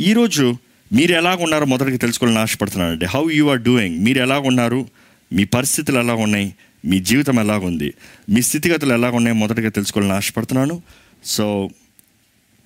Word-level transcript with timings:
ఈరోజు 0.00 0.58
మీరు 0.92 1.12
ఎలాగ 1.12 1.42
ఉన్నారో 1.42 1.66
మొదటిగా 1.66 1.96
తెలుసుకోవాలని 1.96 2.38
ఆశపడుతున్నానండి. 2.38 3.06
హౌ 3.06 3.30
యు 3.30 3.44
ఆర్ 3.44 3.60
డూయింగ్ 3.62 4.04
మీరు 4.04 4.18
ఎలాగ 4.18 4.40
ఉన్నారు 4.40 4.88
మీ 5.32 5.44
పరిస్థితులు 5.44 5.98
ఎలా 5.98 6.14
ఉన్నాయి 6.14 6.54
మీ 6.84 6.98
జీవితం 6.98 7.40
ఎలాగుంది? 7.40 7.94
మీ 8.28 8.42
స్థితిగతులు 8.42 8.92
ఎలాగ 8.92 9.12
ఉన్నాయి 9.14 9.36
మొదటిగా 9.36 9.70
తెలుసుకోవాలని 9.70 10.12
ఆశపడుతున్నాను. 10.12 10.82
So 11.24 11.70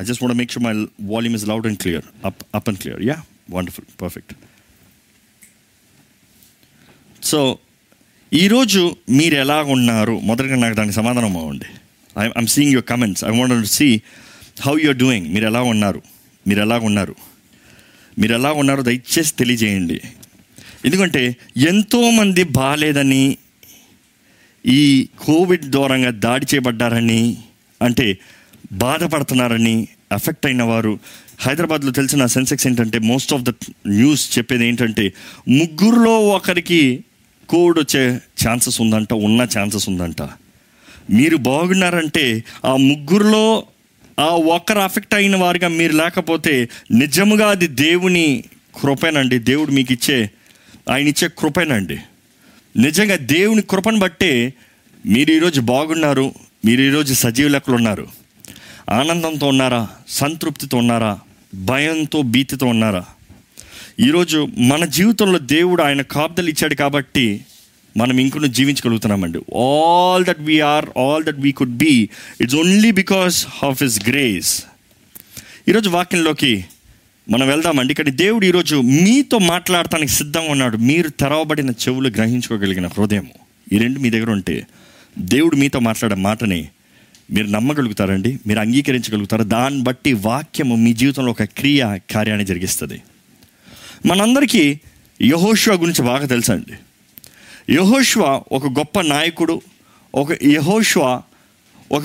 I 0.01 0.05
just 0.05 0.23
want 0.23 0.39
make 0.39 0.53
sure 0.53 0.65
my 0.65 0.87
volume 1.01 1.37
is 1.37 1.49
loud 1.49 1.67
and 1.67 1.79
clear 1.79 2.05
up 2.25 2.43
up 2.55 2.69
and 2.69 2.79
clear 2.79 3.03
yeah 3.03 3.23
wonderful 3.51 4.03
perfect 4.03 4.33
so 7.25 7.59
ఈరోజు 8.33 8.97
మీరు 9.11 9.35
ఎలాగ 9.35 9.67
ఉన్నారు 9.71 10.21
మొదటగా 10.21 10.57
నాకు 10.57 10.75
దానికి 10.75 10.97
సమాధానం 10.97 11.37
అవ్వండి 11.37 11.67
I 12.19 12.29
I'm 12.39 12.47
seeing 12.47 12.73
your 12.73 12.87
comments 12.87 13.25
I 13.25 13.39
want 13.39 13.67
see 13.67 14.01
how 14.61 14.79
you're 14.83 14.99
doing 14.99 15.29
మీరు 15.29 15.47
ఎలా 15.47 15.63
ఉన్నారు? 15.63 16.12
మీరు 16.47 16.61
ఎలా 16.61 16.79
ఉన్నారు 16.79 17.15
మీరు 18.19 18.35
ఎలా 18.35 18.53
ఉన్నారో 18.53 18.83
దయచేసి 18.83 19.35
తెలియజేయండి. 19.35 20.01
ఎందుకంటే 20.85 21.37
ఎంతోమంది 21.57 22.43
బాగాలేదని 22.45 23.37
ఈ 24.67 25.09
కోవిడ్ 25.21 25.65
దూరంగా 25.65 26.11
దాడి 26.11 26.47
చేయబడ్డారని 26.55 27.37
అంటే 27.83 28.19
బాధపడుతున్నారని 28.73 29.89
ఎఫెక్ట్ 30.13 30.47
అయిన 30.47 30.63
వారు. 30.63 30.99
హైదరాబాద్లో 31.41 31.93
తెలిసిన 31.93 32.27
సెన్సెక్స్ 32.27 32.67
ఏంటంటే 32.67 32.99
మోస్ట్ 32.99 33.33
ఆఫ్ 33.35 33.43
ద 33.43 33.51
న్యూస్ 33.89 34.39
చెప్పేది 34.39 34.67
ఏంటంటే 34.67 35.13
ముగ్గురులో 35.49 36.21
ఒకరికి 36.29 37.05
కోవిడ్ 37.49 37.79
వచ్చే 37.79 38.21
ఛాన్సెస్ 38.45 38.81
ఉందంట 38.81 39.13
ఉన్న 39.13 39.47
ఛాన్సెస్ 39.59 39.89
ఉందంట. 39.89 40.23
మీరు 41.11 41.37
బాగున్నారంటే 41.37 42.45
ఆ 42.65 42.77
ముగ్గురులో 42.77 43.65
ఆ 44.19 44.25
ఒక్కరు 44.25 44.79
అఫెక్ట్ 44.79 45.15
అయిన 45.15 45.37
వారిగా 45.37 45.69
మీరు 45.69 45.93
లేకపోతే 45.93 46.69
నిజముగా 46.91 47.49
అది 47.49 47.67
దేవుని 47.67 48.45
కృపేనండి. 48.83 49.39
దేవుడు 49.39 49.71
మీకు 49.71 49.93
ఇచ్చే 49.93 50.31
ఆయన 50.91 51.09
ఇచ్చే 51.09 51.29
కృపేనండి. 51.39 51.99
నిజంగా 52.77 53.17
దేవుని 53.17 53.63
కృపను 53.63 53.99
బట్టే 53.99 54.55
మీరు 55.07 55.31
ఈరోజు 55.33 55.61
బాగున్నారు 55.61 56.35
మీరు 56.65 56.83
ఈరోజు 56.83 57.15
సజీవ 57.15 57.49
లెక్కలు 57.49 57.75
ఉన్నారు. 57.75 58.09
ఆనందంతో 58.91 59.47
ఉన్నారా 59.47 59.89
సంతృప్తితో 60.09 60.79
ఉన్నారా 60.79 61.19
భయంతో 61.55 62.23
భీతితో 62.23 62.67
ఉన్నారా? 62.67 63.05
ఈరోజు 64.01 64.49
మన 64.59 64.85
జీవితంలో 64.85 65.39
దేవుడు 65.39 65.83
ఆయన 65.83 66.03
కాపుదలు 66.03 66.49
ఇచ్చాడు 66.49 66.75
కాబట్టి 66.75 67.45
మనం 67.97 68.19
ఇంకొన్ని 68.19 68.51
జీవించగలుగుతున్నామండి. 68.51 69.39
All 69.59 70.25
that 70.25 70.41
we're 70.41 70.87
all 70.99 71.25
that 71.25 71.41
we 71.41 71.53
could 71.53 71.77
be 71.77 72.09
it's 72.41 72.57
only 72.57 72.91
because 72.91 73.47
of 73.65 73.83
his 73.83 74.09
grace 74.09 74.65
ఈరోజు 75.69 75.91
వాక్యంలోకి 75.91 76.65
మనం 77.31 77.49
వెళ్దామండి. 77.49 77.93
ఇక్కడ 77.93 78.09
దేవుడు 78.09 78.47
ఈరోజు 78.47 78.77
మీతో 78.77 79.39
మాట్లాడటానికి 79.39 80.13
సిద్ధంగా 80.13 80.51
ఉన్నాడు. 80.51 80.77
మీరు 80.77 81.09
తెరవబడిన 81.09 81.71
చెవులు 81.71 82.09
గ్రహించుకోగలిగిన 82.09 82.87
హృదయం. 82.87 83.27
ఈ 83.73 83.79
రెండు 83.79 83.99
మీ 83.99 84.11
దగ్గర 84.11 84.31
ఉంటే 84.31 84.67
దేవుడు 85.19 85.57
మీతో 85.57 85.79
మాట్లాడే 85.79 86.15
మాటని 86.15 86.69
మీరు 87.31 87.47
నమ్మగలుగుతారండి. 87.47 88.39
మీరు 88.47 88.59
అంగీకరించగలుగుతారు. 88.59 89.43
దాన్ని 89.43 89.83
బట్టి 89.83 90.13
వాక్యము 90.13 90.77
మీ 90.77 90.93
జీవితంలో 90.93 91.31
ఒక 91.31 91.43
క్రియ 91.43 91.99
కార్యాన్ని 92.11 92.47
జరిగిస్తుంది. 92.47 93.03
మనందరికీ 94.07 94.79
యహోష్వా 95.23 95.75
గురించి 95.75 96.05
బాగా 96.05 96.27
తెలుసండి. 96.27 96.73
యహోష్వ 97.71 98.43
ఒక 98.53 98.67
గొప్ప 98.67 99.01
నాయకుడు 99.01 99.63
ఒక 100.15 100.45
యహోష్వ 100.45 101.23
ఒక 101.93 102.03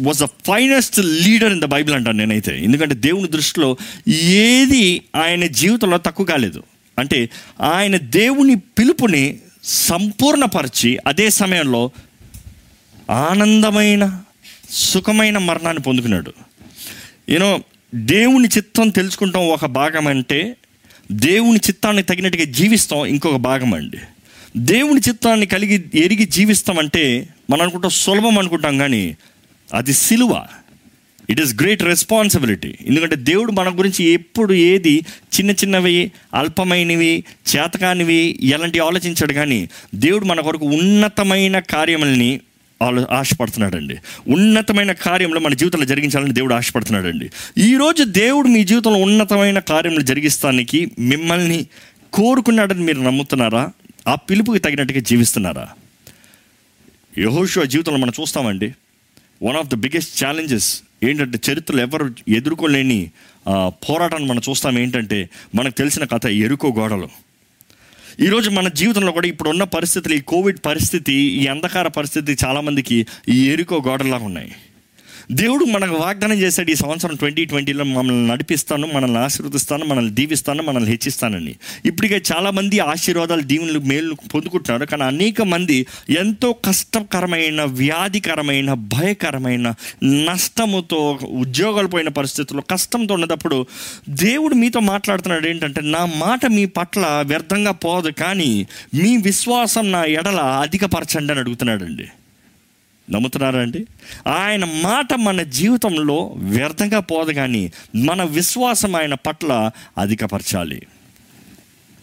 was 0.00 0.22
the 0.22 0.24
finest 0.24 0.98
leader 0.98 1.52
in 1.52 1.60
the 1.60 1.64
Bible 1.64 1.94
అంటాను 1.94 2.18
నేనైతే. 2.18 2.64
ఎందుకంటే 2.64 2.94
దేవుని 2.94 3.28
దృష్టిలో 3.28 3.76
ఏది 4.08 5.02
ఆయన 5.16 5.46
జీవితంలో 5.46 5.98
తక్కువ 5.98 6.26
కాలేదు. 6.26 6.62
అంటే 6.98 7.30
ఆయన 7.60 7.96
దేవుని 7.96 8.54
పిలుపుని 8.54 9.38
సంపూర్ణపరిచి 9.64 10.98
అదే 11.06 11.30
సమయంలో 11.30 11.90
ఆనందమైన 13.10 14.20
సుఖమైన 14.70 15.38
మరణాన్ని 15.38 15.82
పొందుకున్నాడు. 15.82 16.32
యూనో 17.28 17.60
దేవుని 17.94 18.48
చిత్తం 18.48 18.88
తెలుసుకుంటాం 18.88 19.48
ఒక 19.48 19.66
భాగం 19.66 20.06
అంటే 20.06 20.56
దేవుని 21.12 21.60
చిత్తాన్ని 21.66 22.02
తగినట్టుగా 22.02 22.44
జీవిస్తాం 22.44 23.06
ఇంకొక 23.06 23.36
భాగం 23.36 23.74
అండి. 23.74 23.98
దేవుని 24.56 25.00
చిత్తాన్ని 25.08 25.46
కలిగి 25.46 25.84
ఎరిగి 25.94 26.24
జీవిస్తామంటే 26.24 27.28
మనం 27.50 27.62
అనుకుంటాం 27.62 27.90
సులభం 27.90 28.38
అనుకుంటాం 28.38 28.78
కానీ 28.78 29.16
అది 29.74 29.92
సిలువ. 29.92 30.46
ఇట్ 31.30 31.40
ఈస్ 31.40 31.54
గ్రేట్ 31.54 31.82
రెస్పాన్సిబిలిటీ 31.82 32.74
ఎందుకంటే 32.86 33.16
దేవుడు 33.16 33.52
మన 33.52 33.78
గురించి 33.78 34.04
ఎప్పుడు 34.04 34.52
ఏది 34.52 35.00
చిన్న 35.34 35.50
చిన్నవి 35.50 36.12
అల్పమైనవి 36.34 37.24
చేతకానివి 37.56 38.38
ఎలాంటి 38.42 38.78
ఆలోచించాడు 38.78 39.32
కానీ 39.32 39.68
దేవుడు 39.94 40.24
మన 40.24 40.40
కొరకు 40.40 40.66
ఉన్నతమైన 40.66 41.58
కార్యములని 41.58 42.40
ఆలో 42.82 43.06
ఆశపడుతున్నాడండి. 43.10 43.96
ఉన్నతమైన 44.28 44.92
కార్యంలో 44.92 45.40
మన 45.40 45.54
జీవితంలో 45.54 45.84
జరిగించాలని 45.84 46.34
దేవుడు 46.34 46.54
ఆశపడుతున్నాడండి. 46.54 47.30
ఈరోజు 47.58 48.04
దేవుడు 48.04 48.48
మీ 48.48 48.64
జీవితంలో 48.64 48.98
ఉన్నతమైన 48.98 49.58
కార్యములు 49.58 50.00
జరిగిస్తానికి 50.00 50.90
మిమ్మల్ని 50.98 51.66
కోరుకున్నాడని 52.12 52.80
మీరు 52.80 53.00
నమ్ముతున్నారా? 53.00 53.70
ఆ 54.06 54.14
పిలుపుకి 54.14 54.58
తగినట్టుగా 54.58 55.00
జీవిస్తున్నారా? 55.00 55.66
యహోషువ 57.18 57.64
జీవితంలో 57.64 57.98
మనం 57.98 58.14
చూస్తామండి 58.20 58.68
one 59.42 59.56
of 59.56 59.68
the 59.68 59.74
biggest 59.74 60.24
challenges 60.24 60.68
ఏంటంటే 61.02 61.38
చరిత్రలో 61.46 61.80
ఎవరు 61.82 62.06
ఎదుర్కోలేని 62.28 62.98
పోరాటాన్ని 63.88 64.28
మనం 64.28 64.42
చూస్తాం 64.48 64.78
ఏంటంటే 64.78 65.18
మనకు 65.54 65.74
తెలిసిన 65.74 66.04
కథ 66.04 66.26
ఎరుకో 66.26 66.68
గోడలు. 66.78 67.08
ఈరోజు 68.20 68.48
మన 68.50 68.68
జీవితంలో 68.68 69.12
కూడా 69.12 69.26
ఇప్పుడు 69.26 69.50
ఉన్న 69.50 69.64
పరిస్థితులు 69.76 70.14
ఈ 70.14 70.20
కోవిడ్ 70.32 70.60
పరిస్థితి 70.66 71.12
ఈ 71.12 71.46
అంధకార 71.46 71.88
పరిస్థితి 71.88 72.36
చాలామందికి 72.44 72.98
ఈ 73.28 73.38
ఎరుకో 73.52 73.82
గోడలాగా 73.88 74.24
ఉన్నాయి. 74.24 74.52
దేవుడు 75.32 75.64
మనకు 75.64 75.94
వాగ్దానం 75.94 76.38
చేశాడు 76.38 76.70
ఈ 76.70 76.74
సంవత్సరం 76.74 77.16
ట్వంటీ 77.16 77.44
ట్వంటీలో 77.44 77.84
మమ్మల్ని 77.84 78.26
నడిపిస్తాను 78.26 78.88
మనల్ని 78.94 79.18
ఆశీర్వదిస్తాను 79.18 79.84
మనల్ని 79.84 80.14
దీవిస్తాను 80.14 80.62
మనల్ని 80.62 80.90
హెచ్చిస్తానని. 80.90 81.56
ఇప్పటికే 81.84 82.22
చాలామంది 82.32 82.78
ఆశీర్వాదాలు 82.78 83.42
దీవులు 83.42 83.78
మేలు 83.78 84.14
పొందుకుంటున్నారు. 84.14 84.84
కానీ 84.86 85.02
అనేక 85.02 85.42
మంది 85.42 85.86
ఎంతో 86.10 86.52
కష్టకరమైన 86.52 87.62
వ్యాధికరమైన 87.62 88.72
భయకరమైన 88.72 89.74
నష్టముతో 90.04 91.18
ఉద్యోగాలు 91.24 91.88
పోయిన 91.88 92.08
పరిస్థితుల్లో 92.08 92.64
కష్టంతో 92.70 93.14
ఉన్నప్పుడు 93.14 93.66
దేవుడు 94.08 94.54
మీతో 94.54 94.80
మాట్లాడుతున్నాడు 94.80 95.46
ఏంటంటే 95.46 95.80
నా 95.80 96.04
మాట 96.04 96.46
మీ 96.46 96.66
పట్ల 96.66 97.22
వ్యర్థంగా 97.26 97.70
పోదు 97.70 98.08
కానీ 98.08 98.66
మీ 98.94 99.16
విశ్వాసం 99.16 99.92
నా 99.92 100.04
ఎడల 100.04 100.40
అధికపరచండి 100.40 101.32
అని 101.32 101.40
అడుగుతున్నాడండి. 101.40 102.08
నమ్ముతున్నారా 103.10 103.60
అండి? 103.60 103.86
ఆయన 104.26 104.64
మాట 104.64 105.14
మన 105.14 105.42
జీవితంలో 105.42 106.34
వ్యర్థంగా 106.36 107.00
పోదు 107.00 107.32
కానీ 107.32 107.72
మన 107.96 108.22
విశ్వాసం 108.22 108.96
ఆయన 108.96 109.14
పట్ల 109.14 109.70
అధికపరచాలి. 109.98 110.82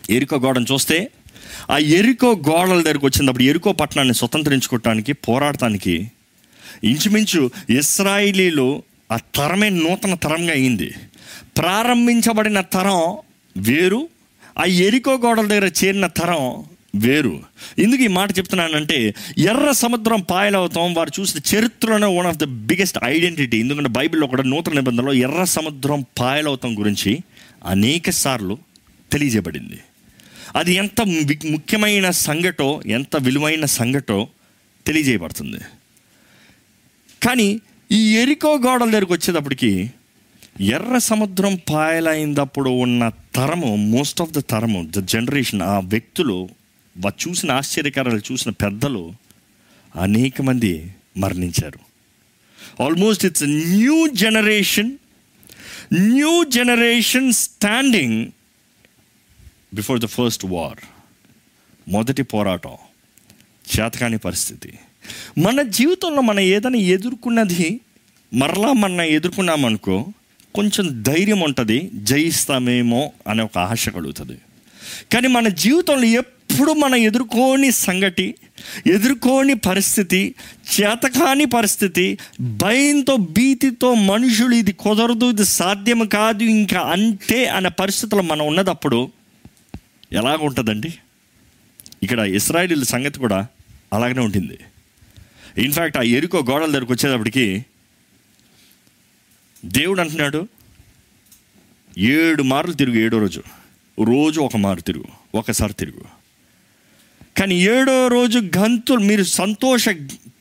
ఎరుకో 0.10 0.38
గోడను 0.38 0.66
చూస్తే 0.72 1.12
ఆ 1.72 1.78
ఎరుకో 1.78 2.42
గోడల 2.50 2.82
దగ్గరకు 2.82 3.06
వచ్చినప్పుడు 3.06 3.44
ఎరుకో 3.44 3.72
పట్టణాన్ని 3.72 4.14
స్వతంత్రించుకోవటానికి 4.14 5.14
పోరాడటానికి 5.14 6.12
ఇంచుమించు 6.84 7.52
ఇస్రాయిలీలు 7.70 8.84
ఆ 9.12 9.18
తరమే 9.18 9.70
నూతన 9.70 10.14
తరంగా 10.14 10.52
అయింది. 10.52 10.94
ప్రారంభించబడిన 11.58 12.62
తరం 12.62 13.18
వేరు 13.58 14.08
ఆ 14.60 14.64
ఎరికో 14.64 15.14
గోడల 15.14 15.46
దగ్గర 15.46 15.66
చేరిన 15.66 16.08
తరం 16.08 16.66
వేరు. 16.96 17.44
ఎందుకు 17.80 18.02
ఈ 18.02 18.08
మాట 18.08 18.38
చెప్తున్నానంటే 18.38 19.16
ఎర్ర 19.38 19.72
సముద్రం 19.72 20.22
పాయలవుతాం 20.22 20.94
వారు 20.94 21.12
చూసిన 21.20 21.58
చరిత్రలోనే 21.58 22.18
one 22.18 22.28
of 22.28 22.38
the 22.38 22.44
biggest 22.44 22.98
identity 23.04 23.60
ఎందుకంటే 23.60 23.90
బైబిల్లో 23.90 24.28
కూడా 24.28 24.44
నూతన 24.44 24.74
నిబంధనలో 24.74 25.14
ఎర్ర 25.14 25.44
సముద్రం 25.44 26.06
పాయలవుతాం 26.20 26.80
గురించి 26.80 27.20
అనేక 27.66 28.10
సార్లు 28.10 28.58
తెలియజేయబడింది. 29.12 29.80
అది 30.56 30.74
ఎంత 30.74 31.02
ముఖ్యమైన 31.46 32.10
సంఘటో 32.10 32.82
ఎంత 32.86 33.18
విలువైన 33.18 33.66
సంఘటో 33.66 34.28
తెలియజేయబడుతుంది. 34.88 35.58
కానీ 37.24 37.62
ఈ 37.92 38.18
ఎరికో 38.18 38.58
గోడల 38.58 38.90
దగ్గరికి 38.90 39.14
వచ్చేటప్పటికి 39.14 39.92
ఎర్ర 40.62 40.98
సముద్రం 40.98 41.60
పాయలైనప్పుడు 41.70 42.70
ఉన్న 42.70 43.12
తరము 43.36 43.76
మోస్ట్ 43.76 44.22
ఆఫ్ 44.22 44.32
ద 44.32 44.40
తరము 44.50 44.90
ద 44.98 45.08
జనరేషన్ 45.08 45.62
ఆ 45.62 45.80
వ్యక్తులు 45.80 46.50
చూసిన 47.08 47.52
ఆశ్చర్యకరాలు 47.52 48.22
చూసిన 48.32 48.52
పెద్దలు 48.52 49.14
అనేక 49.96 50.42
మంది 50.42 50.96
మరణించారు. 51.18 51.80
Almost 52.84 53.26
it's 53.26 53.44
new 53.44 54.08
generation 54.08 54.98
new 55.94 56.44
generation 56.44 57.34
standing 57.34 58.32
before 59.74 60.00
the 60.00 60.06
first 60.06 60.46
war 60.46 60.78
మొదటి 61.88 62.24
పోరాటం 62.24 62.72
చేతకాని 63.80 64.18
పరిస్థితి. 64.18 64.74
మన 65.38 65.62
జీవితంలో 65.62 66.22
మనం 66.22 66.40
ఏదైనా 66.40 66.78
ఎదుర్కొన్నది 66.78 67.80
మరలా 68.34 68.74
మన 68.74 69.02
ఎదుర్కొన్నామనుకో 69.02 70.14
కొంచెం 70.56 71.04
ధైర్యం 71.04 71.40
ఉంటుంది 71.40 71.92
జయిస్తామేమో 71.94 73.12
అనే 73.28 73.44
ఒక 73.44 73.58
ఆశ 73.58 73.90
కలుగుతుంది. 73.90 74.38
కానీ 75.14 75.28
మన 75.28 75.48
జీవితంలో 75.48 76.04
ఎప్పుడు 76.04 76.41
మనం 76.60 76.96
ఎదుర్కోని 76.96 77.72
సంగతి 77.72 78.36
ఎదుర్కోని 78.88 79.54
పరిస్థితి 79.54 80.36
చేతకాని 80.74 81.46
పరిస్థితి 81.46 82.18
భయంతో 82.42 83.18
భీతితో 83.18 83.94
మనుషులు 83.94 84.56
ఇది 84.56 84.72
కుదరదు 84.72 85.30
ఇది 85.30 85.46
సాధ్యం 85.46 86.08
కాదు 86.08 86.44
ఇంకా 86.44 86.80
అంతే 86.80 87.46
అనే 87.46 87.70
పరిస్థితులు 87.70 88.22
మనం 88.22 88.48
ఉన్నదప్పుడు 88.48 89.12
ఎలాగుంటుందండి? 90.14 90.98
ఇక్కడ 92.04 92.20
ఇస్రాయిల్ 92.20 92.86
సంగతి 92.86 93.20
కూడా 93.20 93.48
అలాగనే 93.94 94.22
ఉంటుంది 94.22 94.60
ఇన్ఫ్యాక్ట్ 95.58 95.98
ఆ 95.98 96.02
ఎరుకో 96.02 96.40
గోడల 96.40 96.72
దగ్గరకు 96.72 96.94
వచ్చేటప్పటికి 96.94 97.66
దేవుడు 99.66 100.02
అంటున్నాడు 100.02 100.48
ఏడు 101.98 102.44
మార్లు 102.44 102.74
తిరుగు 102.74 102.96
ఏడో 102.96 103.20
రోజు. 103.20 103.44
రోజు 104.04 104.42
ఒక 104.42 104.58
మారు 104.58 104.82
తిరుగు 104.82 105.06
ఒకసారి 105.36 105.74
తిరుగు. 105.74 106.21
కానీ 107.38 107.56
ఏడో 107.56 108.08
రోజు 108.08 108.40
గంతులు 108.40 109.00
మీరు 109.00 109.24
సంతోష 109.24 109.90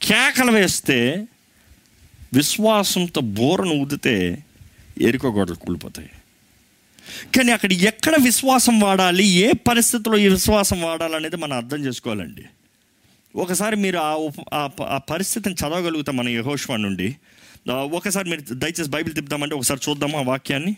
కేకలు 0.03 0.53
వేస్తే 0.53 1.29
విశ్వాసంతో 2.35 3.21
బోరను 3.21 3.75
ఊదితే 3.75 4.45
ఎరుక 5.01 5.27
గోడలు 5.27 5.55
కూలిపోతాయి. 5.55 6.11
కానీ 7.37 7.53
అక్కడ 7.53 7.73
ఎక్కడ 7.73 8.15
విశ్వాసం 8.23 8.81
వాడాలి 8.81 9.25
ఏ 9.27 9.53
పరిస్థితిలో 9.53 10.19
ఈ 10.19 10.29
విశ్వాసం 10.29 10.83
వాడాలనేది 10.83 11.37
మనం 11.37 11.57
అర్థం 11.57 11.85
చేసుకోవాలండి. 11.85 12.45
ఒకసారి 13.37 13.77
మీరు 13.77 13.99
ఆ 13.99 14.15
ఉప- 14.15 14.55
ఆ 14.55 14.67
ప- 14.67 14.83
ఆ 14.83 14.99
పరిస్థితిని 14.99 15.55
చదవగలుగుతాం 15.55 16.17
మన 16.17 16.29
యహోష్వా 16.29 16.77
నుండి. 16.77 17.17
ఒకసారి 17.71 18.31
మీరు 18.31 18.43
దయచేసి 18.53 18.91
బైబిల్ 18.91 19.15
తిప్పుదామంటే 19.15 19.55
ఒకసారి 19.55 19.91
చూద్దాము 19.91 20.19
ఆ 20.19 20.23
వాక్యాన్ని? 20.23 20.77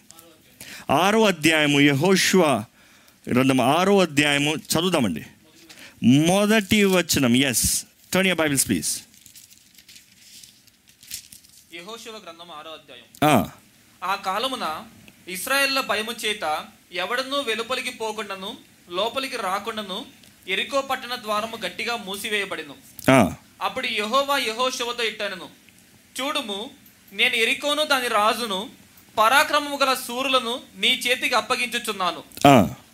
ఆరో 0.90 1.24
అధ్యాయము 1.24 1.80
యహోష్వా 1.80 2.64
గ్రంథం 3.28 3.60
ఆరో 3.60 3.98
అధ్యాయము 3.98 4.54
చదువుదామండి. 4.54 5.22
మొదటి 6.04 6.84
వచనం. 6.84 7.36
Yes 7.36 7.84
turn 8.12 8.26
your 8.26 8.38
Bibles 8.38 8.66
please 8.66 9.02
యెహోషువ 11.74 12.12
గ్రంథం 12.12 12.50
ఆరో 12.50 12.70
అధ్యాయం. 12.70 13.50
ఆ, 14.04 14.14
కాలమున 14.14 14.84
ఇస్రాయేళ్ళ 15.28 15.80
భయము 15.80 16.12
చేత 16.12 16.66
ఎవడనూ 16.92 17.40
వెలుపలికి 17.40 17.90
పోకుండాను 17.90 18.56
లోపలికి 18.90 19.36
రాకుండాను 19.36 20.06
ఎరికో 20.48 20.82
పట్టణ 20.82 21.16
ద్వారము 21.16 21.56
గట్టిగా 21.56 21.96
మూసివేయబడిను. 21.96 22.74
అప్పుడు 23.62 23.86
యెహోవా 23.86 24.38
యెహోషువతో 24.38 25.02
ఇట్టనెను. 25.02 25.48
చూడుము 26.20 26.70
నేను 27.12 27.34
ఎరికోను 27.34 27.84
దాని 27.84 28.08
రాజును 28.08 28.70
పరాక్రమము 29.18 29.76
గల 29.76 29.94
సూరులను 29.94 30.60
నీ 30.76 30.88
చేతికి 30.88 31.34
అప్పగించుచున్నాను. 31.34 32.22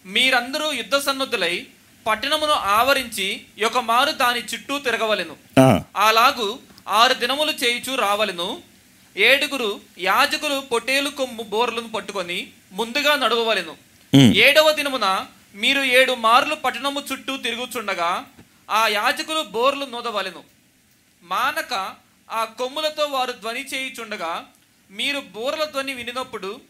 మీరందరూ 0.06 0.72
యుద్ధ 0.72 0.96
సన్నద్ధులై 0.96 1.66
పట్టణమును 2.06 2.52
ఆవరించి 2.52 3.44
ఒక 3.66 3.78
మారు 3.78 4.10
దాని 4.12 4.40
చుట్టూ 4.40 4.78
తిరగవలెను. 4.78 5.36
అలాగు 5.96 6.58
ఆరు 6.88 7.14
దినములు 7.14 7.52
చేయుచు 7.52 7.94
రావలెను. 7.94 8.62
ఏడుగురు 9.16 9.80
యాజకులు 9.98 10.60
పొట్టేలు 10.60 11.10
కొమ్ము 11.10 11.42
బోర్లను 11.42 11.88
పట్టుకొని 11.88 12.50
ముందుగా 12.72 13.16
నడవవలెను. 13.16 13.76
ఏడవ 14.16 14.72
దినమున 14.72 15.26
మీరు 15.54 15.80
ఏడు 15.80 16.12
మార్లు 16.12 16.54
పట్టణము 16.54 17.02
చుట్టూ 17.12 17.36
తిరుగుచుండగా 17.36 18.24
ఆ 18.70 18.88
యాజకులు 18.88 19.42
బోర్లు 19.42 19.84
నూదవలెను. 19.84 20.44
మానక 21.22 21.94
ఆ 22.30 22.44
కొమ్ములతో 22.44 23.04
వారు 23.04 23.32
ధ్వని 23.32 23.64
చేయుచుండగా 23.66 24.44
మీరు 24.90 25.20
బోర్ల 25.20 25.64
ధ్వని 25.64 25.94
వినినప్పుడు 25.94 26.60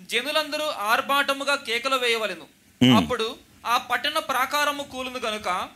జనులందరూ 0.00 0.64
ఆర్భాటముగా 0.64 1.54
కేకలు 1.54 1.96
వేయవలెను. 1.96 2.46
అప్పుడు 2.96 3.47
ఆ 3.66 3.76
పట్టణ 3.76 4.18
ప్రాకారము 4.18 4.82
కూలును 4.82 5.18
గనుక 5.26 5.68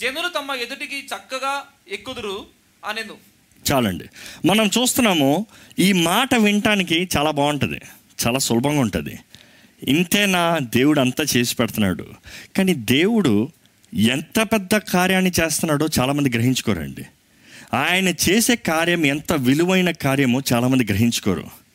జనులు 0.00 0.28
తమ 0.28 0.52
ఎదుటికి 0.52 1.06
చక్కగా 1.06 1.62
ఎక్కుదురు 1.88 2.46
అనేది. 2.84 3.12
చాలండి. 3.72 4.04
మనం 4.46 4.66
చూస్తున్నాము 4.66 5.46
ఈ 5.78 5.92
మాట 5.92 6.34
వినటానికి 6.34 7.08
చాలా 7.16 7.30
బాగుంటుంది 7.30 7.80
చాలా 8.26 8.38
సులభంగా 8.38 8.80
ఉంటుంది. 8.80 9.18
ఇంతేనా 9.82 10.58
దేవుడు 10.58 11.00
అంతా 11.00 11.24
చేసి 11.36 11.56
పెడుతున్నాడు. 11.56 12.06
కానీ 12.56 12.74
దేవుడు 12.74 13.50
ఎంత 13.94 14.42
పెద్ద 14.42 14.76
కార్యాన్ని 14.76 15.32
చేస్తున్నాడో 15.40 15.88
చాలామంది 16.00 16.30
గ్రహించుకోరండి. 16.30 17.06
ఆయన 17.74 18.08
చేసే 18.08 18.56
కార్యం 18.56 19.06
ఎంత 19.06 19.32
విలువైన 19.32 19.90
కార్యమో 19.90 20.42
చాలామంది 20.52 20.84
గ్రహించుకోరు. 20.84 21.67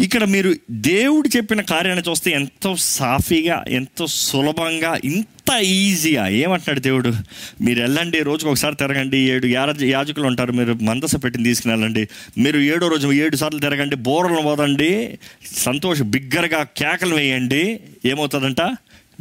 ఇక్కడ 0.00 0.24
మీరు 0.24 0.54
దేవుడు 0.70 1.36
చెప్పిన 1.36 1.60
కార్యాన్ని 1.60 2.10
చూస్తే 2.10 2.30
ఎంతో 2.30 2.76
సాఫీగా 2.76 3.64
ఎంతో 3.68 4.06
సులభంగా 4.06 5.00
ఇంత 5.04 5.58
ఈజీగా 5.62 6.28
ఏమంటున్నాడు 6.28 6.80
దేవుడు? 6.80 7.12
మీరు 7.60 7.80
వెళ్ళండి 7.80 8.22
రోజుకు 8.22 8.50
ఒకసారి 8.50 8.76
తిరగండి 8.76 9.18
ఏడు 9.18 9.46
యాజకులు 9.46 10.26
ఉంటారు 10.26 10.52
మీరు 10.52 10.72
మందస 10.72 11.16
పెట్టిన 11.16 11.42
తీసుకుని 11.42 11.74
వెళ్ళండి. 11.74 12.08
మీరు 12.38 12.58
ఏడో 12.58 12.88
రోజు 12.88 13.12
ఏడు 13.12 13.36
సార్లు 13.36 13.60
తిరగండి 13.60 13.96
బోరలు 13.96 14.42
పోదండి 14.42 15.18
సంతోష 15.56 16.02
బిగ్గరగా 16.02 16.62
కేకలు 16.62 17.14
వేయండి 17.14 17.80
ఏమవుతుందంట? 18.04 18.60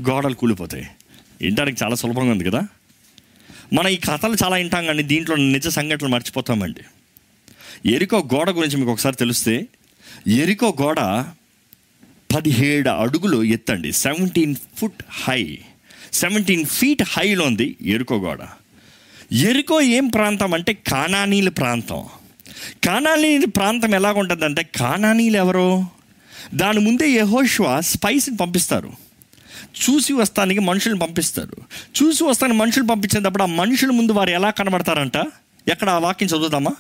గోడలు 0.09 0.35
కూలిపోతాయి. 0.35 0.88
వినడానికి 1.41 1.83
చాలా 1.83 1.95
సులభంగా 1.95 2.31
ఉంది 2.31 2.44
కదా? 2.44 2.68
మనం 3.73 3.88
ఈ 3.88 3.95
కథలు 3.95 4.38
చాలా 4.44 4.56
వింటాం 4.56 4.85
కానీ 4.85 5.03
దీంట్లో 5.03 5.35
నిజ 5.35 5.68
సంఘటనలు 5.68 6.12
మర్చిపోతామండి. 6.12 6.81
ఎరికో 7.91 8.30
గోడ 8.35 8.50
గురించి 8.50 8.77
మీకు 8.77 8.91
ఒకసారి 8.91 9.15
తెలిస్తే 9.15 9.68
ఎరికో 10.27 10.75
గోడ 10.81 11.00
పదిహేడు 12.35 12.89
అడుగులు 12.89 13.44
ఎత్తండి. 13.44 13.91
Seventeen 13.91 14.56
foot 14.77 15.03
high 15.09 15.59
seventeen 16.13 16.65
feet 16.65 17.03
హైలో 17.03 17.45
ఉంది 17.45 17.75
ఎరుకో 17.81 18.18
గోడ. 18.18 18.39
ఎరుకో 19.33 19.81
ఏం 19.81 20.07
ప్రాంతం 20.07 20.53
అంటే 20.53 20.74
కానానీల 20.74 21.50
ప్రాంతం. 21.50 22.03
కానానీల 22.83 23.45
ప్రాంతం 23.45 23.95
ఎలా 23.95 24.12
ఉంటుందంటే 24.12 24.69
కానానీలు 24.75 25.38
ఎవరు? 25.38 25.85
దాని 26.56 26.80
ముందే 26.80 27.09
యహోష్వా 27.09 27.80
స్పైస్ని 27.80 28.38
పంపిస్తారు. 28.38 28.91
చూసి 29.57 30.13
వస్తానికి 30.13 30.59
మనుషులను 30.59 31.00
పంపిస్తారు. 31.00 31.57
చూసి 32.03 32.23
వస్తానికి 32.23 32.59
మనుషులు 32.59 32.83
పంపించినప్పుడు 32.83 33.44
ఆ 33.44 33.45
మనుషుల 33.45 33.89
ముందు 33.89 34.12
వారు 34.12 34.30
ఎలా 34.30 34.50
కనబడతారంట? 34.50 35.18
ఎక్కడ 35.68 35.89
ఆ 35.89 35.97
వాక్యం 35.97 36.30
చదువుదామా? 36.30 36.71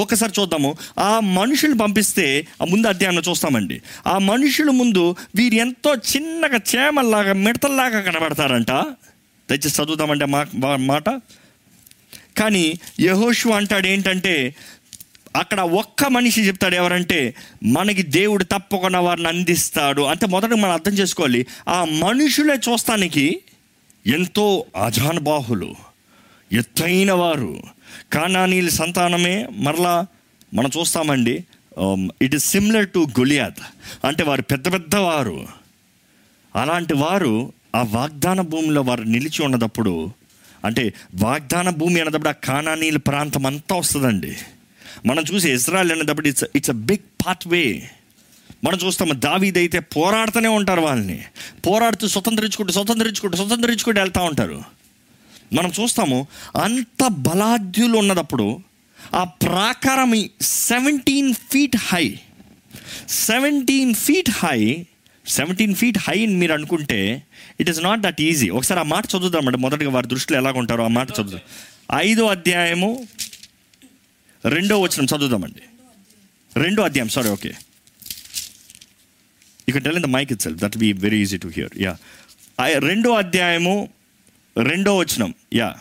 ఒకసారి 0.00 0.32
చూద్దాము. 0.40 0.76
ఆ 0.98 1.20
మనుషులు 1.20 1.74
పంపిస్తే 1.74 2.46
ఆ 2.62 2.64
ముందు 2.64 2.86
అధ్యాయంలో 2.86 3.22
చూస్తామండి. 3.30 3.82
ఆ 4.06 4.18
మనుషుల 4.18 4.70
ముందు 4.70 5.16
వీరు 5.36 5.54
ఎంతో 5.54 5.94
చిన్నగా 5.94 6.60
చేమల్లాగా 6.76 7.32
మిడతల్లాగా 7.32 8.00
కనబడతారంట. 8.00 8.70
దయచేసి 9.50 9.82
చదువుతామంటే 9.82 10.24
మా 10.24 10.46
మా- 10.54 10.80
మాట. 10.80 11.08
కానీ 12.38 12.74
యహోషు 13.00 13.48
అంటాడు 13.48 13.86
ఏంటంటే 13.86 14.54
అక్కడ 15.36 15.60
ఒక్క 15.60 16.04
మనిషి 16.04 16.46
చెప్తాడు 16.46 16.74
ఎవరంటే 16.74 17.34
మనకి 17.64 18.02
దేవుడు 18.02 18.44
తప్పకుండా 18.44 19.00
వారిని 19.00 19.28
అందిస్తాడు. 19.28 20.02
అంటే 20.02 20.26
మొదట 20.26 20.52
మనం 20.52 20.70
అర్థం 20.70 20.92
చేసుకోవాలి. 20.92 21.46
ఆ 21.68 21.84
మనుషులే 21.84 22.54
చూస్తానికి 22.54 23.40
ఎంతో 24.06 24.64
అజానుబాహులు. 24.84 25.74
ఎత్తైన 26.52 27.12
వారు. 27.12 27.62
కానానీల 28.12 28.68
సంతానమే 28.68 29.48
మరలా 29.56 30.06
మనం 30.54 30.70
చూస్తామండి 30.80 31.44
it 32.22 32.34
is 32.34 32.50
similar 32.50 32.88
to 32.88 33.06
Goliath 33.20 33.62
అంటే 34.06 34.22
వారు 34.22 34.42
పెద్ద 34.42 34.72
పెద్ద 34.72 34.96
వారు. 34.96 35.46
అలాంటి 36.56 36.94
వారు 36.94 37.52
ఆ 37.74 37.82
వాగ్దాన 37.82 38.40
భూమిలో 38.40 38.82
వారు 38.82 39.02
నిలిచి 39.02 39.44
ఉన్నదప్పుడు 39.44 40.10
అంటే 40.64 40.94
వాగ్దాన 41.14 41.70
భూమి 41.70 42.00
అన్నప్పుడు 42.00 42.28
ఆ 42.28 42.32
కానానీల 42.32 42.96
ప్రాంతం 42.96 43.46
అంతా 43.46 43.76
వస్తుందండి. 43.76 44.36
మనం 45.06 45.24
చూసి 45.34 45.52
ఇజ్రాయల్ 45.52 45.92
అనేటప్పుడు 45.92 46.28
it's 46.28 46.44
it's 46.56 46.70
a 46.70 46.72
big 46.72 47.06
pathway 47.48 47.90
మనం 48.64 48.78
చూస్తాము 48.86 49.12
దావీదైతే 49.12 49.78
పోరాడుతూనే 49.78 50.48
ఉంటారు 50.48 50.80
వాళ్ళని. 50.80 51.24
పోరాడుతూ 51.66 52.08
స్వతంత్రించుకుంటూ 52.08 52.72
స్వతంత్రించుకుంటూ 52.72 53.36
స్వతంత్రించుకుంటూ 53.36 54.00
వెళ్తూ 54.00 54.20
ఉంటారు. 54.20 54.62
మనం 55.54 55.70
చూస్తాము 55.70 56.18
అంత 56.56 57.08
బలాఢ్యులు 57.20 57.98
ఉన్నదప్పుడు 57.98 58.46
ఆ 59.14 59.24
ప్రాకారం 59.42 60.12
seventeen 60.68 61.34
feet 61.50 61.76
high 61.86 62.06
seventeen 63.26 63.94
feet 63.94 64.30
high 64.38 64.58
seventeen 65.26 65.74
feet 65.74 65.98
high 65.98 66.24
అని 66.24 66.34
మీరు 66.34 66.52
అనుకుంటే 66.52 66.98
it 67.60 67.70
is 67.70 67.80
not 67.84 68.00
that 68.00 68.20
easy 68.20 68.48
ఒకసారి 68.50 68.80
ఆ 68.80 68.82
మాట 68.82 69.16
చదువుదామండి 69.16 69.58
మొదటిగా 69.58 69.90
వారి 69.90 70.06
దృష్టిలో 70.06 70.38
ఎలాగ 70.38 70.58
ఉంటారో 70.58 70.84
ఆ 70.84 70.88
మాట 70.88 71.10
చదువుదాం. 71.10 71.42
ఐదో 71.98 72.26
అధ్యాయము 72.26 72.90
రెండో 74.44 74.80
వచనం 74.80 75.04
చదువుదామండి 75.04 75.62
రెండో 76.56 76.82
అధ్యాయం 76.82 77.08
సారీ 77.08 77.28
ఓకే 77.28 77.52
ఇక 79.68 79.78
tell 79.78 79.96
in 79.96 80.02
the 80.02 80.06
mic 80.06 80.32
itself 80.42 80.60
that 80.60 80.78
be 80.78 80.92
very 80.92 81.20
easy 81.22 81.36
to 81.36 81.48
hear 81.48 81.72
yeah 81.78 81.92
రెండో 82.78 83.12
అధ్యాయము 83.14 83.76
రెండో 84.56 84.98
వచనం. 84.98 85.34
యా. 85.54 85.76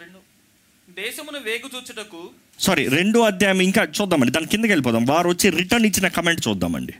రెండు. 0.00 0.18
దేశమును 1.00 1.38
వేగు 1.38 1.70
చూచుటకు 1.76 2.30
సారీ 2.58 2.88
రెండో 2.88 3.20
అధ్యాయం 3.20 3.60
ఇంకా 3.60 3.82
చూద్దామండి. 3.84 4.32
దాని 4.32 4.46
కిందకి 4.46 4.68
వెళ్ళిపోదాం. 4.68 5.06
వారు 5.06 5.28
వచ్చి 5.28 5.50
రిటర్న్ 5.50 5.86
ఇచ్చిన 5.86 6.08
కమెంట్ 6.08 6.48
చూద్దామండి. 6.48 6.92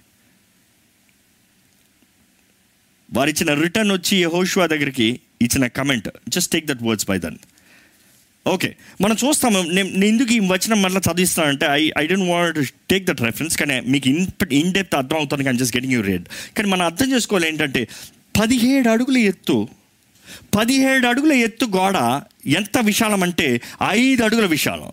వారు 3.12 3.30
ఇచ్చిన 3.30 3.54
రిటర్న్ 3.54 3.92
వచ్చి 3.92 4.18
యెహోషువ 4.18 4.66
దగ్గరికి 4.66 5.20
ఇచ్చిన 5.42 5.66
comment. 5.66 6.08
Just 6.28 6.52
take 6.52 6.66
that 6.66 6.82
words 6.82 7.06
by 7.06 7.18
then 7.18 7.38
okay 8.46 8.76
మనం 9.00 9.16
చూస్తాము. 9.24 9.62
నేను 9.62 9.88
నేను 9.88 10.04
ఎందుకు 10.04 10.32
ఈ 10.32 10.38
వచనం 10.38 10.82
మళ్ళీ 10.82 11.00
చదివిస్తానంటే 11.12 11.66
I 11.66 11.90
I 11.98 12.06
don't 12.06 12.28
want 12.30 12.72
take 12.90 13.04
that 13.06 13.20
reference 13.20 13.58
కానీ 13.58 13.80
మీకు 13.80 14.08
ఇన్ 14.08 14.26
ఇన్ 14.52 14.72
డెప్త్ 14.72 14.94
అర్థం 14.94 15.16
అవుతుంది 15.16 15.44
కానీ 15.44 15.58
జస్ట్ 15.58 15.76
గెటింగ్ 15.76 15.92
యూ 15.92 16.00
రెడ్ 16.00 16.24
కానీ 16.56 16.68
మనం 16.68 16.86
అర్థం 16.86 17.12
చేసుకోవాలి 17.12 17.48
ఏంటంటే 17.48 17.88
పదిహేడు 18.40 18.88
అడుగుల 18.88 19.18
ఎత్తు 19.18 19.68
పదిహేడు 20.58 21.06
అడుగుల 21.06 21.32
ఎత్తు 21.32 21.64
గోడ 21.64 22.20
ఎంత 22.46 22.78
విశాలం 22.84 23.22
అంటే 23.22 23.60
ఐదు 23.90 24.24
అడుగుల 24.24 24.46
విశాలం. 24.46 24.92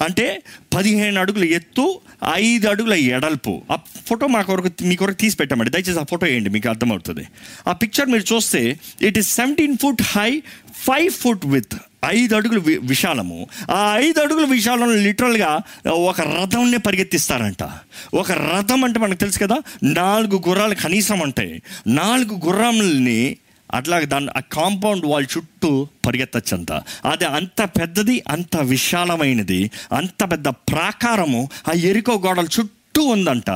అంటే 0.00 0.42
పదిహేను 0.74 1.20
అడుగుల 1.20 1.44
ఎత్తు 1.44 2.00
ఐదు 2.34 2.68
అడుగుల 2.68 2.94
ఎడల్పు. 2.94 3.62
ఆ 3.72 3.76
ఫోటో 4.06 4.26
మా 4.26 4.42
కొరకు 4.42 4.70
మీ 4.82 4.96
కొరకు 4.96 5.16
తీసి 5.16 5.36
పెట్టామండి. 5.36 5.70
దయచేసి 5.70 6.00
ఆ 6.00 6.02
ఫోటో 6.02 6.26
వేయండి 6.26 6.50
మీకు 6.50 6.68
అర్థమవుతుంది. 6.68 7.26
ఆ 7.68 7.72
పిక్చర్ 7.72 8.08
మీరు 8.08 8.34
చూస్తే 8.34 8.80
it 9.02 9.18
is 9.18 9.34
seventeen 9.34 9.76
foot 9.82 10.02
high 10.02 10.42
five 10.74 11.10
foot 11.10 11.46
with 11.46 11.74
ఐదు 12.06 12.36
అడుగులు 12.36 12.60
వి- 12.60 12.86
విశాలము. 12.86 13.46
ఆ 13.70 13.94
ఐదు 13.96 14.20
అడుగుల 14.20 14.44
విశాలం 14.44 14.96
లిటరల్గా 14.96 15.60
ఒక 15.90 16.20
రథంనే 16.20 16.76
పరిగెత్తిస్తారంట. 16.76 17.70
ఒక 18.14 18.32
రథం 18.32 18.84
అంటే 18.84 18.98
మనకు 18.98 19.18
తెలుసు 19.18 19.38
కదా 19.38 19.56
నాలుగు 19.82 20.42
గుర్రాలు 20.48 20.74
కనీసం 20.74 21.18
ఉంటాయి. 21.18 21.62
నాలుగు 21.86 22.40
గుర్రంని 22.46 23.36
అట్లా 23.74 24.00
దాని 24.00 24.28
ఆ 24.36 24.40
కాంపౌండ్ 24.40 25.06
వాల్ 25.06 25.26
చుట్టూ 25.36 25.88
పరిగెత్తచ్చంత 26.06 26.72
అది 27.10 27.24
అంత 27.24 27.62
పెద్దది 27.64 28.24
అంత 28.28 28.56
విశాలమైనది 28.56 29.70
అంత 29.92 30.32
పెద్ద 30.32 30.48
ప్రాకారము 30.48 31.48
ఆ 31.68 31.72
ఎరుకో 31.72 32.18
గోడల 32.26 32.46
చుట్టూ 32.60 33.02
ఉందంట. 33.02 33.50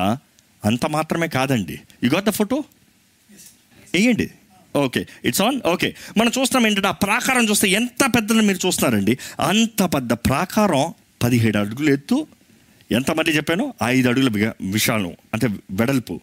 అంత 0.65 0.87
మాత్రమే 0.87 1.29
కాదండి. 1.29 1.81
ఈ 2.05 2.07
గోత 2.07 2.29
ఫోటో 2.29 2.65
వేయండి 3.95 4.31
ఓకే 4.77 5.07
ఇట్స్ 5.25 5.43
ఆన్ 5.43 5.61
ఓకే 5.67 5.95
మనం 6.17 6.33
చూస్తున్నాం 6.41 6.71
ఏంటంటే 6.71 6.89
ఆ 6.89 6.91
ప్రాకారం 6.91 7.49
చూస్తే 7.49 7.69
ఎంత 7.69 8.05
పెద్దదని 8.07 8.43
మీరు 8.43 8.67
చూస్తున్నారండి. 8.67 9.19
అంత 9.41 9.83
పెద్ద 9.83 10.13
ప్రాకారం 10.13 10.95
పదిహేడు 11.23 11.59
అడుగులు 11.59 11.91
ఎత్తు. 11.91 12.27
ఎంతమంది 12.93 13.31
చెప్పాను? 13.31 13.75
ఐదు 13.85 14.09
అడుగుల 14.09 14.53
విశాలం 14.61 15.13
అంటే 15.35 15.49
వెడల్పు. 15.71 16.21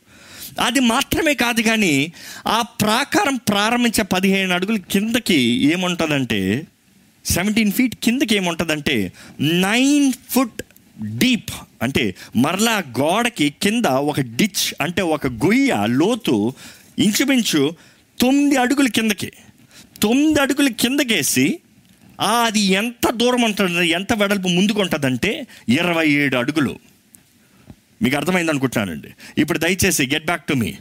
అది 0.62 0.80
మాత్రమే 0.80 1.34
కాదు 1.34 1.62
కానీ 1.62 2.13
ఆ 2.48 2.62
ప్రాకారం 2.62 3.36
ప్రారంభించే 3.36 4.03
పదిహేను 4.03 4.53
అడుగుల 4.53 4.77
కిందకి 4.77 5.39
ఏముంటుందంటే 5.74 6.68
సెవెంటీన్ 7.25 7.72
ఫీట్ 7.72 7.96
కిందకి 7.96 8.36
ఏముంటుందంటే 8.36 9.13
నైన్ 9.41 10.13
ఫుట్ 10.30 10.62
డీప్ 11.18 11.51
అంటే 11.82 12.15
మరలా 12.36 12.84
గోడకి 13.00 13.53
కింద 13.62 13.86
ఒక 13.86 14.20
డిచ్ 14.20 14.65
అంటే 14.82 15.01
ఒక 15.01 15.27
గొయ్య 15.27 15.86
లోతు 15.88 16.53
ఇంచుమించు 17.00 17.62
తొమ్మిది 18.20 18.56
అడుగుల 18.58 18.88
కిందకి. 18.88 19.32
తొమ్మిది 20.01 20.39
అడుగుల 20.39 20.68
కిందకేసి 20.68 21.60
అది 22.20 22.60
ఎంత 22.60 23.12
దూరం 23.12 23.41
ఉంటుంది 23.41 23.89
ఎంత 23.89 24.13
వెడల్పు 24.13 24.48
ముందుకు 24.48 24.82
ఉంటుందంటే 24.82 25.48
ఇరవై 25.70 26.08
ఏడు 26.10 26.38
అడుగులు. 26.38 26.80
మీకు 28.01 28.15
అర్థమైంది 28.15 28.51
అనుకుంటున్నానండి. 28.51 29.08
ఇప్పుడు 29.38 29.60
దయచేసి 29.60 30.08
get 30.08 30.25
back 30.25 30.46
to 30.46 30.53
me 30.53 30.74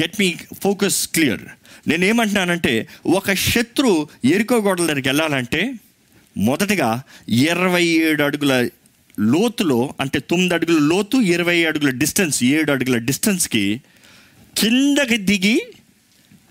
get 0.00 0.12
మీ 0.20 0.34
ఫోకస్ 0.62 1.08
క్లియర్ 1.08 1.40
నేను 1.88 2.04
ఏమంటున్నానంటే 2.04 2.88
ఒక 3.06 3.32
శత్రు 3.32 4.08
ఎరుకో 4.24 4.56
గోడల 4.56 4.86
దగ్గరికి 4.86 5.08
వెళ్ళాలంటే 5.08 5.74
మొదటగా 6.38 7.02
ఇరవై 7.28 7.84
ఏడు 7.84 8.22
అడుగుల 8.22 8.68
లోతులో 9.20 9.94
అంటే 10.00 10.18
తొమ్మిది 10.18 10.54
అడుగుల 10.54 10.78
లోతు 10.78 11.16
ఇరవై 11.16 11.64
అడుగుల 11.64 11.90
డిస్టెన్స్ 11.90 12.44
ఏడు 12.44 12.72
అడుగుల 12.72 12.96
డిస్టెన్స్కి 12.96 13.80
కిందకి 14.58 15.16
దిగి 15.16 15.62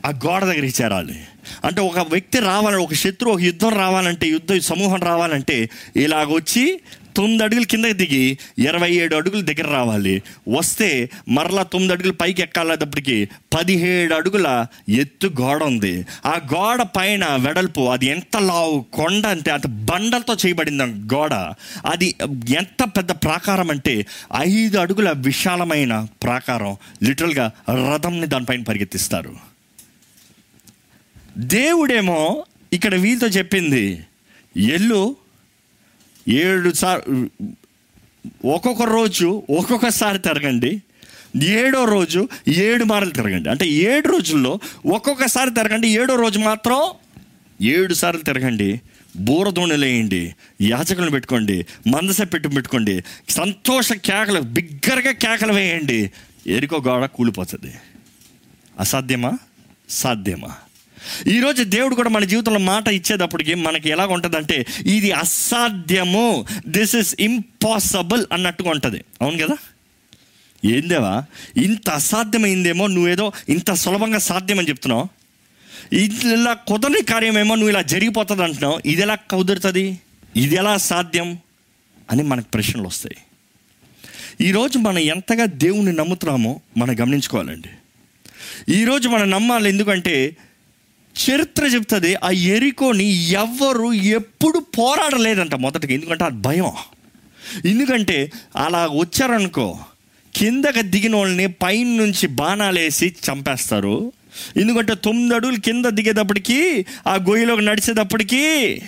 ఆ 0.06 0.10
గోడ 0.10 0.44
దగ్గరికి 0.46 0.84
చేరాలి. 0.84 1.20
అంటే 1.66 1.82
ఒక 1.82 2.00
వ్యక్తి 2.00 2.40
రావాలంటే 2.40 2.84
ఒక 2.84 2.94
శత్రువు 2.94 3.34
ఒక 3.34 3.42
యుద్ధం 3.42 3.70
రావాలంటే 3.70 4.28
యుద్ధ 4.28 4.58
సమూహం 4.58 5.00
రావాలంటే 5.00 5.70
ఇలాగొచ్చి 5.96 6.80
తొమ్మిది 7.18 7.44
అడుగులు 7.44 7.66
కిందకి 7.66 7.94
దిగి 7.94 8.38
ఇరవై 8.58 8.92
ఏడు 8.92 9.16
అడుగులు 9.16 9.42
దగ్గర 9.42 9.68
రావాలి. 9.68 10.24
వస్తే 10.50 11.10
మరలా 11.30 11.64
తొమ్మిది 11.64 11.94
అడుగులు 11.94 12.14
పైకి 12.14 12.42
ఎక్కాలేటప్పటికి 12.42 13.30
పదిహేడు 13.56 14.14
అడుగుల 14.14 14.66
ఎత్తు 14.90 15.28
గోడ 15.28 15.64
ఉంది. 15.64 16.06
ఆ 16.26 16.42
గోడ 16.56 16.82
పైన 16.82 17.26
వెడల్పు 17.26 17.82
అది 17.82 18.06
ఎంత 18.06 18.38
లావు 18.38 18.86
కొండ 18.94 19.28
అంటే 19.28 19.52
అంత 19.52 19.68
బండలతో 19.68 20.38
చేయబడింది 20.46 20.84
గోడ. 21.14 21.34
అది 21.86 22.16
ఎంత 22.56 22.84
పెద్ద 22.84 23.12
ప్రాకారం 23.12 23.72
అంటే 23.72 24.06
ఐదు 24.36 24.78
అడుగుల 24.78 25.10
విశాలమైన 25.16 26.08
ప్రాకారం. 26.24 26.78
లిటరల్గా 27.04 27.52
రథంని 27.94 28.28
దానిపైన 28.28 28.64
పరిగెత్తిస్తారు. 28.64 29.36
దేవుడేమో 31.38 32.46
ఇక్కడ 32.74 32.96
వీళ్ళతో 32.96 33.28
చెప్పింది 33.28 34.00
ఎల్లు 34.58 35.16
ఏడు 36.28 36.74
సార్ 36.74 37.02
ఒక్కొక్క 38.46 38.82
రోజు 38.82 39.44
ఒక్కొక్కసారి 39.50 40.20
తిరగండి. 40.20 40.82
ఏడో 41.44 41.86
రోజు 41.86 42.30
ఏడు 42.48 42.84
మార్లు 42.84 43.12
తిరగండి. 43.12 43.50
అంటే 43.50 43.68
ఏడు 43.68 44.08
రోజుల్లో 44.08 44.60
ఒక్కొక్కసారి 44.86 45.50
తిరగండి 45.50 45.88
ఏడో 45.88 46.16
రోజు 46.16 46.40
మాత్రం 46.40 46.92
ఏడు 47.62 47.94
సార్లు 47.94 48.22
తిరగండి. 48.22 48.82
బూరదోణి 49.18 49.76
వేయండి 49.76 50.36
యాచకులను 50.62 51.12
పెట్టుకోండి 51.12 51.66
మందస 51.88 52.22
పెట్టు 52.22 52.48
పెట్టుకోండి 52.48 53.04
సంతోష 53.30 53.94
కేకలు 53.94 54.42
బిగ్గరగా 54.42 55.12
కేకలు 55.12 55.54
వేయండి. 55.54 56.12
ఎరుకో 56.48 56.78
గోడ 56.88 57.06
కూలిపోతుంది. 57.06 57.74
అసాధ్యమా? 58.80 59.38
సాధ్యమా? 59.90 60.56
ఈరోజు 61.28 61.64
దేవుడు 61.64 61.96
కూడా 61.96 62.10
మన 62.10 62.24
జీవితంలో 62.24 62.60
మాట 62.60 62.88
ఇచ్చేటప్పటికి 62.88 63.56
మనకి 63.56 63.90
ఎలా 63.90 64.06
ఉంటుందంటే 64.06 64.66
ఇది 64.86 65.12
అసాధ్యము 65.12 66.46
దిస్ 66.68 66.96
ఇస్ 66.96 67.16
ఇంపాసిబుల్ 67.20 68.26
అన్నట్టుగా 68.34 68.70
ఉంటుంది. 68.70 69.04
అవును 69.22 69.38
కదా? 69.38 69.58
ఏందేవా 70.66 71.24
ఇంత 71.58 71.90
అసాధ్యమైందేమో 71.90 72.88
నువ్వేదో 72.88 73.32
ఇంత 73.50 73.74
సులభంగా 73.74 74.18
సాధ్యమని 74.18 74.70
చెప్తున్నావు. 74.70 75.08
ఇలా 75.94 76.54
కుదరని 76.54 77.02
కార్యమేమో 77.02 77.56
నువ్వు 77.56 77.70
ఇలా 77.70 77.82
జరిగిపోతుంది 77.82 78.44
అంటున్నావు 78.44 78.82
ఇది 78.86 79.02
ఎలా 79.02 79.16
కుదురుతుంది? 79.16 80.00
ఇది 80.36 80.56
ఎలా 80.56 80.78
సాధ్యం? 80.78 81.38
అని 82.12 82.24
మనకు 82.24 82.46
ప్రశ్నలు 82.54 82.88
వస్తాయి. 82.88 83.18
ఈరోజు 84.48 84.78
మనం 84.78 85.00
ఎంతగా 85.00 85.46
దేవుణ్ణి 85.46 85.94
నమ్ముతున్నామో 85.94 86.62
మనం 86.78 87.00
గమనించుకోవాలండి. 87.00 87.70
ఈరోజు 88.74 89.10
మనం 89.10 89.30
నమ్మాలి 89.30 89.70
ఎందుకంటే 89.70 90.38
చరిత్ర 91.24 91.66
చెప్తుంది 91.66 92.16
ఆ 92.16 92.30
ఎరికోని 92.30 93.30
ఎవ్వరు 93.30 93.94
ఎప్పుడు 93.94 94.60
పోరాడలేదంట 94.60 95.56
మొదటికి 95.56 95.94
ఎందుకంటే 95.94 96.24
అది 96.24 96.36
భయం. 96.36 96.72
ఎందుకంటే 97.66 98.32
అలా 98.56 98.88
వచ్చారనుకో 98.88 99.80
కిందకి 100.36 100.82
దిగిన 100.82 101.16
వాళ్ళని 101.16 101.48
పైన 101.48 101.88
నుంచి 101.88 102.28
బాణాలేసి 102.28 103.16
చంపేస్తారు. 103.28 104.12
ఎందుకంటే 104.58 104.96
తొమ్మిది 104.96 105.36
అడుగులు 105.36 105.58
కింద 105.58 105.86
దిగేటప్పటికి 105.86 106.86
ఆ 107.08 107.16
గొయ్యిలోకి 107.16 107.66
నడిచేటప్పటికి 107.66 108.82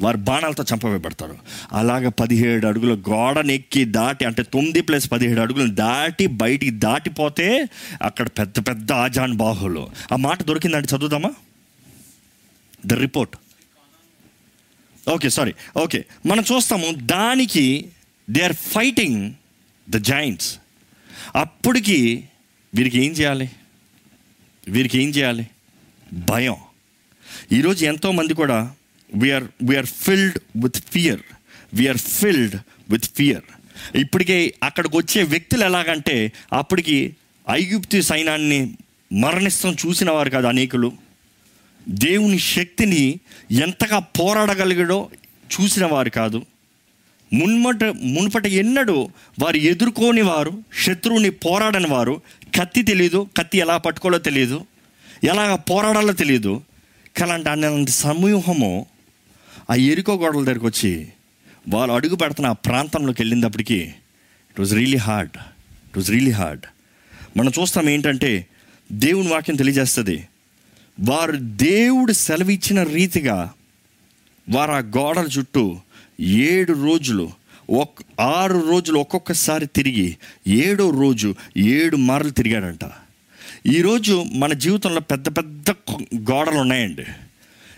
వారు 0.00 0.16
బాణాలతో 0.16 0.64
చంపవేయబడతారు 0.74 1.38
అలాగ 1.72 2.08
పదిహేడు 2.08 2.66
అడుగుల 2.66 2.94
గోడనెక్కి 2.94 3.84
దాటి 3.84 4.24
అంటే 4.24 4.42
తొమ్మిది 4.42 4.80
ప్లస్ 4.80 5.12
పదిహేడు 5.12 5.40
అడుగులు 5.40 5.70
దాటి 5.70 6.26
బయటికి 6.26 6.70
దాటిపోతే 6.70 7.66
అక్కడ 8.02 8.28
పెద్ద 8.28 8.68
పెద్ద 8.68 8.92
ఆజాన్ 8.92 9.32
బాహులు. 9.32 9.88
ఆ 10.12 10.16
మాట 10.16 10.42
దొరికిందంటే 10.42 10.96
చదువుదామా? 10.96 11.30
The 12.86 12.92
report 12.92 13.36
okay 15.08 15.28
sorry 15.28 15.54
okay 15.76 16.04
మనం 16.26 16.44
చూస్తాము 16.52 16.92
దానికి 16.92 17.90
they 18.30 18.42
are 18.42 18.52
fighting 18.52 19.32
the 19.88 19.96
giants 19.96 20.58
అప్పటికి 21.34 22.24
వీరికి 22.74 23.04
ఏం 23.04 23.12
చేయాలి? 23.12 23.48
వీరికి 24.68 24.98
ఏం 24.98 25.08
చేయాలి? 25.08 25.46
భయం. 26.24 26.56
ఈరోజు 27.52 27.84
ఎంతోమంది 27.84 28.34
కూడా 28.34 28.74
we're 29.14 29.44
we're 29.62 29.86
filled 29.86 30.38
with 30.56 30.80
fear 30.92 31.22
we're 31.74 31.98
filled 31.98 32.56
with 32.90 33.04
fear 33.04 33.42
ఇప్పటికే 33.94 34.54
అక్కడికి 34.62 34.96
వచ్చే 34.96 35.22
వ్యక్తులు 35.22 35.64
ఎలాగంటే 35.64 36.32
అప్పటికి 36.52 37.14
ఐగుప్తి 37.50 38.02
సైన్యాన్ని 38.02 38.76
మరణిస్తాం 39.12 39.76
చూసిన 39.86 40.10
వారు 40.10 40.30
కాదు 40.30 40.46
అనేకులు. 40.46 40.92
దేవుని 41.88 42.38
శక్తిని 42.38 43.20
ఎంతగా 43.50 43.98
పోరాడగలిగాడో 43.98 45.10
చూసిన 45.54 45.86
వారు 45.86 46.10
కాదు. 46.10 46.42
మున్మట 47.32 47.84
మునుపట 47.84 48.46
ఎన్నడూ 48.46 49.10
వారు 49.42 49.56
ఎదుర్కోని 49.56 50.22
వారు 50.22 50.52
శత్రువుని 50.84 51.30
పోరాడని 51.30 51.86
వారు 51.86 52.22
కత్తి 52.60 52.82
తెలియదు 52.82 53.28
కత్తి 53.36 53.58
ఎలా 53.58 53.76
పట్టుకోవాలో 53.76 54.18
తెలియదు 54.18 54.66
ఎలా 55.24 55.56
పోరాడాలో 55.56 56.12
తెలియదు 56.12 56.62
కలాంటి 57.16 57.48
అలాంటి 57.48 57.90
సమూహము 57.90 58.86
ఆ 59.70 59.74
ఎరుకో 59.74 60.16
గోడల 60.16 60.44
దగ్గరికి 60.44 60.66
వచ్చి 60.66 61.08
వాళ్ళు 61.68 61.94
అడుగు 61.94 62.16
పెడుతున్న 62.16 62.48
ఆ 62.48 62.52
ప్రాంతంలోకి 62.52 63.22
వెళ్ళినప్పటికీ 63.22 63.78
it 64.50 64.60
was 64.60 64.74
really 64.74 64.96
hard 64.96 65.36
it 65.86 65.98
was 65.98 66.10
really 66.10 66.30
hard 66.30 66.62
మనం 67.36 67.52
చూస్తాం 67.60 67.88
ఏంటంటే 67.88 68.46
దేవుని 68.92 69.28
వాక్యం 69.28 69.56
తెలియజేస్తుంది. 69.56 70.28
వారు 71.00 71.36
దేవుడు 71.36 72.12
సెలవిచ్చిన 72.12 72.82
రీతిగా 72.82 73.50
వారు 74.50 74.72
ఆ 74.72 74.78
గోడల 74.78 75.26
చుట్టూ 75.38 75.76
ఏడు 76.20 76.72
రోజులు 76.72 77.30
ఒక్ 77.70 78.02
ఆరు 78.20 78.68
రోజులు 78.68 78.98
ఒక్కొక్కసారి 78.98 79.66
తిరిగి 79.66 80.16
ఏడో 80.46 80.90
రోజు 80.90 81.34
ఏడు 81.56 81.96
మార్లు 81.96 82.30
తిరిగాడంట. 82.30 82.84
ఈరోజు 83.66 84.24
మన 84.32 84.52
జీవితంలో 84.52 85.00
పెద్ద 85.00 85.28
పెద్ద 85.28 85.70
గోడలు 86.16 86.56
ఉన్నాయండి. 86.56 87.04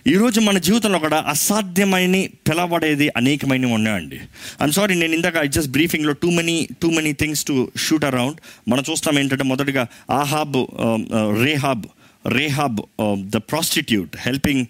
ఈరోజు 0.06 0.40
మన 0.40 0.58
జీవితంలో 0.58 0.98
కూడా 0.98 1.24
అసాధ్యమైన 1.28 2.26
పిలవడేది 2.26 3.08
అనేకమైనవి 3.16 3.72
ఉన్నాయండి. 3.72 4.20
ఐమ్ 4.62 4.72
సారీ 4.72 4.94
నేను 4.94 5.14
ఇందాక 5.14 5.42
just 5.42 5.70
బ్రీఫింగ్లో 5.70 6.12
too 6.12 6.30
many 6.30 6.68
too 6.82 6.90
many 6.90 7.12
things 7.12 7.44
to 7.44 7.72
shoot 7.76 8.04
around 8.04 8.36
మనం 8.68 8.84
చూస్తాం 8.90 9.18
ఏంటంటే 9.18 9.44
మొదటిగా 9.44 9.86
Ahab 10.10 10.66
Rahab. 11.44 11.86
Rahab 12.26 12.80
the 13.20 13.36
prostitute 13.36 14.16
helping 14.20 14.66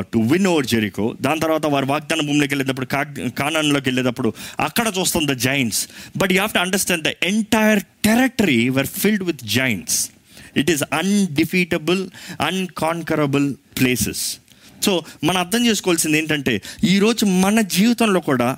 to 0.00 0.18
win 0.18 0.46
over 0.46 0.66
Jericho 0.66 1.16
దాని 1.20 1.40
తర్వాత 1.40 1.66
వారు 1.66 1.86
వాగ్దాన 1.86 2.20
భూమిలోకి 2.20 2.54
వెళ్ళేటప్పుడు 2.54 2.86
కా 2.86 3.02
కానాన్లోకి 3.28 3.88
వెళ్ళేటప్పుడు 3.88 4.32
అక్కడ 4.60 4.92
చూస్తాం 4.98 5.26
the 5.28 5.32
giants 5.32 5.88
but 6.16 6.32
you 6.32 6.36
have 6.36 6.52
to 6.52 6.58
understand 6.58 7.04
the 7.04 7.08
entire 7.22 7.82
territory 8.04 8.68
were 8.68 8.86
filled 8.86 9.22
with 9.22 9.44
giants 9.44 10.10
it 10.56 10.70
is 10.70 10.82
undefeatable 10.92 12.10
unconquerable 12.40 13.54
places 13.80 14.38
so 14.84 15.04
మనం 15.24 15.36
అర్థం 15.36 15.66
చేసుకోవాల్సింది 15.66 16.18
ఏంటంటే 16.18 16.62
ఈరోజు 16.84 17.24
మన 17.24 17.60
జీవితంలో 17.60 18.20
కూడా 18.20 18.56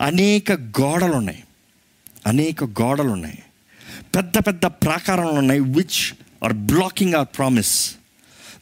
అనేక 0.00 0.52
గోడలు 0.52 1.12
ఉన్నాయి. 1.12 1.42
అనేక 2.26 2.64
గోడలు 2.64 3.08
ఉన్నాయి. 3.08 3.38
పెద్ద 4.16 4.38
పెద్ద 4.38 4.66
ప్రాకారాలు 4.66 5.30
ఉన్నాయి 5.30 5.60
which 5.60 6.14
are 6.44 6.52
blocking 6.52 7.14
our 7.14 7.26
promise 7.36 7.94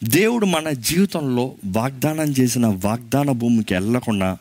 దేవుడు 0.04 0.46
మన 0.46 0.70
జీవితంలో 0.70 1.54
వాగ్దానం 1.66 2.24
చేసిన 2.24 2.66
వాగ్దాన 2.66 3.30
భూమికి 3.30 3.74
వెళ్ళకుండా 3.74 4.38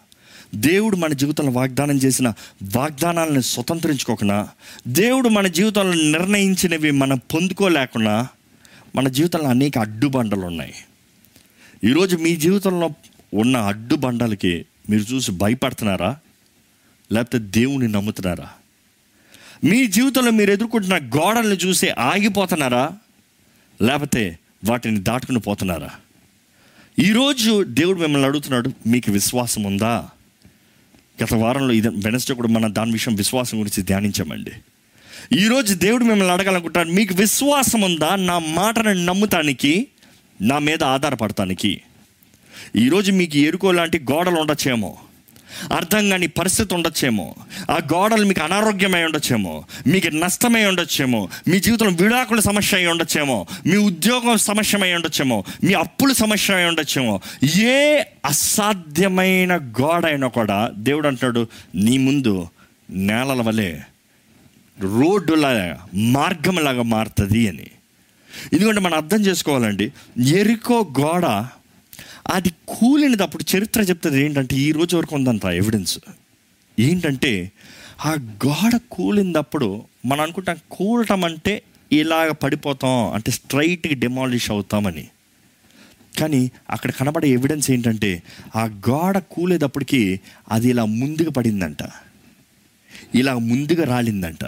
దేవుడు 0.56 0.96
మన 0.96 1.14
జీవితంలో 1.14 1.52
వాగ్దానం 1.52 1.98
చేసిన 1.98 2.34
వాగ్దానాలను 2.64 3.42
స్వతంత్రించుకోకుండా 3.42 4.50
దేవుడు 4.88 5.30
మన 5.30 5.48
జీవితంలో 5.48 5.94
నిర్ణయించినవి 5.94 6.92
మనం 6.92 7.18
పొందుకోలేకుండా 7.18 8.28
మన 8.96 9.08
జీవితంలో 9.08 9.48
అనేక 9.48 9.78
అడ్డుబండలు 9.78 10.40
ఉన్నాయి. 10.40 10.74
ఈరోజు 11.84 12.18
మీ 12.18 12.36
జీవితంలో 12.36 12.90
ఉన్న 13.34 13.58
అడ్డుబండలకి 13.58 14.66
మీరు 14.90 15.14
చూసి 15.14 15.32
భయపడుతున్నారా? 15.32 16.18
లేకపోతే 17.12 17.40
దేవుని 17.40 17.88
నమ్ముతున్నారా? 17.88 18.50
మీ 19.64 19.88
జీవితంలో 19.88 20.32
మీరు 20.32 20.52
ఎదుర్కొంటున్న 20.52 20.98
గోడల్ని 20.98 21.56
చూసి 21.56 21.90
ఆగిపోతున్నారా? 21.90 22.92
లేకపోతే 23.82 24.40
వాటిని 24.66 25.00
దాటుకుని 25.00 25.40
పోతున్నారా? 25.40 25.90
ఈరోజు 27.00 27.64
దేవుడు 27.64 28.00
మిమ్మల్ని 28.00 28.28
అడుగుతున్నాడు 28.28 28.72
మీకు 28.88 29.12
విశ్వాసం 29.12 29.64
ఉందా? 29.64 30.10
గత 31.24 31.34
వారంలో 31.34 31.74
ఇది 31.74 31.88
వెనస్డే 31.88 32.36
కూడా 32.36 32.48
మన 32.48 32.68
దాని 32.68 32.92
విషయం 32.92 33.16
విశ్వాసం 33.16 33.60
గురించి 33.60 33.84
ధ్యానించామండి. 33.84 34.52
ఈరోజు 35.40 35.74
దేవుడు 35.74 36.04
మిమ్మల్ని 36.04 36.34
అడగాలనుకుంటాడు 36.34 36.90
మీకు 36.90 37.14
విశ్వాసం 37.14 37.82
ఉందా? 37.82 38.16
నా 38.16 38.40
మాటను 38.40 39.06
నమ్ముతానికి 39.06 39.88
నా 40.42 40.60
మీద 40.60 40.84
ఆధారపడటానికి 40.84 41.82
ఈరోజు 42.76 43.12
మీకు 43.12 43.38
ఎరుకో 43.38 43.72
లాంటి 43.72 44.00
గోడలు 44.00 44.36
ఉండొచ్చేమో. 44.36 44.98
అర్థం 45.76 46.10
కాని 46.10 46.28
పరిస్థితి 46.28 46.74
ఉండొచ్చేమో. 46.74 47.36
ఆ 47.72 47.80
గోడలు 47.94 48.26
మీకు 48.26 48.42
అనారోగ్యమై 48.42 49.04
ఉండొచ్చేమో. 49.04 49.66
మీకు 49.88 50.08
నష్టమై 50.08 50.66
ఉండొచ్చేమో. 50.66 51.30
మీ 51.48 51.60
జీవితంలో 51.60 51.92
విడాకుల 51.92 52.40
సమస్య 52.40 52.78
అయి 52.78 52.88
ఉండొచ్చేమో. 52.88 53.46
మీ 53.66 53.78
ఉద్యోగం 53.78 54.38
సమస్యమై 54.38 54.94
ఉండొచ్చేమో. 54.94 55.44
మీ 55.64 55.74
అప్పుల 55.74 56.14
సమస్య 56.14 56.54
అయి 56.54 56.66
ఉండొచ్చేమో. 56.66 57.22
ఏ 57.58 58.04
అసాధ్యమైన 58.26 59.58
గోడ 59.58 60.06
అయినా 60.06 60.28
కూడా 60.28 60.72
దేవుడు 60.78 61.08
అంటున్నాడు 61.08 61.48
నీ 61.76 61.98
ముందు 61.98 62.48
నేలల 62.90 63.42
వలె 63.42 63.78
రోడ్డులాగా 64.80 65.86
మార్గంలాగా 65.94 66.82
మారుతుంది 66.82 67.50
అని. 67.50 67.68
ఎందుకంటే 68.54 68.80
మనం 68.80 68.98
అర్థం 68.98 69.22
చేసుకోవాలండి. 69.26 69.92
ఎరుకో 70.28 70.88
గోడ 71.00 71.46
అది 72.30 72.50
కూలినప్పుడు 72.50 73.58
చరిత్ర 73.58 73.82
చెప్తుంది 73.82 74.22
ఏంటంటే 74.22 74.56
ఈ 74.56 74.72
రోజు 74.72 74.98
వరకు 74.98 75.16
ఉందంట 75.16 75.46
ఎవిడెన్స్ 75.46 76.00
ఏంటంటే 76.80 77.52
ఆ 78.06 78.12
గోడ 78.46 78.80
కూలినప్పుడు 78.92 79.84
మనం 80.06 80.22
అనుకుంటాం 80.22 80.58
కూలటం 80.72 81.24
అంటే 81.24 81.62
ఇలాగ 81.92 82.32
పడిపోతాం 82.32 83.14
అంటే 83.14 83.32
స్ట్రైట్గా 83.32 83.96
డిమాలిష్ 83.96 84.52
అవుతామని. 84.52 85.08
కానీ 86.20 86.52
అక్కడ 86.70 86.92
కనబడే 86.92 87.30
ఎవిడెన్స్ 87.30 87.72
ఏంటంటే 87.72 88.24
ఆ 88.56 88.66
గోడ 88.66 89.18
కూలేటప్పటికి 89.18 90.20
అది 90.52 90.70
ఇలా 90.70 90.86
ముందుగా 90.86 91.32
పడిందంట. 91.32 91.78
ఇలా 93.16 93.38
ముందుగా 93.38 93.84
రాలిందంట. 93.84 94.44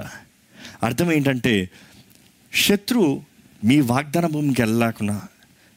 అర్థం 0.84 1.12
ఏంటంటే 1.12 1.70
శత్రు 2.54 3.22
మీ 3.66 3.80
వాగ్దాన 3.82 4.26
భూమికి 4.26 4.62
వెళ్ళలేకుండా 4.62 5.22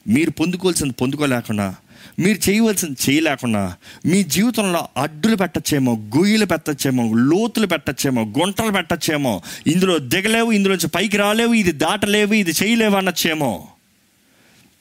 మీరు 0.07 0.31
పొందుకోవాల్సింది 0.31 0.93
పొందుకోలేకుండా 0.93 1.75
మీరు 2.19 2.49
చేయవలసింది 2.49 3.09
చేయలేకుండా 3.09 3.75
మీ 4.05 4.23
జీవితంలో 4.23 4.87
అడ్డులు 4.97 5.35
పెట్టచ్చేమో 5.35 5.95
గొయ్యలు 5.95 6.45
పెట్టచ్చేమో 6.45 7.13
లోతులు 7.13 7.67
పెట్టచ్చేమో 7.67 8.23
గుంటలు 8.23 8.71
పెట్టచ్చేమో 8.71 9.41
ఇందులో 9.67 9.99
దిగలేవు 9.99 10.51
ఇందులోంచి 10.51 10.87
పైకి 10.87 11.17
రాలేవు 11.17 11.53
ఇది 11.53 11.71
దాటలేవు 11.71 12.33
ఇది 12.33 12.51
చేయలేవు 12.51 12.95
అనొచ్చేమో 12.95 13.67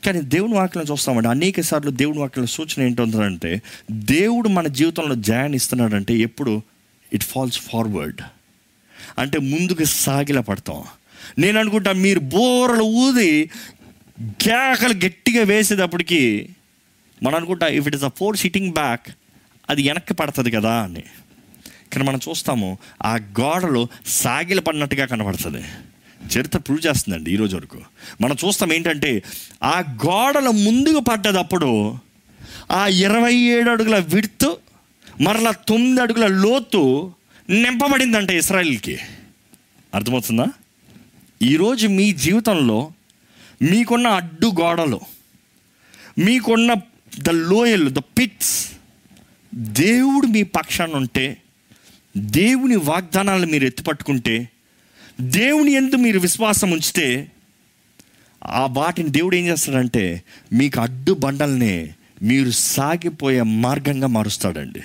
కానీ 0.05 0.21
దేవుని 0.21 0.55
వాక్యం 0.55 0.85
చూస్తామండి 0.91 1.29
అనేక 1.29 1.61
సార్లు 1.61 1.91
దేవుని 1.91 2.19
వాక్యం 2.19 2.47
సూచన 2.47 2.83
ఏంటంటే 2.83 3.63
దేవుడు 3.91 4.49
మన 4.49 4.67
జీవితంలో 4.67 5.15
జయాన్ని 5.15 5.57
ఇస్తున్నాడంటే 5.57 6.15
ఎప్పుడు 6.15 6.63
ఇట్ 7.13 7.25
ఫాల్స్ 7.25 7.61
ఫార్వర్డ్ 7.61 8.21
అంటే 9.19 9.39
ముందుకు 9.39 9.85
సాగిల 9.85 10.41
పడతాం. 10.41 10.85
నేను 11.39 11.59
అనుకుంటా 11.59 11.93
మీరు 11.93 12.21
బోరలు 12.21 12.83
ఊది 12.83 13.51
కేకలు 14.21 14.93
గట్టిగా 14.93 15.43
వేసేటప్పటికి 15.43 16.49
మనం 17.23 17.37
అనుకుంటా 17.37 17.67
if 17.67 17.87
it 17.87 17.95
is 17.95 18.05
a 18.05 18.09
four 18.09 18.37
sitting 18.37 18.73
back 18.73 19.07
అది 19.71 19.89
వెనక్కి 19.89 20.15
పడుతుంది 20.15 20.51
కదా 20.51 20.83
అని. 20.83 21.05
కానీ 21.93 22.05
మనం 22.05 22.21
చూస్తాము 22.29 22.79
ఆ 23.03 23.17
గోడలో 23.17 23.89
సాగిల 24.07 24.61
పడినట్టుగా 24.61 25.07
కనబడుతుంది. 25.07 25.65
చరిత్ర 26.39 26.59
ప్రూవ్ 26.59 26.87
చేస్తుందండి 26.87 27.33
ఈరోజు 27.33 27.57
వరకు. 27.57 27.79
మనం 28.21 28.37
చూస్తాం 28.47 28.73
ఏంటంటే 28.73 29.23
ఆ 29.63 29.85
గోడల 30.07 30.49
ముందుకు 30.49 31.01
పడ్డదప్పుడు 31.01 31.99
ఆ 32.73 32.87
ఇరవై 32.87 33.35
ఏడు 33.35 33.71
అడుగుల 33.71 33.99
విడుతు 33.99 34.59
మరలా 35.21 35.51
తొమ్మిది 35.51 36.01
అడుగుల 36.01 36.27
లోతు 36.27 37.13
నింపబడిందంటే 37.51 38.39
ఇస్రాయిల్కి. 38.39 38.99
అర్థమవుతుందా? 39.95 40.47
ఈరోజు 41.43 41.87
మీ 41.87 42.13
జీవితంలో 42.13 42.93
మీకున్న 43.63 44.07
అడ్డు 44.07 44.47
గోడలు 44.47 45.01
మీకున్న 46.19 46.75
ద 47.19 47.31
లోయల్ 47.31 47.91
ద 47.91 47.99
పిట్స్ 47.99 48.73
దేవుడు 49.55 50.27
మీ 50.27 50.43
పక్షాన 50.43 50.91
ఉంటే 50.93 51.37
దేవుని 52.17 52.77
వాగ్దానాలను 52.77 53.47
మీరు 53.47 53.65
ఎత్తిపట్టుకుంటే 53.65 54.49
దేవుని 55.21 55.73
ఎందు 55.73 55.97
మీరు 55.97 56.21
విశ్వాసం 56.21 56.71
ఉంచితే 56.71 57.33
ఆ 58.45 58.67
వాటిని 58.67 59.09
దేవుడు 59.09 59.37
ఏం 59.37 59.47
చేస్తాడంటే 59.47 60.23
మీకు 60.53 60.81
అడ్డు 60.81 61.13
బండల్ని 61.13 61.91
మీరు 62.23 62.51
సాగిపోయే 62.51 63.43
మార్గంగా 63.43 64.07
మారుస్తాడండి. 64.07 64.83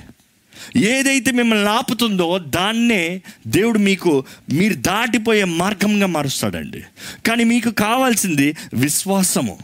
ఏదైతే 0.80 1.32
మిమ్మల్ని 1.32 1.70
ఆపుతుందో 1.70 2.40
దాన్నే 2.40 3.22
దేవుడు 3.48 3.80
మీకు 3.80 4.24
మీరు 4.54 4.74
దాటిపోయే 4.74 5.44
మార్గంగా 5.44 6.06
మారుస్తాడండి. 6.06 6.84
కానీ 7.28 7.44
మీకు 7.44 7.70
కావాల్సింది 7.70 8.56
విశ్వాసము. 8.74 9.60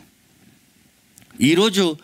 ఈరోజు 1.42 1.98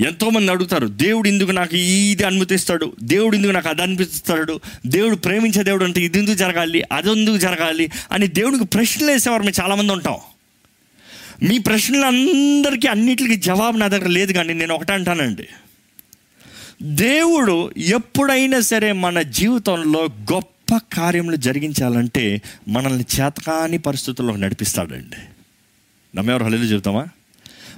ఎంతోమంది 0.00 0.52
అడుగుతారు 0.52 0.86
దేవుడు 0.86 1.28
ఎందుకు 1.28 1.50
నాకు 1.50 1.76
ఇది 1.76 2.24
అనుమతిస్తాడు 2.24 2.96
దేవుడు 3.02 3.36
ఎందుకు 3.36 3.52
నాకు 3.52 3.68
అది 3.68 3.82
అనిపిస్తాడు 3.82 4.60
దేవుడు 4.86 5.16
ప్రేమించే 5.16 5.62
దేవుడు 5.62 5.84
అంటే 5.84 6.00
ఇది 6.00 6.18
ఎందుకు 6.18 6.34
జరగాలి 6.34 6.82
అది 6.92 7.10
ఎందుకు 7.10 7.36
జరగాలి 7.36 7.90
అని 8.12 8.26
దేవుడికి 8.26 8.64
ప్రశ్నలు 8.64 9.10
వేసేవారు 9.10 9.42
మేము 9.42 9.62
చాలామంది 9.62 9.92
ఉంటాం. 9.92 10.16
మీ 11.42 11.58
ప్రశ్నలందరికీ 11.58 12.88
అన్నిటికీ 12.88 13.36
జవాబు 13.36 13.76
నా 13.76 13.88
దగ్గర 13.88 14.06
లేదు 14.06 14.32
కానీ 14.32 14.54
నేను 14.54 14.74
ఒకటే 14.74 14.92
అంటానండి. 14.92 15.46
దేవుడు 16.82 17.72
ఎప్పుడైనా 17.76 18.60
సరే 18.60 18.92
మన 18.92 19.22
జీవితంలో 19.22 20.04
గొప్ప 20.04 20.80
కార్యములు 20.92 21.36
జరిగించాలంటే 21.36 22.42
మనల్ని 22.68 23.04
చేతకాని 23.20 23.78
పరిస్థితుల్లో 23.78 24.36
నడిపిస్తాడండి. 24.36 25.16
నమ్మేవారు 26.16 26.44
హల్లు 26.44 26.58
చెబుతామా? 26.58 27.06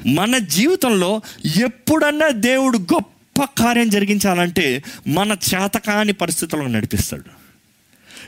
మన 0.07 0.39
జీవితంలో 0.39 1.21
ఎప్పుడన్నా 1.57 2.29
దేవుడు 2.29 2.79
గొప్ప 2.79 3.45
కార్యం 3.45 3.89
జరిగించాలంటే 3.89 4.83
మన 5.07 5.37
చేతకాని 5.55 6.13
పరిస్థితులను 6.13 6.67
నడిపిస్తాడు. 6.67 7.39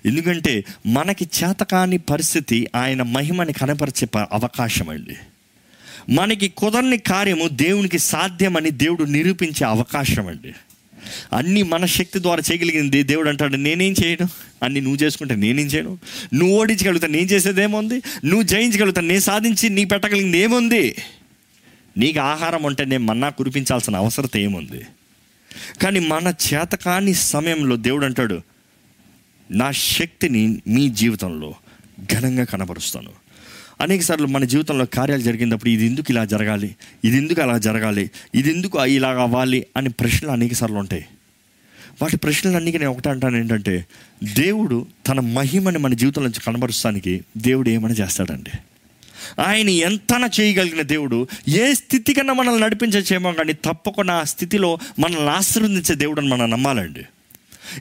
ఎందుకంటే 0.06 0.64
మనకి 0.86 1.24
చేతకాని 1.24 1.98
పరిస్థితి 1.98 2.66
ఆయన 2.74 3.02
మహిమని 3.02 3.52
కనపరిచే 3.52 4.06
ప- 4.06 4.28
అవకాశం 4.32 4.88
అండి 4.88 5.16
మనకి 6.10 6.48
కుదరని 6.48 6.98
కార్యము 6.98 7.48
దేవునికి 7.48 7.98
సాధ్యమని 7.98 8.70
దేవుడు 8.70 9.04
నిరూపించే 9.04 9.66
అవకాశం 9.66 10.26
అండి 10.26 10.52
అన్నీ 11.32 11.62
మన 11.62 11.84
శక్తి 11.86 12.22
ద్వారా 12.22 12.42
చేయగలిగింది 12.52 13.02
దేవుడు 13.02 13.28
అంటాడు 13.28 13.56
నేనేం 13.56 13.94
చేయను? 14.04 14.28
అన్ని 14.62 14.80
నువ్వు 14.80 14.96
చేసుకుంటే 14.96 15.34
నేనేం 15.34 15.66
చేయను? 15.66 15.98
నువ్వు 16.34 16.56
ఓడించగలుగుతా 16.56 17.06
నేను 17.06 17.26
చేసేది 17.26 17.62
ఏముంది? 17.62 18.02
నువ్వు 18.24 18.42
జయించగలుగుతా 18.42 19.00
నేను 19.00 19.20
సాధించి 19.20 19.68
నీ 19.68 19.84
పెట్టగలిగింది 19.84 20.38
ఏముంది? 20.38 20.96
నీకు 21.96 22.20
ఆహారం 22.20 22.66
అంటే 22.66 22.84
నేను 22.84 23.04
మన్నా 23.04 23.28
కురిపించాల్సిన 23.28 23.96
అవసరత 23.96 24.36
ఏముంది? 24.36 24.82
కానీ 25.82 26.00
మన 26.00 26.34
చేతకాని 26.52 27.14
సమయంలో 27.14 27.76
దేవుడు 27.76 28.04
అంటాడు 28.04 28.42
నా 29.50 29.70
శక్తిని 29.70 30.62
మీ 30.68 30.88
జీవితంలో 30.88 31.54
ఘనంగా 32.14 32.44
కనబరుస్తాను. 32.44 33.10
అనేక 33.80 34.02
సార్లు 34.02 34.26
మన 34.26 34.44
జీవితంలో 34.44 34.86
కార్యాలు 34.86 35.22
జరిగినప్పుడు 35.22 35.70
ఇది 35.70 35.86
ఎందుకు 35.86 36.10
ఇలా 36.10 36.24
జరగాలి 36.24 36.76
ఇది 37.04 37.16
ఎందుకు 37.16 37.42
అలా 37.42 37.58
జరగాలి 37.58 38.10
ఇది 38.34 38.52
ఎందుకు 38.52 38.84
ఇలా 38.84 39.08
అవ్వాలి 39.08 39.66
అని 39.76 39.88
ప్రశ్నలు 39.88 40.32
అనేక 40.32 40.52
సార్లు 40.52 40.76
ఉంటాయి. 40.76 41.04
వాటి 42.02 42.16
ప్రశ్నలన్నీ 42.16 42.72
నేను 42.72 42.90
ఒకటే 42.90 43.10
అంటాను 43.10 43.36
ఏంటంటే 43.36 43.86
దేవుడు 44.24 44.86
తన 45.08 45.20
మహిమని 45.20 45.78
మన 45.78 45.94
జీవితంలో 45.94 46.28
నుంచి 46.28 46.40
కనబరుస్తానికి 46.40 47.24
దేవుడు 47.36 47.68
ఏమైనా 47.68 47.94
చేస్తాడండి. 47.94 48.50
ఆయన 49.38 49.68
ఎంతన 49.68 50.30
చేయగలిగిన 50.40 50.82
దేవుడు 50.82 51.28
ఏ 51.48 51.72
స్థితి 51.72 52.14
కన్నా 52.14 52.34
మనల్ని 52.34 52.60
నడిపించేమో 52.60 53.32
కానీ 53.32 53.52
తప్పకుండా 53.52 54.14
ఆ 54.14 54.24
స్థితిలో 54.24 54.78
మనల్ని 54.98 55.30
ఆశీర్వదించే 55.30 55.94
దేవుడు 55.94 56.20
అని 56.20 56.28
మనం 56.28 56.50
నమ్మాలండి. 56.50 57.00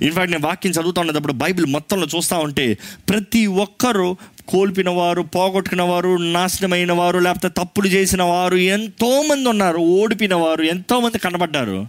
ఇన్ఫాక్ట్ 0.02 0.32
నేను 0.32 0.48
వాక్యం 0.48 0.72
చదువుతున్నప్పుడు 0.72 1.34
బైబిల్ 1.34 1.66
మొత్తంలో 1.66 2.08
చూస్తూ 2.16 2.38
ఉంటే 2.38 2.78
ప్రతి 3.10 3.46
ఒక్కరూ 3.46 4.16
కోల్పిన 4.48 4.90
వారు 4.90 5.22
పోగొట్టుకున్న 5.22 5.82
వారు 5.82 6.18
నాశనమైన 6.18 6.92
వారు 6.92 7.20
లేకపోతే 7.20 7.64
తప్పులు 7.64 7.88
చేసిన 7.88 8.24
వారు 8.24 8.56
ఎంతోమంది 8.56 9.50
ఉన్నారు 9.50 9.78
ఓడిపిన 9.78 10.36
వారు 10.36 10.64
ఎంతోమంది 10.64 11.18
కనబడ్డారు. 11.18 11.88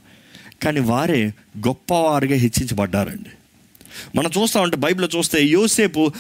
కానీ 0.62 0.80
వారే 0.80 1.34
గొప్పవారుగా 1.66 2.34
హెచ్చించబడ్డారండి. 2.34 3.30
మనం 4.16 4.30
చూస్తా 4.38 4.60
ఉంటే 4.60 4.76
బైబిల్లో 4.76 5.18
చూస్తే 5.18 5.44
యోసేపు 5.44 6.12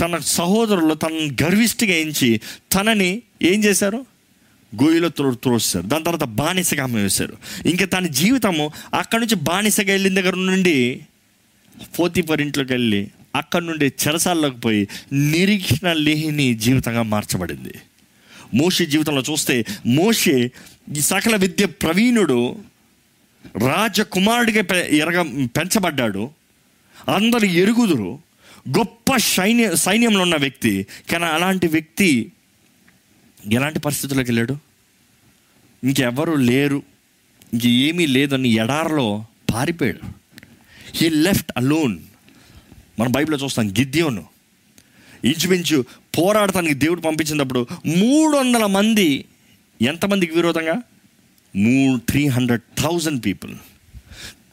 తన 0.00 0.18
సహోదరులు 0.18 0.94
తనను 0.94 1.44
గర్విష్టిగా 1.44 1.94
ఎంచి 1.94 2.40
తనని 2.74 3.22
ఏం 3.42 3.64
చేశారు? 3.64 4.06
గోయిలో 4.82 5.08
త్రో 5.08 5.34
త్రోస్తారు 5.34 5.86
దాని 5.86 6.04
తర్వాత 6.04 6.24
బానిసగా 6.24 6.82
ఆమె 6.82 7.02
వేశారు. 7.02 7.36
ఇంకా 7.66 7.86
తన 7.86 8.06
జీవితము 8.06 8.72
అక్కడి 8.94 9.20
నుంచి 9.20 9.34
బానిసగా 9.34 9.92
వెళ్ళిన 9.92 10.20
దగ్గర 10.20 10.34
నుండి 10.34 11.00
పోతీపర్ 11.98 12.40
ఇంట్లోకి 12.40 12.72
వెళ్ళి 12.72 13.08
అక్కడి 13.36 13.66
నుండి 13.66 13.86
చెరసాల్లోకి 13.86 14.60
పోయి 14.60 14.88
నిరీక్షణ 15.12 15.92
లేని 15.92 16.54
జీవితంగా 16.54 17.02
మార్చబడింది. 17.02 17.74
మోషే 18.54 18.86
జీవితంలో 18.86 19.22
చూస్తే 19.30 19.64
మోషే 19.86 20.50
సకల 21.00 21.36
విద్య 21.36 21.66
ప్రవీణుడు 21.66 22.56
రాజకుమారుడిగా 23.58 24.76
ఎరగ 24.76 25.22
పెంచబడ్డాడు. 25.56 26.30
అందరు 27.08 27.44
ఎరుగుదురు. 27.44 28.18
గొప్ప 28.78 29.16
సైన్య 29.16 29.76
సైన్యంలో 29.76 30.20
ఉన్న 30.20 30.36
వ్యక్తి. 30.36 30.86
కానీ 31.10 31.24
అలాంటి 31.24 31.66
వ్యక్తి 31.66 32.32
ఎలాంటి 33.52 33.78
పరిస్థితుల్లోకి 33.78 34.30
వెళ్ళాడు? 34.30 34.58
ఇంకెవరు 35.84 36.32
లేరు. 36.32 36.82
ఇంక 37.54 37.66
ఏమీ 37.66 38.06
లేదని 38.06 38.48
ఎడారిలో 38.48 39.26
పారిపోయాడు. 39.54 40.00
హీ 40.96 41.08
లెఫ్ట్ 41.08 41.52
అలోన్ 41.56 41.98
మనం 43.00 43.12
బైబిల్లో 43.12 43.44
చూస్తాం 43.44 43.68
గిద్యోను. 43.68 44.24
ఇంచుమించు 45.24 45.84
పోరాడటానికి 46.18 46.74
దేవుడు 46.74 47.00
పంపించినప్పుడు 47.00 47.66
మూడు 47.86 48.36
వందల 48.36 48.66
మంది 48.66 49.24
ఎంతమందికి 49.82 50.32
విరోధంగా? 50.32 50.82
మూడు 51.56 52.00
త్రీ 52.00 52.26
హండ్రెడ్ 52.26 52.80
థౌజండ్ 52.82 53.24
పీపుల్ 53.24 53.54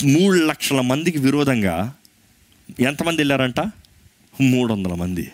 మూడు 0.03 0.45
లక్షల 0.45 0.81
మందికి 0.81 1.17
విరోధంగా 1.17 1.93
ఎంతమంది 2.79 3.17
వెళ్ళారంట? 3.17 3.59
మూడు 4.41 4.73
వందల 4.73 4.93
మంది. 4.93 5.31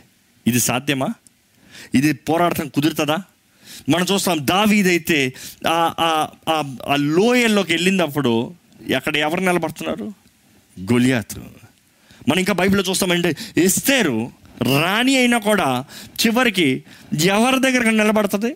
ఇది 0.47 0.59
సాధ్యమా? 0.59 1.07
ఇది 1.95 2.13
పోరాడటం 2.13 2.67
కుదురుతుందా? 2.67 3.17
మనం 3.89 4.05
చూస్తాం 4.13 4.47
దావీదైతే 4.47 5.33
ఆ- 5.67 6.27
ఆ- 6.49 6.95
లోయల్లోకి 6.95 7.73
వెళ్ళినప్పుడు 7.73 8.53
అక్కడ 8.95 9.17
ఎవరు 9.17 9.39
నిలబడుతున్నారు? 9.39 10.13
గొలియాతు. 10.79 11.39
మనం 12.27 12.39
ఇంకా 12.39 12.53
బైబిల్లో 12.53 12.89
చూస్తామంటే 12.89 13.35
ఇస్తేరు 13.57 14.31
రాణి 14.61 15.17
అయినా 15.17 15.37
కూడా 15.37 15.85
చివరికి 16.25 16.83
ఎవరి 17.23 17.59
దగ్గర 17.59 17.89
నిలబడుతుంది? 17.89 18.55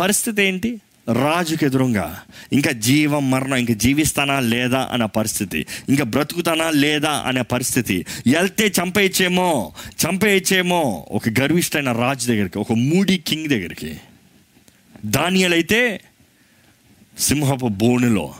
పరిస్థితి 0.00 0.42
ఏంటి? 0.42 0.80
రాజుకి 1.12 1.66
ఎదురుగా 1.66 2.22
ఇంకా 2.52 2.70
జీవం 2.70 3.30
మరణం 3.30 3.56
ఇంకా 3.56 3.74
జీవిస్తానా 3.74 4.40
లేదా 4.40 4.88
అనే 4.92 5.06
పరిస్థితి 5.06 5.66
ఇంకా 5.88 6.04
బ్రతుకుతానా 6.04 6.70
లేదా 6.70 7.10
అనే 7.10 7.42
పరిస్థితి 7.42 8.06
వెళ్తే 8.26 8.72
చంపేయచ్చేమో 8.82 9.72
చంపేయచ్చేమో 10.06 11.06
ఒక 11.10 11.22
గర్విష్టైన 11.40 11.92
రాజు 11.92 12.28
దగ్గరికి 12.28 12.58
ఒక 12.58 12.72
మూడీ 12.72 13.18
కింగ్ 13.18 13.48
దగ్గరికి. 13.48 13.96
దానియలైతే 15.04 16.00
సింహపు 17.18 17.66
బోనులో. 17.66 18.34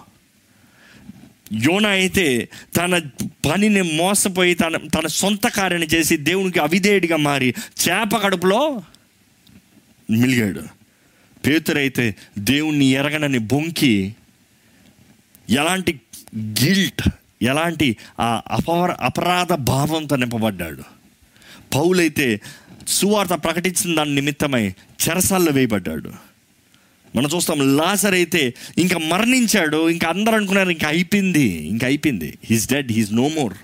యోన 1.52 1.86
అయితే 1.86 2.48
తన 2.76 2.98
పనిని 3.46 3.82
మోసపోయి 3.82 4.54
తన 4.54 4.76
తన 4.76 5.06
సొంత 5.06 5.48
కార్యాన్ని 5.48 5.88
చేసి 5.88 6.16
దేవునికి 6.16 6.58
అవిధేయుడిగా 6.58 7.16
మారి 7.16 7.54
చేప 7.88 8.16
కడుపులో 8.22 8.82
మిలిగాడు. 10.10 10.75
పేతురైతే 11.46 12.14
దేవుణ్ణి 12.38 12.84
ఎరగనని 12.84 13.38
బొంకి 13.38 14.14
ఎలాంటి 15.50 16.00
గిల్ట్ 16.36 17.08
ఎలాంటి 17.42 17.96
ఆ 18.20 18.42
అపర 18.50 18.96
అపరాధ 19.00 19.52
భావంతో 19.52 20.16
నింపబడ్డాడు. 20.16 20.82
పౌలైతే 21.74 22.40
సువార్త 22.88 23.30
ప్రకటించిన 23.30 23.96
దాని 23.96 24.14
నిమిత్తమై 24.14 24.68
చెరసాల్లో 25.08 25.52
వేయబడ్డాడు. 25.52 26.12
మనం 27.16 27.28
చూస్తాం 27.34 27.76
లాసర్ 27.76 28.14
అయితే 28.14 28.54
ఇంకా 28.78 28.98
మరణించాడు 28.98 29.90
ఇంకా 29.90 30.08
అందరూ 30.08 30.34
అనుకున్నారు 30.34 30.70
ఇంకా 30.70 30.88
అయిపోయింది 30.88 31.44
ఇంకా 31.44 31.86
అయిపోయింది. 31.86 32.38
He's 32.44 32.72
dead 32.72 32.92
he's 32.92 33.12
no 33.12 33.28
more 33.28 33.54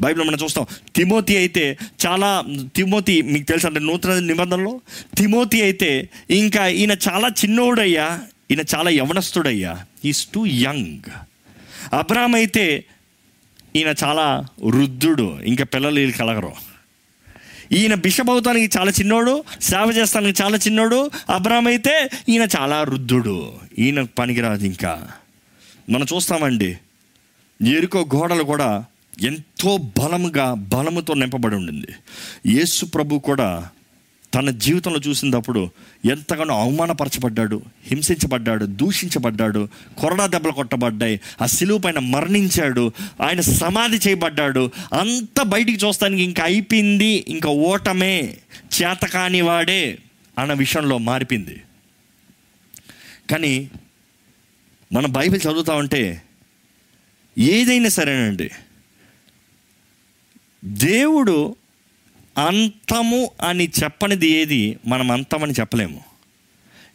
Bible 0.00 0.28
మనం 0.28 0.38
చూస్తాం. 0.44 0.66
తిమోతి 0.94 1.36
అయితే 1.36 1.78
చాలా 2.06 2.44
తిమోతి 2.76 3.22
మీకు 3.22 3.44
తెలుసు 3.44 3.66
అంటే 3.66 3.80
నూతన 3.80 4.18
నిబంధనలో? 4.18 4.80
తిమోతి 5.16 5.62
అయితే 5.62 6.08
ఇంకా 6.30 6.66
ఈయన 6.66 6.92
చాలా 6.92 7.28
చిన్నోడయ్యా 7.28 8.20
ఈయన 8.50 8.64
చాలా 8.76 8.90
యవనస్తుడయ్యా. 8.90 9.84
ఈస్ 10.04 10.26
టూ 10.26 10.46
యంగ్ 10.46 11.10
అబ్రామ్ 11.92 12.34
అయితే 12.34 12.84
ఈయన 13.76 13.94
చాలా 14.04 14.44
వృద్ధుడు 14.62 15.38
ఇంకా 15.44 15.64
పిల్లలు 15.64 16.00
వీళ్ళు 16.00 16.16
కలగరు. 16.16 16.52
ఈయన 17.72 17.94
బిషప్ 17.94 18.30
అవుతానికి 18.30 18.78
చాలా 18.78 18.90
చిన్నోడు 18.90 19.44
సేవ 19.60 19.92
చేస్తానికి 19.96 20.42
చాలా 20.42 20.56
చిన్నోడు 20.56 21.10
అబ్రామ్ 21.30 21.68
అయితే 21.68 22.10
ఈయన 22.28 22.48
చాలా 22.56 22.82
వృద్ధుడు. 22.82 23.52
ఈయన 23.78 24.02
పనికిరాదు 24.02 24.64
ఇంకా. 24.64 25.08
మనం 25.90 26.06
చూస్తామండి 26.14 26.76
ఎరుకో 27.66 28.08
గోడలు 28.14 28.42
కూడా 28.42 28.84
ఎంతో 29.20 29.76
బలముగా 29.76 30.54
బలముతో 30.54 31.14
నింపబడి 31.14 31.56
ఉండింది. 31.56 31.86
యేసు 32.46 32.84
ప్రభు 32.84 33.18
కూడా 33.18 33.68
తన 34.34 34.50
జీవితంలో 34.50 35.00
చూసినప్పుడు 35.08 35.70
ఎంతగానో 36.04 36.60
అవమానపరచబడ్డాడు 36.60 37.62
హింసించబడ్డాడు 37.86 38.64
దూషించబడ్డాడు 38.64 39.68
కొరడా 39.98 40.26
దెబ్బలు 40.26 40.52
కొట్టబడ్డాయి 40.52 41.20
ఆ 41.42 41.46
సిలువు 41.46 41.78
పైన 41.78 41.98
మరణించాడు 41.98 42.92
ఆయన 43.22 43.40
సమాధి 43.40 43.96
చేయబడ్డాడు. 43.96 44.70
అంత 44.92 45.42
బయటికి 45.42 45.86
చూస్తానికి 45.86 46.22
ఇంకా 46.22 46.44
అయిపోయింది 46.44 47.24
ఇంకా 47.28 47.50
ఓటమే 47.50 48.36
చేతకాని 48.82 49.40
వాడే 49.40 49.98
అన్న 50.38 50.52
విషయంలో 50.52 50.98
మారిపోయింది. 50.98 51.62
కానీ 53.30 53.70
మన 54.92 55.06
బైబిల్ 55.06 55.40
చదువుతా 55.42 55.74
ఉంటే 55.74 56.22
ఏదైనా 57.38 57.88
సరేనండి. 57.88 58.50
దేవుడు 60.66 61.56
అంతము 62.38 63.30
అని 63.42 63.70
చెప్పనిది 63.84 64.28
ఏది 64.28 64.78
మనం 64.86 65.10
అంతమని 65.10 65.52
చెప్పలేము. 65.52 66.00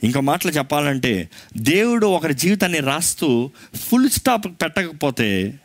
ఇంకో 0.04 0.22
మాటలు 0.22 0.52
చెప్పాలంటే 0.52 1.30
దేవుడు 1.58 2.08
ఒకరి 2.08 2.34
జీవితాన్ని 2.34 2.80
రాస్తూ 2.80 3.52
ఫుల్ 3.76 4.10
స్టాప్ 4.10 4.48
పెట్టకపోతే 4.48 5.60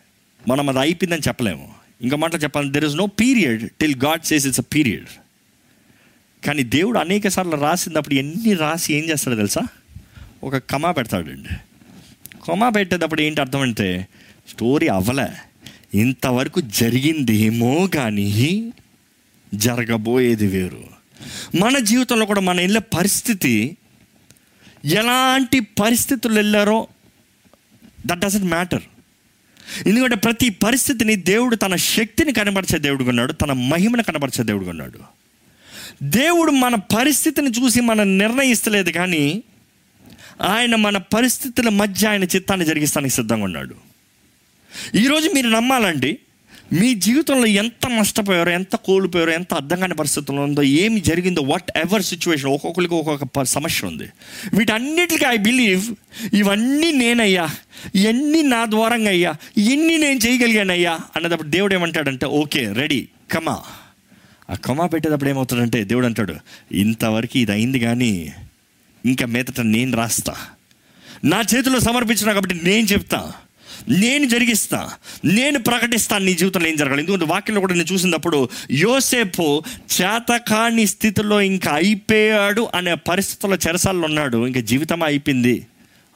మనం 0.48 0.68
అది 0.68 0.78
అయిపోయిందని 0.78 1.20
చెప్పలేము. 1.28 1.74
ఇంకో 2.02 2.16
మాటలు 2.16 2.40
చెప్పాలంటే 2.40 2.72
there 2.72 2.84
is 2.84 2.96
no 2.96 3.06
period 3.06 3.70
till 3.70 3.94
God 4.04 4.22
says 4.22 4.46
it's 4.46 4.60
a 4.60 4.62
period 4.62 5.06
కానీ 6.46 6.62
దేవుడు 6.62 6.98
అనేక 6.98 7.28
సార్లు 7.28 7.56
రాసినప్పుడు 7.56 8.14
ఎన్ని 8.14 8.54
రాసి 8.54 8.94
ఏం 8.94 9.04
చేస్తాడో 9.04 9.36
తెలుసా? 9.36 9.60
ఒక 10.44 10.56
కమా 10.56 10.92
పెడతాడండి. 10.92 11.48
కొమా 12.40 12.68
పెట్టేటప్పుడు 12.68 13.22
ఏంటి 13.22 13.40
అర్థం 13.40 13.60
అంటే 13.60 14.08
స్టోరీ 14.48 14.88
అవ్వలే. 14.88 15.28
ఇంతవరకు 15.94 16.60
జరిగిందేమో 16.60 17.86
కానీ 17.86 18.72
జరగబోయేది 19.54 20.46
వేరు. 20.46 20.84
మన 21.60 21.78
జీవితంలో 21.78 22.26
కూడా 22.26 22.40
మన 22.40 22.60
వెళ్ళే 22.60 22.80
పరిస్థితి 22.80 23.76
ఎలాంటి 24.84 25.60
పరిస్థితులు 25.60 26.34
వెళ్ళారో 26.34 26.86
దట్ 28.06 28.18
డజంట్ 28.18 28.44
మ్యాటర్ 28.44 28.82
ఎందుకంటే 29.86 30.16
ప్రతి 30.16 30.50
పరిస్థితిని 30.50 31.16
దేవుడు 31.16 31.56
తన 31.56 31.76
శక్తిని 31.76 32.32
కనబరిచే 32.32 32.78
దేవుడు 32.78 33.04
కొన్నాడు 33.04 33.32
తన 33.32 33.52
మహిమను 33.52 34.02
కనబరిచే 34.02 34.44
దేవుడు 34.44 34.64
కొన్నాడు 34.64 34.98
దేవుడు 36.02 36.50
మన 36.50 36.74
పరిస్థితిని 36.74 37.50
చూసి 37.50 37.80
మనం 37.80 38.18
నిర్ణయిస్తలేదు 38.18 38.90
కానీ 38.90 39.42
ఆయన 40.42 40.74
మన 40.74 40.96
పరిస్థితుల 40.96 41.68
మధ్య 41.68 42.08
ఆయన 42.08 42.24
చిత్తాన్ని 42.24 42.66
జరిగిస్తానికి 42.66 43.14
సిద్ధంగా 43.14 43.44
ఉన్నాడు. 43.44 43.85
ఈరోజు 44.94 45.30
మీరు 45.34 45.48
నమ్మాలండి 45.48 46.18
మీ 46.72 46.94
జీవితంలో 46.94 47.46
ఎంత 47.46 47.88
నష్టపోయారో 47.88 48.52
ఎంత 48.52 48.76
కోల్పోయారో 48.76 49.32
ఎంత 49.32 49.54
అర్థం 49.54 49.80
కాని 49.80 49.94
పరిస్థితుల్లో 49.94 50.42
ఉందో 50.42 50.62
ఏమి 50.62 51.00
జరిగిందో 51.00 51.42
వాట్ 51.42 51.78
ఎవర్ 51.78 52.02
సిచ్యువేషన్ 52.02 52.50
ఒక్కొక్కరికి 52.50 52.94
ఒక్కొక్క 52.94 53.42
సమస్య 53.42 53.86
ఉంది. 53.86 54.08
వీటన్నిటికీ 54.54 55.24
ఐ 55.24 55.36
బిలీవ్ 55.36 55.84
ఇవన్నీ 56.34 56.92
నేనయ్యా 56.92 57.48
ఇవన్నీ 57.94 58.42
నా 58.42 58.64
ద్వారంగా 58.64 59.10
అయ్యా 59.10 59.34
ఇన్ని 59.56 59.98
నేను 59.98 60.20
చేయగలిగానయ్యా 60.26 60.98
అన్నదప్పుడు 61.16 61.48
దేవుడు 61.48 61.74
ఏమంటాడంటే 61.74 62.26
ఓకే 62.26 62.72
రెడీ 62.72 63.08
కమా 63.30 63.62
ఆ 64.50 64.54
కమా 64.54 64.86
పెట్టేటప్పుడు 64.86 65.30
ఏమవుతాడంటే 65.30 65.84
దేవుడు 65.84 66.06
అంటాడు 66.06 66.34
ఇంతవరకు 66.72 67.38
ఇది 67.38 67.52
అయింది 67.52 67.78
కానీ 67.78 68.32
ఇంకా 69.06 69.26
మీదట 69.26 69.60
నేను 69.60 69.96
రాస్తా. 69.96 70.34
నా 71.24 71.40
చేతిలో 71.40 71.80
సమర్పించిన 71.80 72.32
కాబట్టి 72.32 72.60
నేను 72.62 72.86
చెప్తా. 72.86 73.32
నేను 73.88 74.28
జరిగిస్తా 74.28 74.90
నేను 75.24 75.58
ప్రకటిస్తాను 75.58 76.24
నీ 76.24 76.34
జీవితంలో 76.34 76.68
ఏం 76.68 76.76
జరగాలి. 76.76 77.02
ఎందుకంటే 77.02 77.24
వాక్యంలో 77.24 77.60
కూడా 77.60 77.74
నేను 77.74 77.92
చూసినప్పుడు 77.92 78.48
యోసేపు 78.70 79.62
చేతకాని 80.00 80.86
స్థితిలో 80.86 81.40
ఇంకా 81.40 81.72
అయిపోయాడు 81.72 82.68
అనే 82.74 82.94
పరిస్థితుల్లో 82.94 83.58
చెరసాల్లో 83.68 84.04
ఉన్నాడు. 84.04 84.46
ఇంకా 84.46 84.60
జీవితం 84.60 85.02
అయిపోయింది 85.02 85.66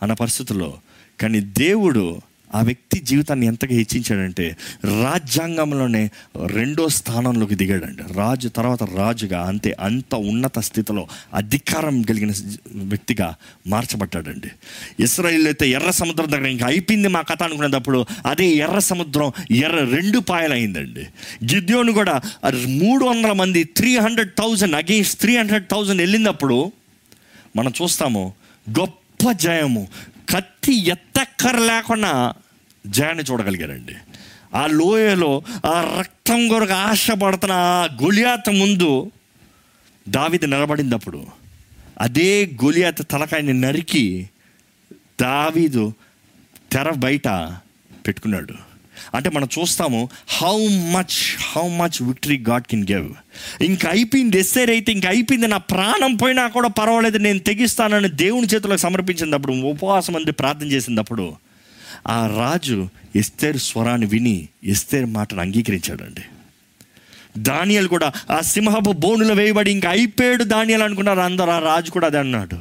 అన్న 0.03 0.12
పరిస్థితుల్లో. 0.12 0.79
కానీ 1.20 1.40
దేవుడు 1.40 2.20
ఆ 2.55 2.61
వ్యక్తి 2.63 3.01
జీవితాన్ని 3.01 3.47
ఎంతగా 3.47 3.75
హెచ్చించాడంటే 3.75 4.57
రాజ్యాంగంలోనే 5.03 6.11
రెండో 6.47 6.89
స్థానంలోకి 6.89 7.55
దిగాడండి 7.55 8.03
రాజు 8.13 8.49
తర్వాత 8.49 8.83
రాజుగా 8.83 9.41
అంతే 9.43 9.77
అంత 9.81 10.15
ఉన్నత 10.15 10.59
స్థితిలో 10.59 11.09
అధికారం 11.35 12.03
కలిగిన 12.03 12.33
వ్యక్తిగా 12.75 13.35
మార్చబడ్డాడండి. 13.67 14.51
ఇస్రాయిల్ 15.01 15.47
అయితే 15.47 15.71
ఎర్ర 15.71 15.91
సముద్రం 15.91 16.33
దగ్గర 16.33 16.47
ఇంకా 16.47 16.67
అయిపోయింది 16.67 17.09
మా 17.09 17.23
కథ 17.23 17.43
అనుకునేటప్పుడు. 17.43 18.07
అదే 18.27 18.47
ఎర్ర 18.47 18.79
సముద్రం 18.79 19.33
ఎర్ర 19.51 19.85
రెండు 19.85 20.19
పాయలైందండి. 20.19 21.07
గిద్యోను 21.55 21.93
కూడా 21.93 22.21
మూడు 22.67 23.05
వందల 23.05 23.33
మంది 23.33 23.65
three 23.65 23.97
hundred 23.97 24.31
thousand 24.39 24.75
against 24.75 25.21
three 25.21 25.37
hundred 25.37 25.67
thousand 25.71 26.01
వెళ్ళినప్పుడు 26.01 26.73
మనం 27.57 27.73
చూస్తాము 27.83 28.33
గొప్ప 28.79 29.33
జయము 29.33 29.89
కత్తి 30.31 30.75
ఎత్తక్కర 30.88 31.57
లేకుండా 31.59 32.33
జయాన్ని 32.87 33.25
చూడగలిగారండి. 33.31 33.95
ఆ 34.55 34.66
లోయలో 34.66 35.43
ఆ 35.66 35.97
రక్తం 35.99 36.49
కొరకు 36.49 36.73
ఆశపడుతున్న 36.73 37.53
ఆ 37.53 37.85
గొలియాత 38.03 38.51
ముందు 38.51 39.12
దావిది 40.09 40.47
నిలబడినప్పుడు 40.47 41.27
అదే 42.01 42.51
గొలియాత 42.64 43.11
తలకాయని 43.11 43.61
నరికి 43.61 44.31
దావీదు 45.21 45.95
తెర 46.73 46.90
బయట 46.90 47.29
పెట్టుకున్నాడు. 48.07 48.55
అంటే 49.14 49.31
మనం 49.31 49.49
చూస్తాము 49.59 50.09
how 50.29 50.57
much 50.69 51.19
how 51.53 51.69
much 51.69 52.03
victory 52.03 52.38
God 52.49 52.64
can 52.64 52.87
give 52.90 53.14
ఇంకా 53.61 53.90
అయిపోయింది 53.90 54.38
ఎస్సేర్ 54.38 54.70
అయితే 54.70 54.92
ఇంక 54.92 55.07
అయిపోయింది 55.07 55.46
నా 55.46 55.57
ప్రాణం 55.57 56.16
పోయినా 56.16 56.48
కూడా 56.48 56.68
పర్వాలేదు 56.68 57.18
నేను 57.18 57.38
తెగిస్తానని 57.38 58.09
దేవుని 58.09 58.46
చేతులకు 58.46 58.81
సమర్పించినప్పుడు 58.81 59.53
ఉపవాసం 59.53 60.16
అంది 60.16 60.33
ప్రార్థన 60.33 60.66
చేసినప్పుడు 60.66 61.33
ఆ 62.09 62.26
రాజు 62.26 62.88
ఎస్తేర్ 63.16 63.57
స్వరాన్ని 63.57 64.07
విని 64.07 64.48
ఎస్తేర్ 64.64 65.07
మాటను 65.07 65.40
అంగీకరించాడండి. 65.40 66.20
దానియలు 67.38 67.88
కూడా 67.88 68.12
ఆ 68.31 68.40
సింహపు 68.40 68.92
బోనులో 68.92 69.35
వేయబడి 69.35 69.70
ఇంకా 69.70 69.90
అయిపోయాడు 69.90 70.44
దానియాలు 70.44 70.85
అనుకున్నారు. 70.85 71.20
అందరు 71.20 71.50
ఆ 71.50 71.59
రాజు 71.59 71.90
కూడా 71.90 72.07
అదే 72.07 72.18
అన్నాడు. 72.18 72.59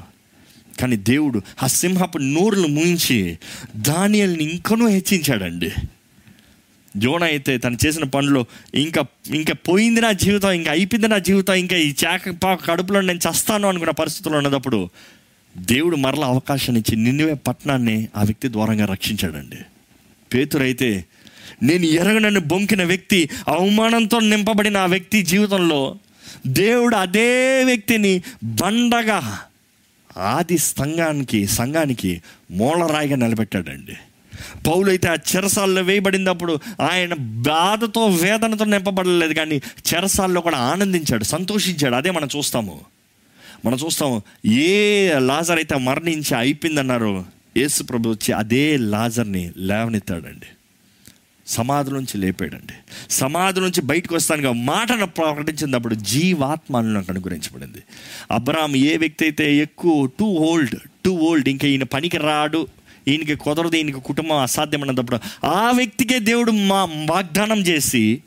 కానీ 0.82 0.96
దేవుడు 0.96 1.42
ఆ 1.64 1.68
సింహపు 1.68 2.18
నోరులు 2.18 2.68
ముయించి 2.68 3.38
దానియల్ని 3.76 4.44
ఇంకనూ 4.44 4.88
హెచ్చించాడండి. 4.88 5.72
జోన 6.98 7.24
అయితే 7.24 7.58
తను 7.58 7.78
చేసిన 7.86 8.04
పనులు 8.04 8.46
ఇంకా 8.76 9.06
ఇంకా 9.36 9.54
పోయింది 9.54 10.02
నా 10.02 10.12
జీవితం 10.12 10.52
ఇంకా 10.52 10.72
అయిపోయింది 10.72 11.08
నా 11.08 11.18
జీవితం 11.18 11.54
ఇంకా 11.54 11.76
ఈ 11.76 11.94
చాక 12.06 12.56
కడుపులో 12.66 13.02
నేను 13.02 13.20
చస్తాను 13.20 13.68
అనుకున్న 13.68 13.92
పరిస్థితుల్లో 13.92 14.38
ఉన్నప్పుడు 14.38 14.90
దేవుడు 15.58 15.96
మరల 15.96 16.24
అవకాశం 16.24 16.78
ఇచ్చి 16.78 16.96
నిన్నవే 16.96 17.34
పట్టణాన్ని 17.34 18.08
ఆ 18.16 18.24
వ్యక్తి 18.24 18.52
ద్వారంగా 18.52 18.86
రక్షించాడండి. 18.86 19.58
పేతురైతే 20.34 21.06
నేను 21.64 21.84
ఎరగనని 21.84 22.40
బొంకిన 22.40 22.84
వ్యక్తి 22.84 23.30
అవమానంతో 23.48 24.20
నింపబడిన 24.20 24.78
ఆ 24.78 24.86
వ్యక్తి 24.86 25.22
జీవితంలో 25.22 25.98
దేవుడు 26.48 26.96
అదే 26.96 27.64
వ్యక్తిని 27.64 28.24
బండగా 28.44 29.40
ఆది 30.18 30.58
సంఘానికి 30.58 31.48
సంఘానికి 31.48 32.22
మూలరాయిగా 32.52 33.16
నిలబెట్టాడండి. 33.16 33.96
పౌలైతే 34.68 35.08
ఆ 35.08 35.16
చెరసాల్లో 35.36 35.82
వేయబడినప్పుడు 35.82 36.60
ఆయన 36.92 37.14
బాధతో 37.20 38.06
వేదనతో 38.06 38.66
నింపబడలేదు 38.66 39.34
కానీ 39.34 39.62
చెరసాల్లో 39.94 40.42
కూడా 40.42 40.58
ఆనందించాడు 40.58 41.24
సంతోషించాడు. 41.24 41.96
అదే 41.96 42.12
మనం 42.12 42.28
చూస్తాము. 42.38 42.82
మనం 43.66 43.78
చూస్తాము 43.86 44.24
ఏ 44.46 45.12
లాజర్ 45.18 45.58
అయితే 45.58 45.78
మరణించి 45.78 46.36
అయిపోయిందన్నారో 46.38 47.26
యేసు 47.58 47.84
ప్రభు 47.84 48.10
వచ్చి 48.10 48.34
అదే 48.34 48.78
లాజర్ని 48.78 49.52
లేవనెత్తాడండి. 49.58 50.46
సమాధి 51.48 51.92
నుంచి 51.92 52.18
లేపాడండి. 52.18 52.74
సమాధి 53.10 53.60
నుంచి 53.60 53.82
బయటకు 53.82 54.16
వస్తానుగా 54.16 54.52
మాటను 54.52 55.06
ప్రకటించినప్పుడు 55.06 55.96
జీవాత్మను 55.96 56.94
నాకు 56.94 57.12
అనుగ్రహించబడింది. 57.12 57.84
అబ్రామ్ 58.32 58.76
ఏ 58.76 58.98
వ్యక్తి 58.98 59.26
అయితే 59.26 59.56
ఎక్కువ 59.56 60.06
టూ 60.06 60.26
ఓల్డ్ 60.26 60.76
టూ 61.06 61.12
ఓల్డ్ 61.12 61.50
ఇంకా 61.50 61.68
ఈయన 61.68 61.84
పనికి 61.84 62.18
రాడు 62.18 62.68
ఈయనకి 63.10 63.36
కుదరదు 63.36 63.76
ఈయనకి 63.76 64.00
కుటుంబం 64.00 64.38
అసాధ్యం 64.38 64.90
అన్నప్పుడు 64.90 65.20
ఆ 65.46 65.72
వ్యక్తికే 65.72 66.20
దేవుడు 66.20 66.52
మా 66.52 66.84
వాగ్దానం 67.10 67.60
చేసి 67.60 68.22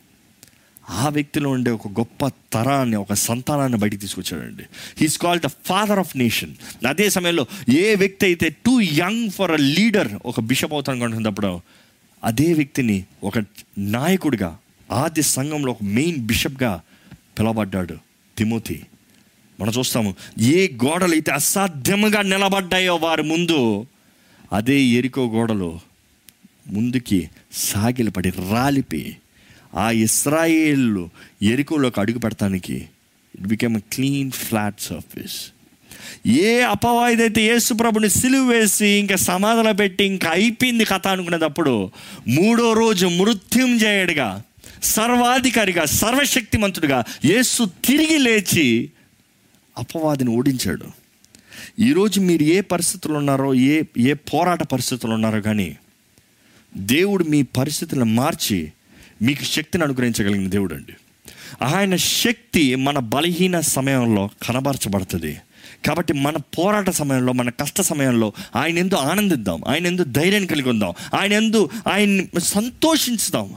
ఆ 0.90 1.08
వ్యక్తిలో 1.08 1.50
ఉండే 1.50 1.70
ఒక 1.70 1.88
గొప్ప 1.88 2.28
తరాన్ని 2.52 2.96
ఒక 2.96 3.12
సంతానాన్ని 3.12 3.78
బయటికి 3.78 4.00
తీసుకొచ్చాడండి. 4.00 4.62
He's 5.00 5.18
called 5.18 5.46
the 5.46 5.48
father 5.66 5.98
of 5.98 6.16
nation 6.16 6.54
అదే 6.86 7.10
సమయంలో 7.10 7.46
ఏ 7.72 7.94
వ్యక్తి 7.94 8.26
అయితే 8.26 8.48
too 8.66 8.80
young 8.80 9.30
for 9.30 9.50
a 9.50 9.56
leader 9.56 10.08
ఒక 10.26 10.40
బిషప్ 10.40 10.72
అవుతాను 10.72 11.04
అనుకున్నప్పుడు 11.04 11.60
అదే 12.24 12.52
వ్యక్తిని 12.52 13.04
ఒక 13.24 13.38
నాయకుడిగా 13.78 14.58
ఆది 14.90 15.22
సంఘంలో 15.22 15.70
ఒక 15.72 15.82
మెయిన్ 15.82 16.16
బిషప్గా 16.16 16.80
పిలవబడ్డాడు 17.38 17.96
తిమోతి. 18.38 18.82
మనం 19.60 19.72
చూస్తాము 19.78 20.14
ఏ 20.40 20.68
గోడలు 20.84 21.12
అయితే 21.12 21.30
అసాధ్యముగా 21.32 22.22
నిలబడ్డాయో 22.22 22.96
వారి 22.96 23.22
ముందు 23.22 23.86
అదే 24.52 24.82
ఎరికో 24.82 25.26
గోడలో 25.26 25.80
ముందుకి 26.68 27.18
సాగిలపడి 27.52 28.30
రాలిపి 28.52 29.16
ఆ 29.76 29.90
ఇస్రాయేళ్ళు 29.90 31.02
ఎరుకోలోకి 31.42 32.00
అడుగు 32.00 32.18
పెడతానికి 32.18 32.76
it 33.34 33.46
became 33.46 33.80
clean 33.92 34.30
flat 34.30 34.80
surface 34.80 35.38
ఏ 36.42 36.60
అపవాదైతే 36.66 37.42
యేసు 37.42 37.74
ప్రభుని 37.74 38.08
సిలువ 38.10 38.48
వేసి 38.50 38.86
ఇంకా 38.98 39.16
సమాధులు 39.16 39.72
పెట్టి 39.72 40.04
ఇంకా 40.04 40.30
అయిపోయింది 40.30 40.84
కథ 40.84 41.08
అనుకునేటప్పుడు 41.08 41.74
మూడో 42.28 42.72
రోజు 42.72 43.06
మృత్యుంజయుడిగా 43.06 44.28
సర్వాధికారిగా 44.82 45.84
సర్వశక్తిమంతుడిగా 45.98 46.98
యేసు 47.24 47.70
తిరిగి 47.84 48.18
లేచి 48.18 48.66
అపవాదిని 49.76 50.30
ఓడించాడు. 50.30 50.88
ఈరోజు 51.80 52.20
మీరు 52.20 52.42
ఏ 52.42 52.60
పరిస్థితులు 52.60 53.14
ఉన్నారో 53.14 53.54
ఏ 53.54 53.82
ఏ 53.98 54.12
పోరాట 54.12 54.62
పరిస్థితులు 54.62 55.12
ఉన్నారో 55.12 55.40
కానీ 55.40 55.76
దేవుడు 56.76 57.24
మీ 57.24 57.42
పరిస్థితులను 57.42 58.04
మార్చి 58.04 58.72
మీకు 59.22 59.44
శక్తిని 59.44 59.84
అనుగ్రహించగలిగిన 59.84 60.48
దేవుడు 60.48 60.74
అండి 60.74 60.92
ఆయన 61.62 61.96
శక్తి 61.96 62.74
మన 62.74 62.98
బలహీన 62.98 63.60
సమయంలో 63.60 64.30
కనబరచబడుతుంది. 64.48 65.38
కాబట్టి 65.86 66.12
మన 66.12 66.36
పోరాట 66.36 66.90
సమయంలో 66.90 67.32
మన 67.32 67.50
కష్ట 67.50 67.80
సమయంలో 67.80 68.32
ఆయన 68.56 68.78
ఎందు 68.78 68.94
ఆనందిద్దాం. 68.94 69.62
ఆయన 69.68 69.86
ఎందు 69.86 70.04
ధైర్యం 70.04 70.46
కలిగి 70.46 70.68
ఉందాం. 70.68 70.92
ఆయన 71.20 71.32
ఎందు 71.32 71.70
ఆయన్ని 71.88 72.28
సంతోషించుదాం. 72.38 73.54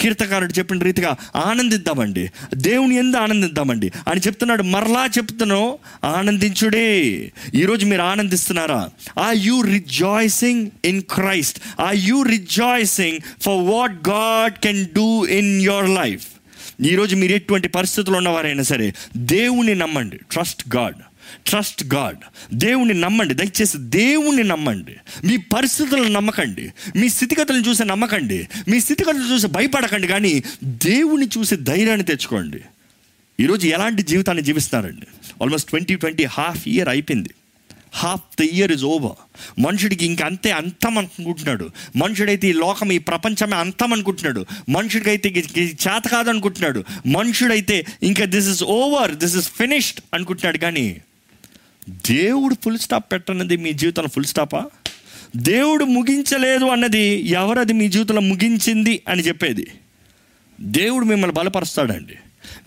కీర్తకారుడు 0.00 0.52
చెప్పిన 0.52 0.78
రీతిగా 0.78 1.16
ఆనందిద్దామండి. 1.36 2.30
దేవుని 2.54 2.94
ఎందు 2.94 3.16
ఆనందిద్దామండి. 3.16 3.92
అని 4.08 4.20
చెప్తున్నాడు 4.20 4.62
మరలా 4.62 5.08
చెప్తున్నాను 5.18 5.78
ఆనందించుడే. 6.04 7.32
ఈరోజు 7.54 7.86
మీరు 7.86 8.02
ఆనందిస్తున్నారా? 8.02 8.90
Are 9.18 9.32
you 9.32 9.62
rejoicing 9.62 10.70
in 10.84 11.02
Christ 11.02 11.80
are 11.80 11.90
you 11.94 12.22
rejoicing 12.22 13.18
for 13.42 13.62
what 13.62 14.08
God 14.08 14.52
can 14.52 14.86
do 14.86 15.26
in 15.26 15.62
your 15.62 15.90
life 15.90 16.26
ఈరోజు 16.82 17.16
మీరు 17.16 17.32
ఎటువంటి 17.32 17.68
పరిస్థితుల్లో 17.68 18.16
ఉన్నవారైనా 18.18 18.62
సరే 18.62 18.94
దేవుని 19.16 19.74
నమ్మండి. 19.74 20.16
ట్రస్ట్ 20.32 20.76
గాడ్ 20.76 20.96
ట్రస్ట్ 21.46 21.94
గాడ్ 21.94 22.16
దేవుణ్ణి 22.54 22.94
నమ్మండి. 22.94 23.34
దయచేసి 23.34 23.78
దేవుణ్ణి 23.78 24.44
నమ్మండి. 24.44 24.96
మీ 25.26 25.36
పరిస్థితులను 25.36 26.08
నమ్మకండి. 26.08 26.72
మీ 26.96 27.08
స్థితిగతులను 27.08 27.68
చూసి 27.68 27.84
నమ్మకండి. 27.84 28.48
మీ 28.68 28.80
స్థితిగతులను 28.80 29.32
చూసి 29.32 29.46
భయపడకండి. 29.46 30.06
కానీ 30.06 30.42
దేవుని 30.64 31.28
చూసి 31.38 31.56
ధైర్యాన్ని 31.56 32.06
తెచ్చుకోండి. 32.06 32.60
ఈరోజు 33.40 33.66
ఎలాంటి 33.66 34.02
జీవితాన్ని 34.02 34.44
జీవిస్తున్నారండి? 34.44 35.06
Almost 35.42 35.70
twenty 35.70 35.94
twenty 35.94 36.24
half 36.24 36.68
year 36.68 36.88
అయిపోయింది. 36.88 37.28
Half 37.94 38.40
the 38.40 38.42
year 38.42 38.72
is 38.72 38.84
over 38.84 39.12
మనుషుడికి 39.60 40.06
ఇంక 40.06 40.22
అంతే 40.22 40.50
అంతం 40.50 40.98
అనుకుంటున్నాడు. 40.98 41.70
మనుషుడైతే 41.96 42.48
ఈ 42.48 42.52
లోకం 42.52 42.92
ఈ 42.92 42.98
ప్రపంచమే 42.98 43.56
అంతం 43.56 43.92
అనుకుంటున్నాడు. 43.92 44.46
మనుషుడికైతే 44.68 45.28
ఇది- 45.28 45.64
చేత 45.64 46.08
కాదనుకుంటున్నాడు 46.08 46.84
మనుషుడైతే 47.06 47.86
ఇంకా 48.02 48.24
this 48.24 48.48
is 48.48 48.62
over 48.62 49.14
this 49.14 49.36
is 49.36 49.50
finished 49.50 50.00
అనుకుంటున్నాడు. 50.14 50.58
కానీ 50.58 51.00
దేవుడు 51.88 52.56
ఫుల్ 52.64 52.78
స్టాప్ 52.78 53.12
పెట్టన్నది 53.12 53.56
మీ 53.56 53.72
జీవితంలో 53.72 54.08
ఫుల్ 54.08 54.24
స్టాపా 54.24 54.66
దేవుడు 55.36 55.84
ముగించలేదు 55.84 56.64
అన్నది 56.64 57.28
ఎవరది 57.28 57.72
మీ 57.72 57.88
జీవితంలో 57.88 58.20
ముగించింది 58.20 59.02
అని 59.08 59.22
చెప్పేది? 59.22 59.66
దేవుడు 60.60 61.04
మిమ్మల్ని 61.04 61.34
బలపరుస్తాడండి. 61.34 62.14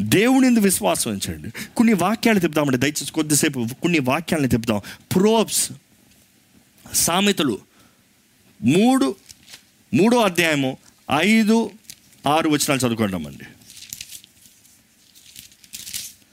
దేవుని 0.02 0.48
ఎందు 0.48 0.60
విశ్వాసం 0.60 1.12
ఉంచండి. 1.12 1.50
కొన్ని 1.78 1.94
వాక్యాలు 1.94 2.40
చెప్తామండి 2.40 2.78
దయచేసి 2.78 3.12
కొద్దిసేపు 3.12 3.68
కొన్ని 3.82 4.00
వాక్యాలను 4.00 4.48
చెప్తాం 4.48 4.82
ప్రోబ్స్ 5.16 5.72
సామెతలు 6.94 7.60
మూడు 8.64 9.16
మూడో 9.94 10.18
అధ్యాయము 10.18 10.78
ఐదు 11.20 11.72
ఆరు 12.28 12.50
వచనాలు 12.50 12.80
చదువుకుంటామండి 12.80 13.46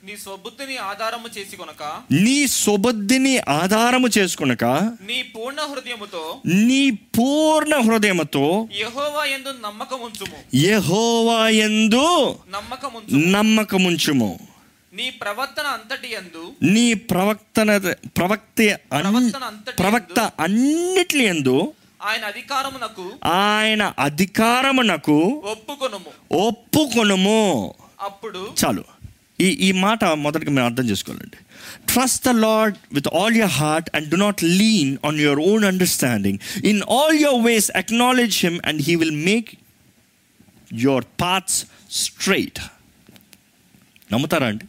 నీ 0.03 0.17
స్వబుద్ధిని 0.17 0.77
ఆధారము 0.77 1.29
చేసి 1.29 1.57
కొనక 1.57 1.83
నీ 2.13 2.47
సుబుద్ధిని 2.47 3.39
ఆధారము 3.49 4.09
చేసుకునక 4.19 4.65
నీ 5.03 5.23
పూర్ణ 5.23 5.61
హృదయముతో 5.61 6.41
నీ 6.47 6.91
పూర్ణ 6.91 7.75
హృదయముతో 7.77 8.69
యెహోవా 8.77 9.25
యందు 9.25 9.49
నమ్మకముంచుము 9.61 10.39
యెహోవా 10.55 11.49
యందు 11.49 12.07
నమ్మకముంచు 12.49 13.17
నమ్మకముంచుము 13.17 14.31
నీ 14.93 15.11
ప్రవర్తన 15.11 15.67
అంతటి 15.67 16.09
యందు 16.13 16.43
నీ 16.63 16.95
ప్రవక్తన 16.95 17.71
ప్రవక్త 18.17 18.79
ప్రవర్తన 18.91 19.45
అంతటి 19.45 19.77
ప్రవక్త 19.77 20.33
అన్నిటి 20.41 21.25
యందు 21.25 21.73
ఆయన 22.03 22.25
అధికారమునకు 22.25 23.07
ఆయన 23.25 23.93
అధికారమునకు 23.99 25.19
ఒప్పుకొనుము. 25.45 26.11
ఒప్పుకొనుము. 26.49 27.41
అప్పుడు 28.01 28.55
చాలు. 28.65 28.92
ఈ 29.43 29.49
ఈ 29.67 29.73
మాట 29.85 30.05
మొదటిగా 30.05 30.53
మేము 30.53 30.67
అర్థం 30.67 30.87
చేసుకోవాలండి. 30.91 31.39
Trust 31.93 32.25
the 32.27 32.29
Lord 32.29 32.75
with 32.93 33.09
all 33.19 33.37
your 33.37 33.51
heart 33.51 33.89
and 33.97 34.09
do 34.09 34.17
not 34.17 34.45
lean 34.45 34.97
on 35.07 35.21
your 35.21 35.41
own 35.51 35.65
understanding 35.65 36.39
in 36.65 36.83
all 36.91 37.17
your 37.21 37.43
ways 37.47 37.71
acknowledge 37.77 38.39
him 38.47 38.59
and 38.65 38.83
he 38.83 38.95
will 38.95 39.17
make 39.25 39.51
your 40.75 41.05
paths 41.21 41.59
straight 41.91 42.61
నమ్ముతారా 44.13 44.47
అండి? 44.47 44.65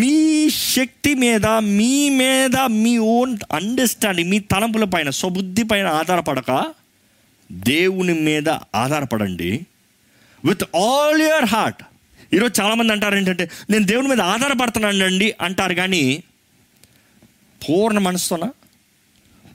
మీ 0.00 0.50
శక్తి 0.50 1.14
మీద 1.14 1.46
మీ 1.46 2.10
మీద 2.10 2.56
మీ 2.56 2.98
ఓన్ 2.98 3.32
అండర్స్టాండింగ్ 3.52 4.30
మీ 4.30 4.38
తలంపుల 4.52 4.84
పైన 4.84 5.10
స్వబుద్ధి 5.10 5.62
పైన 5.62 5.86
ఆధారపడక 5.86 6.52
దేవుని 7.52 8.14
మీద 8.28 8.48
ఆధారపడండి. 8.74 9.50
విత్ 10.44 10.64
ఆల్ 10.76 11.20
యువర్ 11.22 11.44
హార్ట్ 11.44 11.82
ఈరోజు 12.34 12.60
చాలామంది 12.60 12.92
అంటారు 12.92 13.16
ఏంటంటే 13.16 13.50
నేను 13.70 13.84
దేవుని 13.84 14.08
మీద 14.08 14.20
ఆధారపడుతున్నానండి 14.20 15.34
అంటారు 15.40 15.74
కానీ 15.74 16.22
పూర్ణ 17.68 17.98
మనసుతోనా 17.98 18.48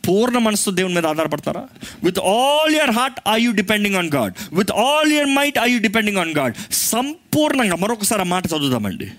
పూర్ణ 0.08 0.38
మనసుతో 0.38 0.72
దేవుని 0.72 0.96
మీద 0.96 1.06
ఆధారపడతారా? 1.06 1.68
With 2.04 2.20
all 2.20 2.76
your 2.76 2.92
heart 2.92 3.20
I 3.30 3.42
you 3.42 3.52
depending 3.52 3.96
on 3.96 4.10
God 4.16 4.34
with 4.54 4.72
all 4.72 5.12
your 5.14 5.30
might 5.30 5.58
I 5.60 5.72
you 5.72 5.80
depending 5.80 6.18
on 6.18 6.34
God 6.38 6.54
సంపూర్ణంగా 6.72 7.76
మరొకసారి 7.76 8.22
ఆ 8.22 8.24
మాట 8.24 8.46
చదువుదామండి. 8.46 9.12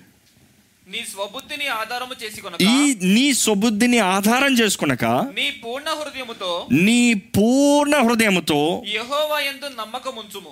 నీ 0.90 1.00
స్వబుద్ధిని 1.12 1.66
ఆధారము 1.66 2.14
చేసి 2.24 2.40
కొనక 2.40 2.62
ఈ 2.62 2.96
నీ 3.02 3.32
స్వబుద్ధిని 3.34 3.98
ఆధారం 3.98 4.52
చేసుకునక 4.58 5.04
నీ 5.04 5.50
పూర్ణ 5.50 5.88
హృదయముతో 5.88 6.66
నీ 6.72 7.14
పూర్ణ 7.14 7.96
హృదయముతో 7.96 8.82
యెహోవా 8.86 9.40
యందు 9.40 9.68
నమ్మకముంచుము. 9.80 10.50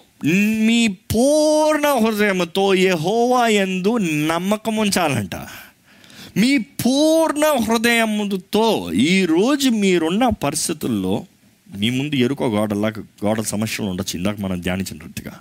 మీ 0.67 0.89
పూర్ణ 0.89 1.87
హృదయముతో 1.89 2.75
యెహోవా 2.75 3.49
యందు 3.49 3.99
నమ్మకం 3.99 4.77
ఉంచాలంట 4.77 5.35
మీ 6.37 6.59
పూర్ణ 6.59 7.47
హృదయముతో 7.47 8.93
ఈరోజు 8.93 9.69
మీరున్న 9.69 10.29
పరిస్థితుల్లో 10.29 11.25
మీ 11.77 11.91
ముందు 11.91 12.15
ఎరుకో 12.15 12.47
గోడలాగా 12.47 13.03
గోడల 13.25 13.43
సమస్యలు 13.43 13.89
ఉండొచ్చు. 13.91 14.17
ఇందాక 14.19 14.41
మనం 14.41 14.61
ధ్యానించినట్టుగా. 14.61 15.39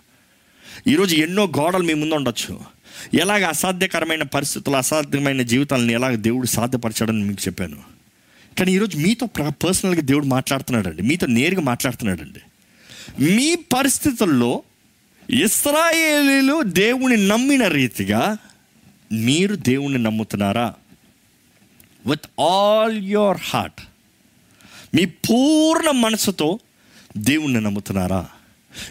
ఈరోజు 0.87 1.15
ఎన్నో 1.15 1.43
గోడలు 1.43 1.83
మీ 1.83 1.93
ముందు 1.93 2.15
ఉండొచ్చు. 2.15 2.76
ఎలాగ 3.13 3.47
అసాధ్యకరమైన 3.47 4.23
పరిస్థితులు 4.23 4.75
అసాధ్యమైన 4.75 5.41
జీవితాలను 5.41 5.91
ఎలాగ 5.91 6.15
దేవుడు 6.15 6.47
సాధ్యపరచాడని 6.47 7.23
మీకు 7.23 7.47
చెప్పాను. 7.47 7.77
కానీ 8.59 8.73
ఈరోజు 8.73 8.97
మీతో 8.97 9.25
పర్సనల్గా 9.49 10.01
దేవుడు 10.01 10.25
మాట్లాడుతున్నాడండి. 10.25 11.01
మీతో 11.01 11.27
నేరుగా 11.27 11.61
మాట్లాడుతున్నాడండి. 11.61 12.39
మీ 13.23 13.55
పరిస్థితుల్లో 13.55 14.63
ఇస్రాయేలీలు 15.29 16.63
దేవుని 16.63 17.27
నమ్మిన 17.27 17.67
రీతిగా 17.67 18.37
మీరు 19.11 19.55
దేవుణ్ణి 19.55 20.03
నమ్ముతున్నారా? 20.03 20.73
విత్ 22.05 22.41
ఆల్ 22.41 23.03
యువర్ 23.03 23.37
హార్ట్ 23.41 23.81
మీ 24.95 25.05
పూర్ణ 25.05 25.91
మనసుతో 25.91 26.59
దేవుణ్ణి 27.17 27.61
నమ్ముతున్నారా? 27.61 28.27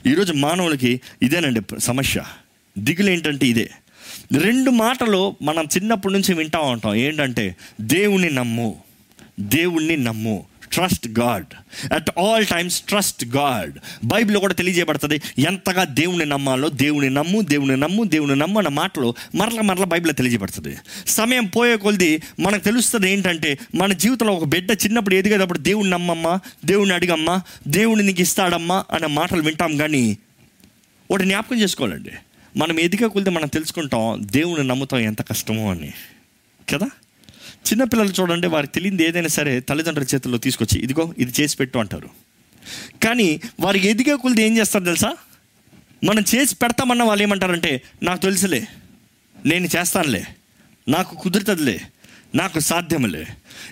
ఈరోజు 0.06 0.32
మానవులకి 0.32 1.00
ఇదేనండి 1.22 1.80
సమస్య. 1.80 2.22
దిగులు 2.78 3.10
ఏంటంటే 3.10 3.46
ఇదే. 3.46 3.70
రెండు 4.32 4.70
మాటలు 4.70 5.36
మనం 5.42 5.64
చిన్నప్పటి 5.64 6.14
నుంచి 6.14 6.34
వింటా 6.34 6.58
ఉంటాం. 6.58 6.94
ఏంటంటే 6.94 7.56
దేవుణ్ణి 7.80 8.30
నమ్ము 8.30 8.76
దేవుణ్ణి 9.40 9.96
నమ్ము 9.96 10.44
trust 10.72 11.08
God 11.08 11.46
at 11.92 12.10
all 12.18 12.46
times 12.46 12.80
trust 12.80 13.24
God 13.24 13.72
బైబిల్లో 14.04 14.40
కూడా 14.40 14.54
తెలియజేయబడుతుంది 14.54 15.22
ఎంతగా 15.38 15.84
దేవుని 15.84 16.24
నమ్మాలో 16.24 16.68
దేవుని 16.68 17.10
నమ్ము 17.10 17.40
దేవుని 17.40 17.76
నమ్ము 17.76 18.04
దేవుని 18.04 18.36
నమ్ము 18.36 18.58
అన్న 18.58 18.68
మాటలు 18.68 19.14
మరల 19.34 19.60
మరల 19.60 19.84
బైబిల్లో 19.84 20.12
తెలియజేయబడుతుంది. 20.12 20.76
సమయం 21.06 21.46
పోయే 21.46 21.76
కొలిది 21.76 22.22
మనకు 22.40 22.64
తెలుస్తుంది 22.64 23.12
ఏంటంటే 23.12 23.58
మన 23.74 23.92
జీవితంలో 23.92 24.32
ఒక 24.32 24.44
బిడ్డ 24.44 24.70
చిన్నప్పుడు 24.70 25.14
ఎదిగేటప్పుడు 25.14 25.58
దేవుని 25.58 25.90
నమ్మమ్మా 25.90 26.40
దేవుని 26.64 26.94
అడిగమ్మా 26.94 27.40
దేవుని 27.68 28.02
నీకు 28.02 28.20
ఇస్తాడమ్మా 28.20 28.84
అన్న 28.92 29.06
మాటలు 29.06 29.42
వింటాం 29.42 29.76
కానీ 29.76 30.18
ఒకటి 31.10 31.24
జ్ఞాపకం 31.24 31.56
చేసుకోవాలండి. 31.56 32.10
మనం 32.56 32.80
ఎదిగే 32.80 33.30
మనం 33.30 33.48
తెలుసుకుంటాం 33.48 34.18
దేవుని 34.20 34.68
నమ్ముతాం 34.68 35.00
ఎంత 35.00 35.22
కష్టమో 35.22 35.70
అని. 35.70 35.92
కదా? 36.72 36.86
చిన్నపిల్లలు 37.50 38.08
చూడండి 38.08 38.46
వారికి 38.46 38.72
తెలియంది 38.72 39.04
ఏదైనా 39.04 39.28
సరే 39.28 39.60
తల్లిదండ్రుల 39.60 40.06
చేతుల్లో 40.14 40.38
తీసుకొచ్చి 40.38 40.80
ఇదిగో 40.80 41.14
ఇది 41.18 41.42
చేసి 41.42 41.56
పెట్టు 41.56 41.78
అంటారు. 41.78 42.10
కానీ 43.02 43.40
వారికి 43.60 43.88
ఎదిగే 43.88 44.16
కొలిది 44.16 44.42
ఏం 44.42 44.56
చేస్తారు 44.56 44.84
తెలుసా? 44.84 45.16
మనం 46.04 46.24
చేసి 46.34 46.54
పెడతామన్న 46.54 47.02
వాళ్ళు 47.02 47.22
ఏమంటారంటే 47.22 47.82
నాకు 48.02 48.22
తెలుసులే 48.22 48.68
నేను 49.46 49.68
చేస్తానులే 49.76 50.26
నాకు 50.88 51.16
కుదురుతుందిలే 51.16 51.80
నాకు 52.34 52.60
సాధ్యములే. 52.60 53.26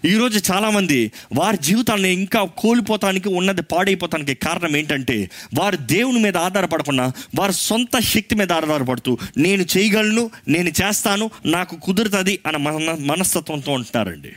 ఈరోజు 0.04 0.52
చాలామంది 0.52 1.12
వారి 1.34 1.56
జీవితాన్ని 1.56 2.12
ఇంకా 2.12 2.44
కోల్పోతానికి 2.44 3.28
ఉన్నది 3.28 3.62
పాడైపోతానికి 3.62 4.34
కారణం 4.34 4.76
ఏంటంటే 4.76 5.30
వారు 5.54 5.76
దేవుని 5.76 6.18
మీద 6.18 6.36
ఆధారపడకుండా 6.36 7.12
వారి 7.38 7.52
సొంత 7.52 7.98
శక్తి 7.98 8.35
మీద 8.35 8.52
ఆధారపడుతూ 8.52 9.18
నేను 9.37 9.64
చేయగలను 9.76 10.31
నేను 10.48 10.68
చేస్తాను 10.68 11.31
నాకు 11.46 11.76
కుదురుతుంది 11.76 12.38
అన్న 12.46 12.56
మన 12.56 12.96
మనస్తత్వంతో 13.00 13.72
ఉంటున్నారండి. 13.72 14.33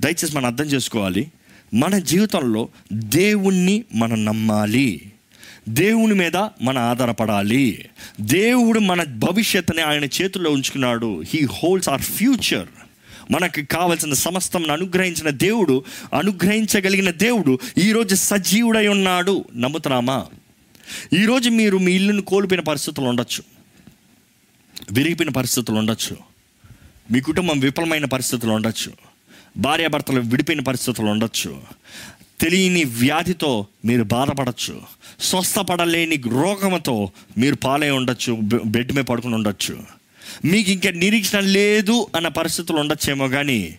దయచేసి 0.00 0.36
మనం 0.36 0.46
అర్థం 0.46 0.64
చేసుకోవాలి. 0.64 1.32
మన 1.74 1.98
జీవితంలో 1.98 2.68
దేవుణ్ణి 2.92 3.84
మనం 3.94 4.24
నమ్మాలి. 4.24 5.12
దేవుని 5.68 6.14
మీద 6.14 6.36
మన 6.62 6.78
ఆధారపడాలి. 6.78 7.88
దేవుడు 8.20 8.78
మన 8.78 9.02
భవిష్యత్తుని 9.02 9.82
ఆయన 9.82 10.04
చేతుల్లో 10.04 10.50
ఉంచుకున్నాడు. 10.50 11.22
హీ 11.34 11.44
హోల్డ్స్ 11.44 11.88
ఆర్ 11.88 12.02
ఫ్యూచర్ 12.02 12.68
మనకి 13.32 13.64
కావలసిన 13.64 14.12
సమస్తం 14.12 14.70
అనుగ్రహించిన 14.70 15.30
దేవుడు 15.30 15.84
అనుగ్రహించగలిగిన 16.14 17.10
దేవుడు 17.10 17.58
ఈరోజు 17.78 18.14
సజీవుడై 18.14 18.86
ఉన్నాడు. 18.86 19.44
నమ్ముతున్నామా? 19.56 20.26
ఈరోజు 21.12 21.50
మీరు 21.50 21.78
మీ 21.78 21.92
ఇల్లును 21.92 22.22
కోల్పోయిన 22.22 22.64
పరిస్థితులు 22.64 23.06
ఉండొచ్చు. 23.06 23.44
విరిగిపోయిన 24.92 25.30
పరిస్థితులు 25.30 25.76
ఉండొచ్చు. 25.76 26.16
మీ 27.12 27.20
కుటుంబం 27.20 27.60
విఫలమైన 27.60 28.04
పరిస్థితులు 28.04 28.52
ఉండొచ్చు. 28.52 28.92
భార్యాభర్తలు 29.56 30.20
విడిపోయిన 30.20 30.60
పరిస్థితులు 30.60 31.06
ఉండొచ్చు. 31.06 31.62
తెలియని 32.40 32.84
వ్యాధితో 32.84 33.66
మీరు 33.84 34.04
బాధపడచ్చు. 34.04 34.82
స్వస్థపడలేని 35.20 36.16
రోగంతో 36.16 37.10
మీరు 37.38 37.54
పాలై 37.54 37.90
ఉండొచ్చు. 37.90 38.32
బె- 38.32 38.62
బెడ్ 38.66 38.92
మీద 38.92 39.04
పడుకుని 39.04 39.34
ఉండొచ్చు. 39.34 40.01
మీకు 40.44 40.70
ఇంకా 40.70 40.90
నిరీక్షణ 40.90 41.40
లేదు 41.40 42.06
అన్న 42.16 42.28
పరిస్థితులు 42.28 42.78
ఉండొచ్చేమో 42.78 43.28
కానీ 43.28 43.78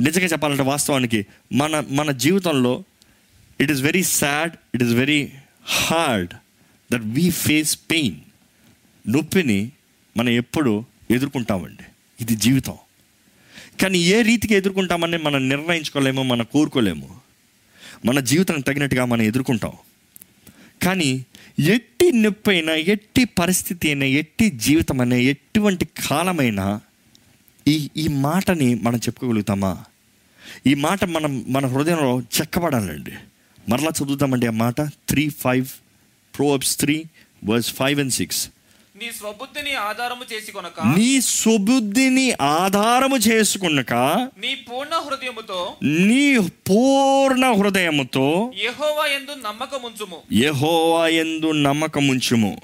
నిజంగా 0.00 0.26
చెప్పాలంటే 0.26 0.62
వాస్తవానికి 0.62 1.26
మన 1.52 1.84
మన 1.90 2.10
జీవితంలో 2.10 2.84
it 3.60 3.70
is 3.70 3.82
very 3.82 4.02
sad 4.02 4.52
it 4.74 4.82
is 4.82 4.92
very 4.92 5.32
hard 5.64 6.32
that 6.92 7.02
we 7.04 7.30
face 7.30 7.78
pain 7.90 8.16
నొప్పిని 9.08 9.72
మనం 10.16 10.28
ఎప్పుడు 10.28 10.84
ఎదుర్కొంటామండి. 11.10 11.82
ఇది 12.20 12.34
జీవితం. 12.34 12.74
కానీ 13.80 13.98
ఏ 13.98 14.22
రీతికి 14.22 14.54
ఎదుర్కొంటామని 14.54 15.18
మనం 15.18 15.48
నిర్ణయించుకోలేము 15.48 16.22
మనం 16.22 16.46
కోరుకోలేము. 16.52 17.20
మన 18.06 18.20
జీవితానికి 18.20 18.66
తగినట్టుగా 18.66 19.04
మనం 19.04 19.22
ఎదుర్కొంటాం. 19.22 19.72
కానీ 20.82 21.24
ఎట్టి 21.58 22.12
నొప్పైనా 22.12 22.72
ఎట్టి 22.72 23.24
పరిస్థితి 23.24 23.88
అయినా 23.88 24.06
ఎట్టి 24.06 24.50
జీవితం 24.50 25.00
అయినా 25.00 25.16
ఎటువంటి 25.16 25.84
కాలమైనా 25.84 26.80
ఈ 27.68 27.90
ఈ 27.96 28.08
మాటని 28.08 28.74
మనం 28.74 28.98
చెప్పుకోగలుగుతామా? 28.98 29.84
ఈ 30.66 30.74
మాట 30.74 31.04
మనం 31.04 31.44
మన 31.48 31.66
హృదయంలో 31.66 32.20
చెక్కబడాలండి. 32.20 33.12
మరలా 33.68 33.88
చదువుతామండి 33.88 34.46
ఆ 34.46 34.50
మాట. 34.50 34.80
Three 34.80 35.28
five 35.28 35.66
Proverbs 36.36 36.80
three 36.80 37.04
verse 37.44 37.74
five 37.74 38.00
and 38.00 38.12
six. 38.12 38.48
నీ 38.98 39.12
స్వబుద్ధిని 39.12 39.74
ఆధారము 39.74 40.24
చేసి 40.32 40.52
కొనక 40.52 40.80
నీ 40.98 41.20
సుబుద్ధిని 41.20 42.36
ఆధారము 42.40 43.16
చేసుకున్నక 43.16 43.92
నీ 44.38 44.54
పూర్ణ 44.54 44.94
హృదయముతో 44.94 45.76
నీ 45.82 46.38
పూర్ణ 46.38 47.52
హృదయముతో 47.52 48.52
యెహోవా 48.56 49.06
యందు 49.06 49.34
నమ్మకముంచుము. 49.48 50.18
యెహోవా 50.32 51.08
యందు 51.08 51.52
నమ్మకముంచుము. 51.52 52.60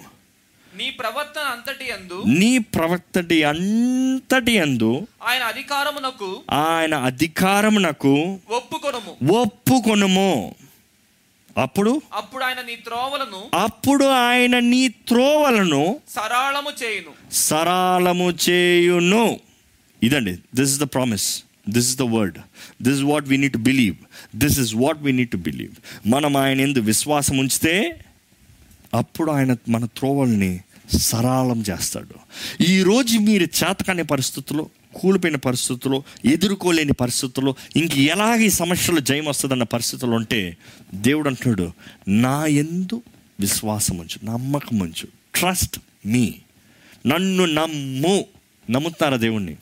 నీ 0.76 0.90
ప్రవర్తన 0.90 1.40
అంతటి 1.40 1.84
యందు 1.90 2.22
నీ 2.26 2.58
ప్రవక్తటి 2.58 3.44
అంతటి 3.44 4.52
యందు 4.52 5.06
ఆయన 5.22 5.42
అధికారమునకు 5.42 6.40
ఆయన 6.50 6.94
అధికారమునకు 6.94 8.38
ఒప్పుకొనుము. 8.50 9.40
ఒప్పుకొనుము. 9.40 10.54
అప్పుడు? 11.58 12.02
అప్పుడు 12.14 12.44
ఆయన 12.44 12.60
నీ 12.60 12.76
త్రోవలను 12.76 13.56
అప్పుడు 13.56 14.04
ఆయన 14.04 14.58
నీ 14.58 14.88
త్రోవలను 14.88 16.00
సరాళము 16.08 16.70
చేయును. 16.84 17.34
సరళము 17.34 18.32
చేయును. 18.50 19.40
ఇదండి 20.02 20.32
this 20.32 20.70
is 20.70 20.80
the 20.80 20.82
promise 20.82 21.42
this 21.68 21.88
is 21.88 21.96
the 21.96 22.02
word 22.02 22.38
this 22.82 22.94
is 22.94 23.02
what 23.02 23.28
we 23.28 23.36
need 23.36 23.52
to 23.52 23.58
believe 23.58 23.96
this 24.36 24.60
is 24.60 24.74
what 24.74 25.02
we 25.02 25.12
need 25.12 25.30
to 25.30 25.36
believe 25.36 25.72
మనం 26.06 26.36
ఆయన 26.36 26.60
ఎందు 26.60 26.78
విశ్వాసం 26.78 27.38
ఉంచితే 27.38 28.00
అప్పుడు 28.94 29.30
ఆయన 29.30 29.56
మన 29.68 29.84
త్రోవల్ని 29.84 30.60
సరళం 30.98 31.64
చేస్తాడు. 31.70 32.62
ఈరోజు 32.62 33.18
మీరు 33.18 33.42
చేతకాని 33.42 34.04
పరిస్థితుల్లో 34.04 34.68
కూలిపోయిన 34.94 35.36
పరిస్థితుల్లో 35.36 36.02
ఎదుర్కోలేని 36.24 36.92
పరిస్థితుల్లో 36.92 37.54
ఇంక 37.76 37.98
ఎలాగ 37.98 38.40
ఈ 38.40 38.50
సమస్యలు 38.50 39.00
జయం 39.00 39.24
వస్తుందన్న 39.24 39.62
పరిస్థితులు 39.62 40.10
ఉంటే 40.10 40.56
దేవుడు 40.94 41.28
అంటున్నాడు 41.28 41.72
నా 42.08 42.46
ఎందు 42.46 43.02
విశ్వాసం 43.40 43.98
ఉంచు 43.98 44.26
నమ్మకం 44.26 44.78
ఉంచు 44.78 45.08
ట్రస్ట్ 45.34 45.80
మీ 46.06 46.34
నన్ను 47.06 47.44
నమ్ము. 47.44 48.24
నమ్ముతున్నారా 48.70 49.16
దేవుణ్ణి? 49.16 49.56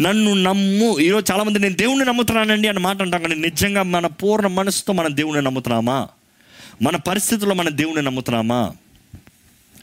నన్ను 0.00 0.34
నమ్ము. 0.34 0.98
ఈరోజు 0.98 1.32
చాలామంది 1.32 1.58
నేను 1.58 1.74
దేవుణ్ణి 1.74 2.04
నమ్ముతున్నానండి 2.04 2.68
అని 2.68 2.78
మాట 2.78 3.02
అంటాం 3.02 3.22
కానీ 3.22 3.34
నిజంగా 3.34 3.82
మన 3.82 4.06
పూర్ణ 4.06 4.46
మనసుతో 4.46 4.92
మనం 4.92 5.16
దేవుణ్ణి 5.16 5.42
నమ్ముతున్నామా? 5.42 6.08
మన 6.82 6.96
పరిస్థితుల్లో 6.96 7.54
మన 7.54 7.68
దేవుణ్ణి 7.68 8.02
నమ్ముతున్నామా? 8.02 8.72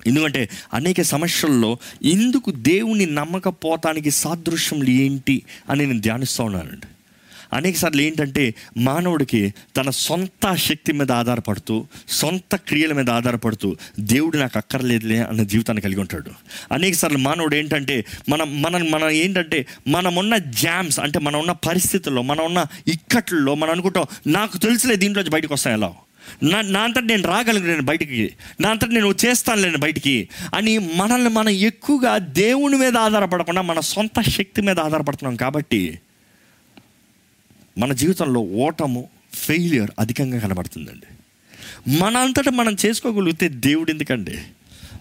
ఎందుకంటే 0.07 0.49
అనేక 0.73 1.01
సమస్యల్లో 1.01 1.77
ఇందుకు 2.03 2.51
దేవుని 2.51 3.05
నమ్మకపోతానికి 3.05 4.11
సాదృశ్యములు 4.11 4.89
ఏంటి 4.89 5.41
అని 5.69 5.85
నేను 5.85 5.99
ధ్యానిస్తూ 5.99 6.43
ఉన్నానండి. 6.43 6.87
అనేక 7.53 7.75
సార్లు 7.75 8.01
ఏంటంటే 8.01 8.55
మానవుడికి 8.77 9.53
తన 9.77 9.89
సొంత 9.89 10.55
శక్తి 10.55 10.93
మీద 10.93 11.11
ఆధారపడుతూ 11.11 11.87
సొంత 12.09 12.55
క్రియల 12.55 12.93
మీద 12.93 13.09
ఆధారపడుతూ 13.09 13.75
దేవుడు 13.99 14.37
నాకు 14.37 14.57
అక్కర్లేదులే 14.57 15.19
అన్న 15.19 15.43
జీవితాన్ని 15.43 15.81
కలిగి 15.81 15.99
ఉంటాడు. 15.99 16.31
అనేక 16.73 16.93
సార్లు 16.93 17.17
మానవుడు 17.17 17.55
ఏంటంటే 17.55 18.05
మనం 18.29 18.61
మనం 18.61 18.91
మనం 18.91 19.09
ఏంటంటే 19.09 19.65
మనం 19.87 20.15
ఉన్న 20.15 20.37
జామ్స్ 20.37 20.99
అంటే 20.99 21.19
మనం 21.19 21.39
ఉన్న 21.39 21.51
పరిస్థితుల్లో 21.51 22.21
మనం 22.21 22.45
ఉన్న 22.45 22.65
ఇక్కట్లలో 22.87 23.55
మనం 23.55 23.71
అనుకుంటాం 23.71 24.05
నాకు 24.27 24.57
తెలుసులే 24.57 24.95
దీంట్లో 24.95 25.23
బయటకు 25.29 25.53
వస్తాయి 25.53 25.75
ఎలా 25.75 25.93
నా 26.43 26.61
నా 26.61 26.82
అంతటి 26.82 27.05
నేను 27.05 27.23
రాగలను 27.23 27.82
బయటికి 27.82 28.34
నా 28.61 28.69
అంతటి 28.69 28.93
నేను 28.93 29.15
చేస్తానులేను 29.25 29.78
బయటికి 29.78 30.30
అని 30.55 30.78
మనల్ని 30.78 31.30
మనం 31.30 31.49
ఎక్కువగా 31.49 32.17
దేవుని 32.17 32.78
మీద 32.78 32.97
ఆధారపడకుండా 32.97 33.61
మన 33.61 33.80
సొంత 33.80 34.21
శక్తి 34.21 34.61
మీద 34.61 34.80
ఆధారపడుతున్నాం 34.80 35.36
కాబట్టి 35.36 35.99
మన 37.78 37.93
జీవితంలో 37.93 38.39
ఓటము 38.39 39.09
ఫెయిలియర్ 39.34 39.91
అధికంగా 39.99 40.39
కనబడుతుందండి. 40.39 41.05
మన 41.99 42.17
అంతటా 42.17 42.51
మనం 42.51 42.75
చేసుకోగలిగితే 42.86 43.47
దేవుడు 43.49 43.91
ఎందుకండి? 43.91 44.38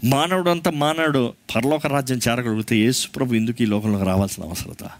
మానవుడు 0.04 0.50
అంతా 0.50 0.70
మానవుడు 0.70 1.32
పరలోక 1.56 1.86
రాజ్యం 1.86 2.20
చేరగలిగితే 2.28 2.76
యేసు 2.76 3.08
ప్రభు 3.08 3.34
ఎందుకు 3.34 3.62
ఈ 3.62 3.66
లోకంలోకి 3.66 4.04
రావాల్సిన 4.04 4.44
అవసరత? 4.44 4.90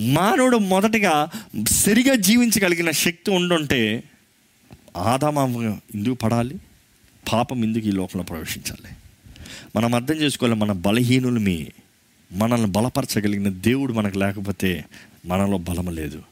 మానవుడు 0.00 0.56
మొదటగా 0.56 1.28
సరిగా 1.68 2.14
జీవించగలిగిన 2.14 2.90
శక్తి 2.90 3.30
ఉండుంటే 3.30 4.02
ఆదామ 4.96 5.38
ఎందుకు 5.94 6.14
పడాలి? 6.14 6.56
పాపం 7.32 7.64
ఎందుకు 7.64 7.86
ఈ 7.86 7.90
లోకంలో 7.90 8.22
ప్రవేశించాలి? 8.22 8.94
మనం 9.76 9.94
అర్థం 9.94 10.14
చేసుకోవాలి 10.14 10.58
మన 10.60 10.72
బలహీనులమి 10.72 11.66
మనల్ని 12.32 12.66
బలపరచగలిగిన 12.66 13.48
దేవుడు 13.48 13.92
మనకు 13.92 14.18
లేకపోతే 14.18 14.84
మనలో 15.26 15.58
బలం 15.58 15.94
లేదు. 15.94 16.22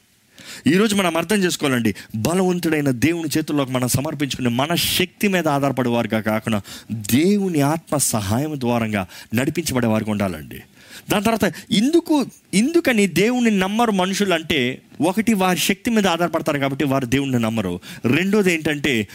ఈరోజు 0.67 0.95
మనం 0.95 1.17
అర్థం 1.17 1.35
చేసుకోవాలండి 1.35 1.95
బలవంతుడైన 2.15 2.89
దేవుని 2.89 3.37
చేతుల్లోకి 3.37 3.71
మనం 3.71 3.87
సమర్పించుకుని 3.87 4.49
మన 4.49 4.75
శక్తి 4.75 5.27
మీద 5.27 5.47
ఆధారపడే 5.47 5.89
వారిగా 5.89 6.21
కాకుండా 6.21 6.61
దేవుని 6.91 7.61
ఆత్మ 7.61 7.97
సహాయం 7.97 8.59
ద్వారంగా 8.59 9.07
నడిపించబడే 9.35 9.87
వారికి 9.87 10.11
ఉండాలండి. 10.11 10.61
దాని 11.09 11.23
తర్వాత 11.23 11.53
ఇందుకు 11.71 12.25
ఇందుకని 12.53 13.07
దేవుని 13.07 13.51
నమ్మరు 13.59 13.91
మనుషులు 13.91 14.33
అంటే 14.33 14.81
ఒకటి 15.01 15.33
వారి 15.33 15.59
శక్తి 15.59 15.91
మీద 15.91 16.07
ఆధారపడతారు 16.07 16.59
కాబట్టి 16.59 16.85
వారు 16.85 17.05
దేవుణ్ణి 17.05 17.39
నమ్మరు. 17.39 17.79
రెండోది 18.15 18.53
ఏంటంటే 18.53 19.07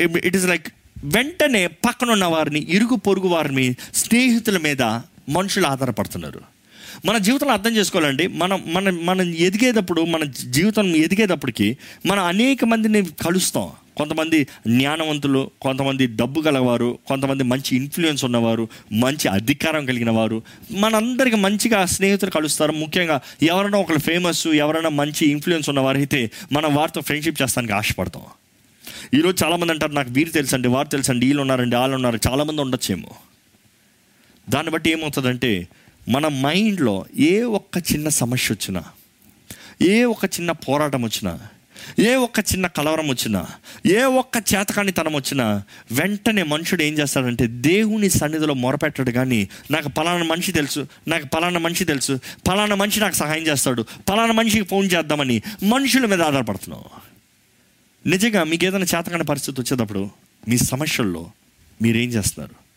ఇట్ 0.00 0.36
ఈస్ 0.36 0.46
లైక్ 0.46 0.68
వెంటనే 1.04 1.66
పక్కన 1.66 2.10
ఉన్న 2.10 2.24
వారిని 2.24 2.66
ఇరుగు 2.70 2.96
పొరుగు 2.96 3.28
వారిని 3.28 3.66
స్నేహితుల 3.94 4.58
మీద 4.58 4.82
మనుషులు 5.28 5.66
ఆధారపడుతున్నారు. 5.66 6.40
మన 7.04 7.18
జీవితంలో 7.18 7.52
అర్థం 7.52 7.72
చేసుకోవాలండి 7.76 8.26
మనం 8.26 8.64
మనం 8.66 8.94
మనం 9.06 9.26
ఎదిగేటప్పుడు 9.46 10.02
మన 10.02 10.24
జీవితం 10.50 10.96
ఎదిగేటప్పటికి 10.96 11.76
మనం 12.06 12.24
అనేక 12.24 12.64
మందిని 12.64 13.00
కలుస్తాం. 13.26 13.68
కొంతమంది 13.96 14.44
జ్ఞానవంతులు 14.66 15.50
కొంతమంది 15.60 16.06
డబ్బు 16.06 16.40
గలవారు 16.40 16.98
కొంతమంది 17.06 17.42
మంచి 17.42 17.76
ఇన్ఫ్లుయెన్స్ 17.76 18.24
ఉన్నవారు 18.24 18.68
మంచి 18.92 19.28
అధికారం 19.28 19.86
కలిగిన 19.86 20.10
వారు. 20.10 20.42
మనందరికి 20.72 21.36
మంచిగా 21.36 21.86
స్నేహితులు 21.86 22.30
కలుస్తారు. 22.30 22.72
ముఖ్యంగా 22.72 23.20
ఎవరైనా 23.42 23.78
ఒకరు 23.78 23.98
ఫేమస్ 23.98 24.46
ఎవరైనా 24.46 24.88
మంచి 24.88 25.26
ఇన్ఫ్లుయెన్స్ 25.26 25.68
ఉన్నవారు 25.68 25.96
అయితే 25.96 26.30
మనం 26.52 26.74
వారితో 26.74 27.00
ఫ్రెండ్షిప్ 27.00 27.42
చేస్తానికి 27.42 27.72
ఆశపడతాం. 27.72 28.22
ఈరోజు 29.14 29.44
చాలామంది 29.44 29.72
అంటారు 29.72 29.92
నాకు 29.92 30.10
వీరు 30.10 30.30
తెలుసండి 30.30 30.68
వారు 30.68 30.88
తెలుసండి 30.88 31.26
వీళ్ళు 31.26 31.40
ఉన్నారండి 31.40 31.76
వాళ్ళు 31.76 31.94
ఉన్నారు. 31.94 32.20
చాలామంది 32.28 32.62
ఉండొచ్చేమో. 32.62 33.08
దాన్ని 34.48 34.72
బట్టి 34.72 34.90
ఏమవుతుందంటే 34.90 35.68
మన 36.08 36.28
మైండ్లో 36.28 37.04
ఏ 37.18 37.42
ఒక్క 37.42 37.78
చిన్న 37.92 38.08
సమస్య 38.08 38.54
వచ్చినా 38.54 38.84
ఏ 39.82 40.04
ఒక్క 40.04 40.24
చిన్న 40.24 40.50
పోరాటం 40.52 41.02
వచ్చినా 41.02 41.38
ఏ 41.98 42.14
ఒక్క 42.14 42.38
చిన్న 42.38 42.66
కలవరం 42.66 43.08
వచ్చినా 43.08 43.46
ఏ 43.86 44.02
ఒక్క 44.02 44.36
చేతకానితనం 44.36 45.14
వచ్చినా 45.14 45.62
వెంటనే 45.92 46.42
మనుషుడు 46.42 46.82
ఏం 46.82 46.94
చేస్తాడంటే 46.94 47.46
దేవుని 47.46 48.10
సన్నిధిలో 48.10 48.54
మొరపెట్టాడు 48.54 49.10
కానీ 49.10 49.48
నాకు 49.70 49.88
పలానా 49.88 50.24
మనిషి 50.24 50.52
తెలుసు 50.52 50.86
నాకు 51.08 51.26
పలానా 51.26 51.60
మనిషి 51.60 51.84
తెలుసు 51.84 52.20
పలానా 52.48 52.74
మనిషి 52.74 53.00
నాకు 53.00 53.14
సహాయం 53.14 53.46
చేస్తాడు 53.46 53.84
పలానా 54.08 54.32
మనిషికి 54.32 54.64
ఫోన్ 54.64 54.88
చేద్దామని 54.94 55.42
మనుషుల 55.62 56.06
మీద 56.06 56.22
ఆధారపడుతున్నావు. 56.22 57.10
నిజంగా 58.08 58.44
మీకు 58.44 58.64
ఏదైనా 58.64 58.86
చేతకాని 58.98 59.24
పరిస్థితి 59.24 59.60
వచ్చేటప్పుడు 59.60 60.10
మీ 60.48 60.58
సమస్యల్లో 60.58 61.30
మీరేం 61.82 62.10
చేస్తున్నారు? 62.10 62.70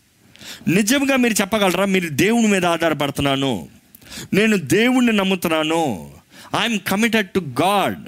నిజంగా 0.70 1.16
మీరు 1.16 1.34
చెప్పగలరా? 1.34 1.84
మీరు 1.84 2.08
దేవుని 2.08 2.46
మీద 2.46 2.66
ఆధారపడుతున్నాను. 2.66 3.68
నేను 4.32 4.56
దేవుణ్ణి 4.56 5.12
నమ్ముతున్నాను. 5.12 6.10
ఐఎమ్ 6.60 6.78
కమిటెడ్ 6.78 7.28
టు 7.30 7.40
గాడ్ 7.62 8.02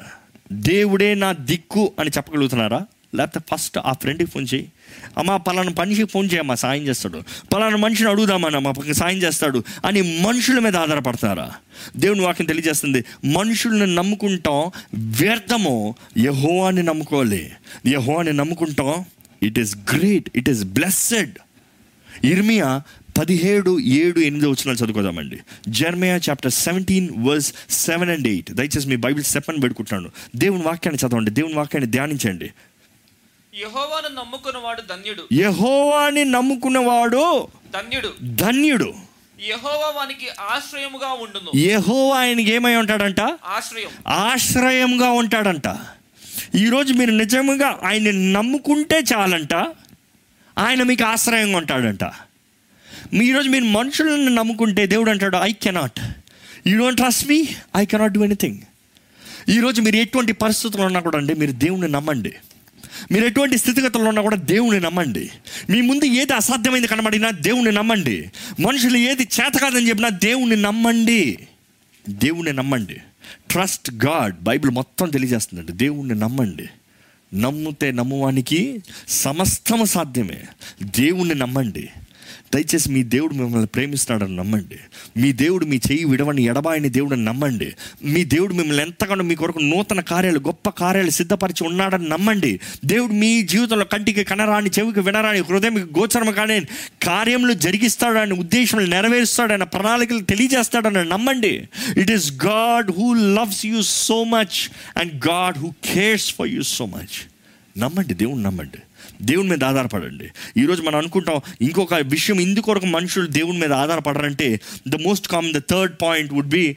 దేవుడే 0.53 1.15
నా 1.15 1.33
దిక్కు 1.33 1.93
అని 2.01 2.11
చెప్పగలుగుతున్నారా? 2.17 2.87
లేకపోతే 3.15 3.57
ఫస్ట్ 3.57 3.79
ఆ 3.79 3.93
ఫ్రెండ్కి 3.93 4.31
ఫోన్ 4.31 4.47
చేయి. 4.55 4.73
అమ్మా 5.19 5.37
పలానా 5.37 5.73
మనిషికి 5.79 6.09
ఫోన్ 6.09 6.29
చేయమ్మా 6.35 6.55
సాయం 6.55 6.83
చేస్తాడు. 6.83 7.23
పలానా 7.53 7.77
మనిషిని 7.77 8.09
అడుగుదామని 8.09 8.59
మా 8.59 8.71
పక్కన 8.71 8.93
సాయం 8.93 9.19
చేస్తాడు 9.19 9.65
అని 9.85 10.23
మనుషుల 10.23 10.59
మీద 10.59 10.77
ఆధారపడతారా 10.77 11.53
దేవుని 11.97 12.21
వాక్యం 12.21 12.47
తెలియజేస్తుంది 12.47 13.05
మనుషుల్ని 13.25 13.95
నమ్ముకుంటాం 13.95 14.71
వ్యర్థము 14.95 15.95
యహోవాని 16.19 16.83
నమ్ముకోవాలి. 16.83 17.53
యహోవాని 17.87 18.33
నమ్ముకుంటాం 18.33 19.05
it 19.43 19.59
is 19.59 19.77
great 19.77 20.31
it 20.37 20.51
is 20.51 20.65
blessed 20.65 21.33
ఇర్మియా 22.25 22.83
పదిహేడు 23.19 23.81
ఏడు 23.81 24.21
ఎనిమిది 24.21 24.47
వచ్చిన 24.47 24.75
చదువుకోదామండి. 24.75 25.39
Jeremiah 25.69 26.17
chapter 26.17 26.53
seventeen 26.53 27.09
verse 27.29 27.53
seven 27.71 28.11
and 28.11 28.29
eight 28.29 28.53
దయచేసి 28.53 28.89
మీ 28.89 28.97
బైబిల్ 28.97 29.25
చెప్పని 29.37 29.61
పెట్టుకుంటున్నాను 29.61 30.11
దేవుని 30.37 30.63
వాక్యాన్ని 30.63 31.09
చదవండి. 31.09 31.31
దేవుని 31.31 31.55
వాక్యాన్ని 31.55 31.91
ధ్యానించండి. 31.91 32.45
యెహోవాను 33.55 34.15
నమ్ముకున్నవాడు 34.15 34.81
ధన్యుడు. 34.81 35.35
యహోవాని 35.35 36.25
నమ్ముకున్నవాడు 36.25 37.49
ధన్యుడు. 37.75 38.13
ధన్యుడు. 38.23 38.95
యెహోవా 39.47 40.01
వానికి 40.01 40.27
ఆశ్రయముగా 40.29 41.13
ఉండును. 41.13 41.59
యహోవా 41.59 42.19
ఆయనకి 42.19 42.51
ఏమై 42.51 42.75
ఉంటాడంట? 42.75 43.21
ఆశ్రయం. 43.45 44.15
ఆశ్రయంగా 44.15 45.11
ఉంటాడంట. 45.11 45.77
ఈరోజు 46.55 46.93
మీరు 46.93 47.11
నిజముగా 47.11 47.81
ఆయన్ని 47.85 48.33
నమ్ముకుంటే 48.33 49.03
చాలంట. 49.15 49.55
ఆయన 50.59 50.83
మీకు 50.83 51.05
ఆశ్రయంగా 51.05 51.59
ఉంటాడంట. 51.59 52.05
ఈరోజు 53.15 53.49
మీరు 53.49 53.65
మనుషులను 53.65 54.35
నమ్ముకుంటే 54.35 54.87
దేవుడు 54.87 55.11
అంటాడు 55.11 55.37
I 55.37 55.53
cannot 55.53 56.01
you 56.67 56.79
don't 56.79 57.01
trust 57.01 57.29
me 57.29 57.49
I 57.77 57.85
cannot 57.85 58.13
do 58.13 58.25
anything 58.25 58.59
ఈరోజు 59.49 59.83
మీరు 59.83 59.97
ఎటువంటి 59.97 60.33
పరిస్థితుల్లో 60.33 60.87
ఉన్నా 60.87 61.01
కూడా 61.01 61.19
అండి 61.19 61.35
మీరు 61.35 61.53
దేవుణ్ణి 61.53 61.89
నమ్మండి. 61.89 62.33
మీరు 63.13 63.27
ఎటువంటి 63.27 63.59
స్థితిగతుల్లో 63.59 64.09
ఉన్నా 64.09 64.23
కూడా 64.23 64.37
దేవుణ్ణి 64.37 64.81
నమ్మండి. 64.81 65.31
మీ 65.71 65.81
ముందు 65.81 66.05
ఏది 66.05 66.33
అసాధ్యమైంది 66.33 66.89
కనబడినా 66.89 67.31
దేవుణ్ణి 67.31 67.73
నమ్మండి. 67.73 68.31
మనుషులు 68.61 68.97
ఏది 68.97 69.23
చేత 69.23 69.59
కాదని 69.59 69.89
చెప్పినా 69.89 70.09
దేవుణ్ణి 70.09 70.57
నమ్మండి. 70.57 71.39
దేవుణ్ణి 72.09 72.53
నమ్మండి. 72.53 72.97
ట్రస్ట్ 73.51 73.91
గాడ్ 73.91 74.43
బైబిల్ 74.43 74.71
మొత్తం 74.71 75.11
తెలియజేస్తుందండి. 75.11 75.73
దేవుణ్ణి 75.73 76.15
నమ్మండి. 76.15 76.69
నమ్మితే 77.35 77.93
నమ్మువానికి 77.93 78.83
సమస్తము 79.09 79.85
సాధ్యమే. 79.85 80.43
దేవుణ్ణి 80.83 81.35
నమ్మండి. 81.35 81.89
దయచేసి 82.55 82.91
మీ 82.91 83.03
దేవుడు 83.03 83.35
మిమ్మల్ని 83.35 83.67
ప్రేమిస్తున్నాడని 83.67 84.37
నమ్మండి. 84.37 84.77
మీ 85.21 85.33
దేవుడు 85.33 85.67
మీ 85.67 85.77
చెయ్యి 85.77 86.05
విడవని 86.05 86.45
ఎడబాయని 86.45 86.89
దేవుడిని 86.89 87.25
నమ్మండి. 87.25 87.75
మీ 88.05 88.25
దేవుడు 88.25 88.55
మిమ్మల్ని 88.55 88.83
ఎంతగానో 88.83 89.25
మీ 89.25 89.35
కొరకు 89.35 89.59
నూతన 89.59 90.01
కార్యాలు 90.01 90.39
గొప్ప 90.39 90.69
కార్యాలు 90.69 91.11
సిద్ధపరిచి 91.11 91.67
ఉన్నాడని 91.67 92.09
నమ్మండి. 92.09 92.61
దేవుడు 92.85 93.13
మీ 93.13 93.43
జీవితంలో 93.43 93.85
కంటికి 93.85 94.25
కనరాని 94.25 94.71
చెవికి 94.79 95.01
వినరాని 95.01 95.39
హృదయం 95.39 95.79
గోచరం 95.79 96.33
కానీ 96.33 96.61
కార్యములు 97.03 97.53
జరిగిస్తాడని 97.53 98.35
ఉద్దేశములు 98.35 98.87
నెరవేరుస్తాడని 98.87 99.67
ప్రణాళికలు 99.67 100.21
తెలియజేస్తాడని 100.21 101.09
నమ్మండి. 101.09 101.69
It 101.97 102.11
is 102.11 102.33
God 102.33 102.91
who 102.91 103.15
loves 103.15 103.67
you 103.67 103.83
so 103.83 104.25
much 104.25 104.71
and 104.97 105.29
God 105.29 105.59
who 105.59 105.73
cares 105.95 106.35
for 106.35 106.49
you 106.49 106.63
so 106.63 106.87
much 106.87 107.17
నమ్మండి 107.79 108.15
దేవుడు 108.15 108.39
నమ్మండి. 108.39 108.79
దేవుని 109.23 109.49
మీద 109.49 109.65
ఆధారపడండి. 109.65 110.31
ఈరోజు 110.57 110.83
మనం 110.83 110.99
అనుకుంటాం 110.99 111.41
ఇంకొక 111.63 111.95
విషయం 111.95 112.41
ఇందుకొరకు 112.41 112.87
మనుషులు 112.87 113.27
దేవుని 113.27 113.59
మీద 113.59 113.73
ఆధారపడరంటే 113.73 114.61
the 114.89 114.95
most 114.95 115.29
common 115.29 115.53
the 115.53 115.63
third 115.71 115.95
point 116.03 116.33
would 116.33 116.49
be 116.49 116.77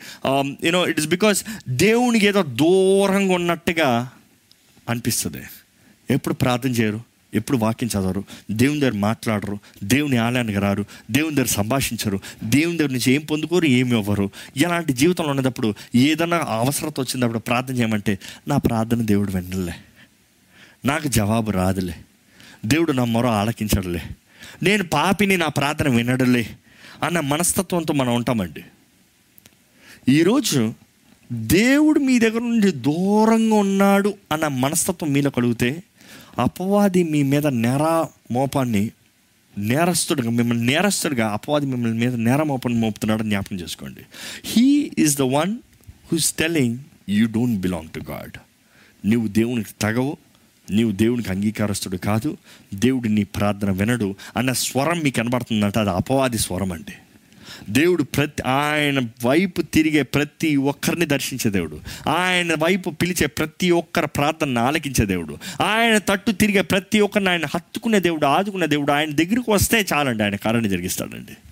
you know 0.63 0.87
it 0.87 0.99
is 0.99 1.07
because 1.07 1.43
దేవునికి 1.69 2.25
ఏదో 2.25 2.43
దూరంగా 2.43 3.33
ఉన్నట్టుగా 3.33 4.09
అనిపిస్తుంది. 4.89 5.41
ఎప్పుడు 6.11 6.33
ప్రార్థన 6.33 6.69
చేయరు 6.69 7.01
ఎప్పుడు 7.33 7.57
వాక్యం 7.57 7.89
చదవరు 7.89 8.23
దేవుని 8.51 8.79
దగ్గర 8.79 8.93
మాట్లాడరు 8.93 9.59
దేవుని 9.83 10.17
ఆలయానికి 10.17 10.59
రారు 10.59 10.85
దేవుని 11.11 11.35
దగ్గర 11.35 11.47
సంభాషించరు 11.47 12.19
దేవుని 12.43 12.77
దగ్గర 12.77 12.91
నుంచి 12.91 13.11
ఏం 13.13 13.21
పొందుకోరు 13.21 13.65
ఏమి 13.65 13.97
ఇవ్వరు. 13.97 14.29
ఇలాంటి 14.57 14.93
జీవితంలో 14.93 15.29
ఉన్నప్పుడు 15.29 15.73
ఏదైనా 15.95 16.45
అవసరత 16.49 16.99
వచ్చినప్పుడు 16.99 17.39
ప్రార్థన 17.39 17.75
చేయమంటే 17.75 18.19
నా 18.47 18.57
ప్రార్థన 18.57 19.01
దేవుడు 19.01 19.31
వినలే. 19.31 19.73
నాకు 20.85 21.07
జవాబు 21.07 21.51
రాదులే. 21.51 21.95
దేవుడు 22.66 22.91
నా 22.91 23.03
మొర 23.03 23.28
ఆలకించడులే. 23.28 24.01
నేను 24.64 24.84
పాపిని 24.84 25.38
నా 25.38 25.47
ప్రార్థన 25.47 25.89
వినడులే 25.89 26.49
అన్న 27.03 27.20
మనస్తత్వంతో 27.20 27.93
మనం 27.93 28.16
ఉంటామండి. 28.16 28.64
ఈరోజు 30.12 30.74
దేవుడు 31.32 31.99
మీ 31.99 32.20
దగ్గర 32.20 32.39
నుండి 32.39 32.72
దూరంగా 32.72 33.55
ఉన్నాడు 33.55 34.14
అన్న 34.32 34.47
మనస్తత్వం 34.47 35.14
మీలో 35.14 35.32
కలిగితే 35.32 35.84
అపవాది 36.39 37.03
మీ 37.03 37.24
మీద 37.24 37.47
నేర 37.47 38.05
మోపాన్ని 38.32 38.91
నేరస్తుడుగా 39.57 40.30
మిమ్మల్ని 40.30 40.66
నేరస్తుడుగా 40.66 41.28
అపవాది 41.28 41.66
మిమ్మల్ని 41.66 41.99
మీద 41.99 42.16
నేర 42.16 42.43
మోపాన్ని 42.43 42.80
మోపుతున్నాడు 42.80 43.24
జ్ఞాపకం 43.24 43.60
చేసుకోండి. 43.60 44.01
He 44.43 44.91
is 44.99 45.18
the 45.18 45.22
one 45.22 45.57
who's 46.12 46.34
telling 46.34 46.78
you 47.10 47.28
don't 47.28 47.60
belong 47.60 47.89
to 47.89 47.99
God 48.12 48.38
నువ్వు 49.07 49.28
దేవునికి 49.28 49.70
తగవు 49.82 50.18
నీవు 50.72 50.91
దేవునికి 50.91 51.32
అంగీకారస్తుడు 51.32 51.97
కాదు 51.97 52.38
దేవుడు 52.74 53.07
నీ 53.07 53.24
ప్రార్థన 53.24 53.72
వినడు 53.72 54.15
అన్న 54.38 54.51
స్వరం 54.51 54.99
మీకు 54.99 55.15
కనబడుతుందంటే 55.15 55.80
అది 55.80 55.89
అపవాది 55.89 56.38
స్వరం 56.38 56.72
అండి. 56.72 56.93
దేవుడు 57.70 58.03
ప్రతి 58.03 58.43
ఆయన 58.43 58.99
వైపు 58.99 59.61
తిరిగే 59.61 60.01
ప్రతి 60.01 60.55
ఒక్కరిని 60.55 61.05
దర్శించే 61.05 61.51
దేవుడు. 61.51 61.80
ఆయన 62.09 62.53
వైపు 62.53 62.89
పిలిచే 62.89 63.28
ప్రతి 63.28 63.72
ఒక్కరి 63.72 64.07
ప్రార్థన 64.07 64.57
ఆలకించే 64.57 65.05
దేవుడు. 65.05 65.38
ఆయన 65.61 65.97
తట్టు 65.97 66.32
తిరిగే 66.32 66.61
ప్రతి 66.61 66.99
ఒక్కరిని 66.99 67.30
ఆయన 67.30 67.45
హత్తుకునే 67.45 67.99
దేవుడు 67.99 68.26
ఆదుకునే 68.26 68.67
దేవుడు 68.67 68.91
ఆయన 68.91 69.09
దగ్గరికి 69.09 69.51
వస్తే 69.51 69.86
చాలండి 69.93 70.24
ఆయన 70.24 70.36
కరణి 70.36 70.70
జరిగిస్తాడండి. 70.70 71.49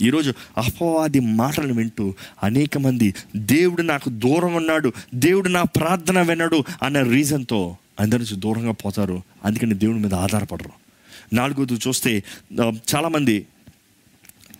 ఈరోజు 0.00 0.34
అపవాది 0.58 1.20
మాటలు 1.20 1.72
వింటూ 1.74 2.14
అనేక 2.42 2.78
మంది 2.78 3.14
దేవుడు 3.36 3.82
నాకు 3.82 4.08
దూరం 4.08 4.54
ఉన్నాడు 4.54 4.92
దేవుడు 5.14 5.48
నా 5.48 5.62
ప్రార్థన 5.62 6.22
వినడు 6.22 6.64
అన్న 6.82 7.02
రీజన్తో 7.02 7.76
అందరి 8.00 8.18
నుంచి 8.18 8.36
దూరంగా 8.36 8.72
పోతారు. 8.72 9.22
అందుకని 9.44 9.74
దేవుడి 9.74 9.98
మీద 9.98 10.14
ఆధారపడరు. 10.14 10.70
నాలుగోది 11.32 11.74
చూస్తే 11.74 12.22
చాలామంది 12.62 13.46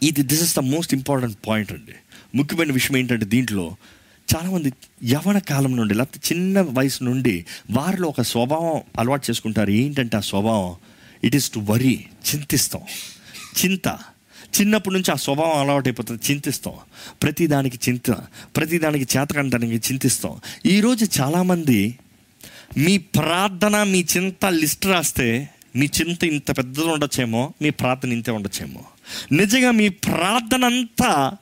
ఇది 0.03 0.23
this 0.23 0.43
is 0.43 0.57
the 0.57 0.59
most 0.59 0.95
important 0.95 1.37
point 1.49 1.73
అండి. 1.73 1.93
ముఖ్యమైన 2.35 2.73
విషయం 2.73 2.97
ఏంటంటే 2.97 3.25
దీంట్లో 3.25 3.77
చాలామంది 4.37 4.73
యవన 5.05 5.39
కాలం 5.39 5.77
నుండి 5.77 5.95
లేకపోతే 5.95 6.35
చిన్న 6.35 6.61
వయసు 6.61 7.05
నుండి 7.05 7.45
వారిలో 7.71 8.09
ఒక 8.09 8.23
స్వభావం 8.23 8.81
అలవాటు 8.99 9.31
చేసుకుంటారు. 9.31 9.71
ఏంటంటే 9.71 10.17
ఆ 10.17 10.21
స్వభావం 10.21 10.75
ఇట్ 11.25 11.37
ఈస్ 11.37 11.51
టు 11.51 11.59
వరీ 11.59 12.05
చింతిస్తాం. 12.31 12.83
చింత. 13.65 13.99
చిన్నప్పటి 14.61 14.95
నుంచి 14.95 15.11
ఆ 15.11 15.15
స్వభావం 15.15 15.59
అలవాటైపోతుంది. 15.61 16.33
చింతిస్తాం. 16.33 16.75
ప్రతిదానికి 17.23 17.91
చింత 17.91 18.11
ప్రతిదానికి 18.57 19.19
చేతకంటానికి 19.19 19.93
చింతిస్తాం. 19.93 20.41
ఈరోజు 20.67 21.21
చాలామంది 21.21 21.99
మీ 22.77 22.99
ప్రార్థన 22.99 23.83
మీ 23.83 24.05
చింత 24.17 24.47
లిస్ట్ 24.47 24.87
రాస్తే 24.87 25.51
మీ 25.77 25.89
చింత 26.01 26.25
ఇంత 26.25 26.59
పెద్దది 26.59 26.87
ఉండొచ్చేమో 26.87 27.55
మీ 27.63 27.71
ప్రార్థన 27.71 28.13
ఇంతే 28.13 28.31
ఉండొచ్చేమో. 28.31 28.81
నిజంగా 29.33 29.71
మీ 29.71 29.89
ప్రార్థన 29.89 30.65
అంతా 30.65 31.37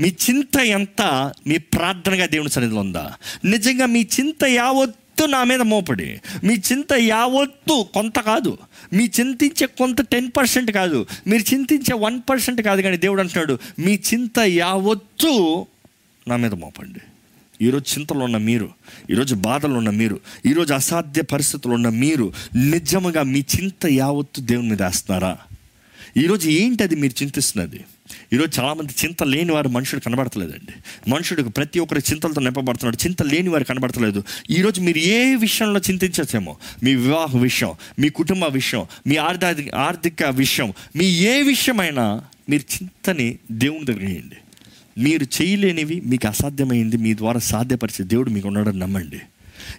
మీ 0.00 0.08
చింత 0.08 0.56
ఎంత 0.56 1.32
మీ 1.46 1.58
ప్రార్థనగా 1.58 2.26
దేవుని 2.26 2.50
సన్నిధిలో 2.50 2.80
ఉందా? 2.80 3.14
నిజంగా 3.44 3.86
మీ 3.86 4.06
చింత 4.20 4.44
యావత్ 4.44 4.94
ఎత్తు 5.18 5.30
నా 5.30 5.44
మీద 5.44 5.60
మోపడి. 5.60 6.20
మీ 6.44 6.54
చింత 6.54 6.92
యావత్తు 6.98 7.86
కొంత 7.94 8.18
కాదు. 8.18 8.58
మీ 8.92 9.10
చింతించే 9.20 9.66
కొంత 9.66 10.00
టెన్ 10.00 10.30
పర్సెంట్ 10.36 10.70
కాదు. 10.70 11.06
మీరు 11.26 11.54
చింతించే 11.54 11.94
వన్ 11.94 12.20
పర్సెంట్ 12.30 12.62
కాదు 12.62 12.82
కానీ 12.82 12.96
దేవుడు 12.96 13.20
అంటున్నాడు 13.20 13.58
మీ 13.78 13.98
చింత 14.08 14.38
యావత్తు 14.38 15.66
నా 16.28 16.36
మీద 16.36 16.54
మోపండి. 16.54 17.00
ఈరోజు 17.64 17.98
చింతలు 17.98 18.18
ఉన్న 18.18 18.36
మీరు 18.36 18.70
ఈరోజు 19.10 19.34
బాధలు 19.34 19.74
ఉన్న 19.74 19.90
మీరు 19.90 20.20
ఈరోజు 20.46 20.74
అసాధ్య 20.74 21.22
పరిస్థితులు 21.22 21.74
ఉన్న 21.74 21.88
మీరు 21.88 22.32
నిజముగా 22.56 23.22
మీ 23.22 23.42
చింత 23.56 23.86
యావత్తు 23.86 24.40
దేవుని 24.40 24.68
మీద 24.68 24.82
వేస్తున్నారా? 24.82 25.38
ఈరోజు 26.16 26.48
ఏంటి 26.48 26.82
అది 26.82 26.96
మీరు 26.96 27.22
చింతిస్తున్నది? 27.22 27.80
ఈరోజు 28.32 28.60
చాలామంది 28.60 28.94
చింత 29.04 29.22
లేని 29.22 29.52
వారు 29.52 29.68
మనుషుడు 29.68 30.00
కనబడతలేదండి. 30.00 30.72
మనుషుడికి 31.10 31.48
ప్రతి 31.48 31.78
ఒక్కరి 31.78 32.02
చింతలతో 32.10 32.40
నింపబడుతున్నాడు 32.40 33.06
చింత 33.06 33.22
లేని 33.22 33.48
వారు 33.48 33.64
కనబడతలేదు. 33.64 34.24
ఈరోజు 34.50 34.80
మీరు 34.80 34.98
ఏ 34.98 35.34
విషయంలో 35.34 35.80
చింతించచ్చేమో 35.80 36.56
మీ 36.82 36.94
వివాహ 36.94 37.38
విషయం 37.38 37.72
మీ 37.98 38.08
కుటుంబ 38.08 38.44
విషయం 38.44 38.86
మీ 39.06 39.16
ఆర్థిక 39.16 39.74
ఆర్థిక 39.74 40.24
విషయం 40.24 40.72
మీ 40.96 41.04
ఏ 41.04 41.42
విషయమైనా 41.42 42.24
మీరు 42.50 42.62
చింతని 42.62 43.38
దేవుని 43.52 43.84
దగ్గర 43.84 44.00
వేయండి. 44.00 44.36
మీరు 44.98 45.42
చేయలేనివి 45.42 46.02
మీకు 46.06 46.28
అసాధ్యమైంది 46.28 46.96
మీ 46.96 47.14
ద్వారా 47.14 47.38
సాధ్యపరిచే 47.38 48.04
దేవుడు 48.04 48.30
మీకు 48.30 48.48
ఉన్నాడని 48.48 48.78
నమ్మండి. 48.78 49.20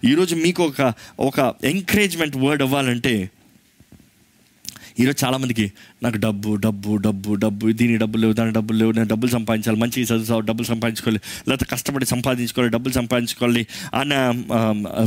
ఈరోజు 0.09 0.36
మీకు 0.36 0.63
ఒక 0.63 0.93
ఒక 1.19 1.53
ఎంకరేజ్మెంట్ 1.63 2.38
వర్డ్ 2.38 2.63
అవ్వాలంటే 2.63 3.30
ఈరోజు 5.00 5.26
చాలామందికి 5.26 5.72
నాకు 6.04 6.18
డబ్బు 6.18 6.56
డబ్బు 6.56 6.95
డబ్బు 6.95 7.34
డబ్బు 7.34 7.72
దీని 7.72 7.97
డబ్బులు 7.97 8.22
లేవు 8.22 8.34
దాని 8.34 8.52
డబ్బులు 8.52 8.78
లేవు 8.78 8.91
నేను 8.91 9.08
డబ్బులు 9.08 9.32
సంపాదించాలి 9.32 9.78
మంచి 9.78 10.04
చదువుతావు 10.04 10.39
డబ్బులు 10.39 10.68
సంపాదించుకోవాలి 10.68 11.20
లేకపోతే 11.50 11.76
కష్టపడి 11.76 12.06
సంపాదించుకోవాలి 12.06 12.72
డబ్బులు 12.72 12.93
సంపాదించుకోవాలి 12.93 13.68
అన్న 13.93 14.14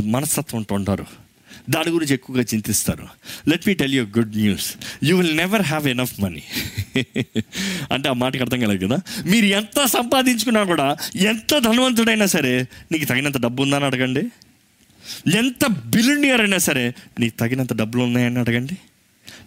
మనస్తత్వం 0.05 0.59
ఉంటూ 0.59 0.75
ఉంటారు. 0.75 1.05
దాని 1.69 1.89
గురించి 1.89 2.13
ఎక్కువగా 2.13 2.43
చింతిస్తారు. 2.53 3.07
Let 3.49 3.67
me 3.67 3.73
tell 3.73 3.93
you 3.93 4.03
good 4.03 4.37
news 4.37 4.73
you 5.03 5.17
will 5.17 5.37
never 5.37 5.61
have 5.61 5.87
enough 5.87 6.19
money 6.19 6.43
అంటే 7.91 8.09
ఆ 8.09 8.13
మాటకి 8.13 8.43
అర్థం 8.43 8.59
కలదు 8.59 8.85
కదా? 8.85 8.97
మీరు 9.25 9.45
ఎంత 9.45 9.85
సంపాదించుకున్నా 9.85 10.63
కూడా 10.63 10.97
ఎంత 11.15 11.59
ధనవంతుడైనా 11.59 12.25
సరే 12.25 12.67
నీకు 12.91 13.05
తగినంత 13.05 13.37
డబ్బు 13.37 13.63
ఉందని 13.63 13.85
అడగండి. 13.85 14.23
ఎంత 15.37 15.67
బిలినియర్ 15.67 16.41
అయినా 16.41 16.57
సరే 16.57 16.93
నీకు 17.19 17.35
తగినంత 17.39 17.73
డబ్బులు 17.73 18.03
ఉన్నాయని 18.03 18.39
అడగండి. 18.39 18.77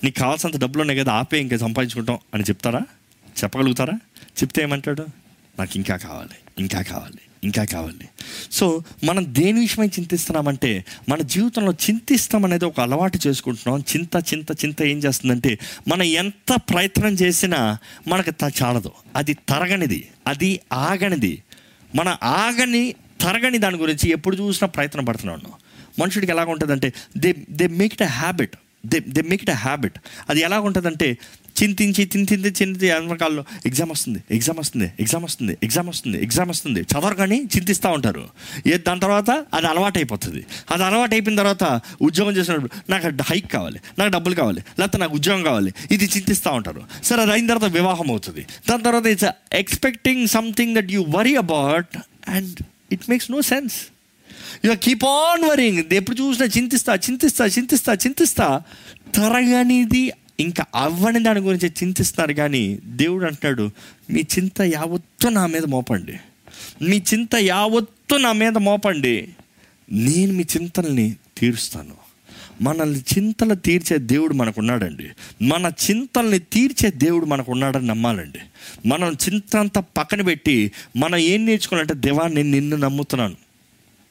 నీకు 0.05 0.19
కావాల్సినంత 0.19 0.61
డబ్బులు 0.63 0.81
ఉన్నాయి 0.81 1.01
కదా 1.01 1.13
ఆపే 1.13 1.41
ఇంకా 1.41 1.57
సంపాదించుకుంటాం 1.57 2.19
అని 2.35 2.43
చెప్తారా? 2.43 2.81
చెప్పగలుగుతారా? 3.45 3.93
చెప్తే 4.43 4.63
ఏమంటాడు? 4.63 5.07
నాకు 5.59 5.71
ఇంకా 5.77 5.97
కావాలి 5.97 6.37
ఇంకా 6.59 6.83
కావాలి 6.83 7.19
ఇంకా 7.45 7.65
కావాలి. 7.65 8.09
సో 8.53 8.83
మనం 9.05 9.27
దేని 9.29 9.61
విషయమై 9.61 9.87
చింతిస్తున్నామంటే 9.87 10.85
మన 11.09 11.23
జీవితంలో 11.23 11.73
చింతిస్తాం 11.73 12.45
అనేది 12.45 12.65
ఒక 12.65 12.81
అలవాటు 12.81 13.19
చేసుకుంటున్నాం. 13.27 13.81
చింత 13.81 14.35
చింత 14.35 14.65
చింత 14.65 14.83
ఏం 14.83 14.99
చేస్తుందంటే 14.99 15.59
మనం 15.89 16.03
ఎంత 16.03 16.55
ప్రయత్నం 16.57 17.13
చేసినా 17.13 17.79
మనకు 18.09 18.31
త 18.31 18.53
చాలదు. 18.63 18.93
అది 19.17 19.35
తరగనిది 19.35 20.09
అది 20.27 20.61
ఆగనిది. 20.73 21.43
మన 21.95 22.17
ఆగని 22.23 22.95
తరగని 23.21 23.59
దాని 23.59 23.77
గురించి 23.77 24.11
ఎప్పుడు 24.11 24.37
చూసినా 24.37 24.69
ప్రయత్నం 24.69 25.05
పడుతున్నాను 25.05 25.53
మనుషుడికి 25.99 26.33
ఎలాగ 26.33 26.51
ఉంటుందంటే 26.51 26.93
they 27.17 27.35
they 27.51 27.67
make 27.67 27.93
it 27.93 28.03
a 28.03 28.07
habit 28.07 28.57
they 28.87 29.01
they 29.01 29.23
make 29.23 29.43
it 29.43 29.51
a 29.51 29.55
habit 29.55 29.99
అది 30.31 30.41
ఎలా 30.41 30.61
ఉంటుందంటే 30.61 31.19
చింతించి 31.63 32.11
చింతించి 32.17 32.51
చింతి 32.51 32.91
వెనకాల్లో 32.91 33.45
ఎగ్జామ్ 33.67 33.91
వస్తుంది 33.91 34.23
ఎగ్జామ్ 34.31 34.59
వస్తుంది 34.59 34.93
ఎగ్జామ్ 35.01 35.25
వస్తుంది 35.25 35.59
ఎగ్జామ్ 35.63 35.89
వస్తుంది 35.89 36.23
ఎగ్జామ్ 36.23 36.49
వస్తుంది. 36.49 36.81
చదవరు 36.83 37.15
కానీ 37.15 37.39
చింతిస్తూ 37.57 37.91
ఉంటారు. 37.91 38.29
ఏ 38.67 38.79
దాని 38.79 39.01
తర్వాత 39.01 39.31
అది 39.31 39.67
అలవాటు 39.67 39.99
అయిపోతుంది 39.99 40.47
అది 40.71 40.85
అలవాటు 40.85 41.15
అయిపోయిన 41.15 41.39
తర్వాత 41.39 41.81
ఉద్యోగం 42.03 42.33
చేసినప్పుడు 42.37 42.91
నాకు 42.91 43.23
హైక్ 43.23 43.53
కావాలి 43.53 43.81
నాకు 43.99 44.13
డబ్బులు 44.13 44.35
కావాలి 44.35 44.63
లేకపోతే 44.79 44.99
నాకు 44.99 45.15
ఉద్యోగం 45.15 45.43
కావాలి 45.43 45.75
ఇది 45.91 46.05
చింతిస్తూ 46.05 46.51
ఉంటారు. 46.51 46.83
సరే 47.05 47.23
అది 47.23 47.33
అయిన 47.33 47.47
తర్వాత 47.47 47.73
వివాహం 47.73 48.11
అవుతుంది. 48.11 48.47
దాని 48.71 48.83
తర్వాత 48.83 49.07
it's 49.07 49.25
expecting 49.53 50.29
something 50.29 50.77
that 50.77 50.93
you 50.93 51.05
worry 51.09 51.37
about 51.37 51.99
and 52.29 52.61
it 52.93 53.11
makes 53.11 53.31
no 53.31 53.43
sense 53.43 53.75
you 54.65 54.75
keep 54.75 55.05
on 55.05 55.45
worrying 55.45 55.85
ఎప్పుడు 55.93 56.17
చూసినా 56.17 56.47
చింతిస్తా 56.57 56.95
చింతిస్తా 56.95 57.47
చింతిస్తా 57.47 57.95
చింతిస్తా. 57.95 58.63
తరగనిది 59.15 60.13
ఇంకా 60.41 60.65
అవ్వని 60.75 61.23
దాని 61.23 61.41
గురించి 61.41 61.69
చింతిస్తున్నారు 61.69 62.33
కానీ 62.33 62.79
దేవుడు 62.85 63.25
అంటున్నాడు 63.25 63.71
మీ 64.11 64.21
చింత 64.21 64.61
యావత్తు 64.61 65.29
నా 65.29 65.47
మీద 65.47 65.65
మోపండి. 65.65 66.21
మీ 66.83 67.03
చింత 67.15 67.35
యావత్తు 67.35 68.15
నా 68.17 68.33
మీద 68.33 68.59
మోపండి. 68.59 69.29
నేను 69.93 70.33
మీ 70.33 70.43
చింతల్ని 70.43 71.17
తీరుస్తాను. 71.39 72.07
మనల్ని 72.63 72.99
చింతలు 72.99 73.55
తీర్చే 73.55 73.99
దేవుడు 73.99 74.35
మనకు 74.35 74.61
ఉన్నాడండి 74.61 75.07
మన 75.45 75.73
చింతల్ని 75.91 76.39
తీర్చే 76.39 76.91
దేవుడు 76.91 77.27
మనకు 77.27 77.53
ఉన్నాడని 77.53 77.87
నమ్మాలండి. 77.87 78.39
మనం 78.89 79.13
చింత 79.13 79.57
అంతా 79.57 79.81
పక్కన 79.81 80.23
పెట్టి 80.23 80.73
మనం 80.97 81.17
ఏం 81.17 81.47
నేర్చుకోవాలంటే 81.47 81.95
దేవా 81.95 82.29
నేను 82.29 82.51
నిన్ను 82.51 82.77
నమ్ముతున్నాను. 82.77 83.46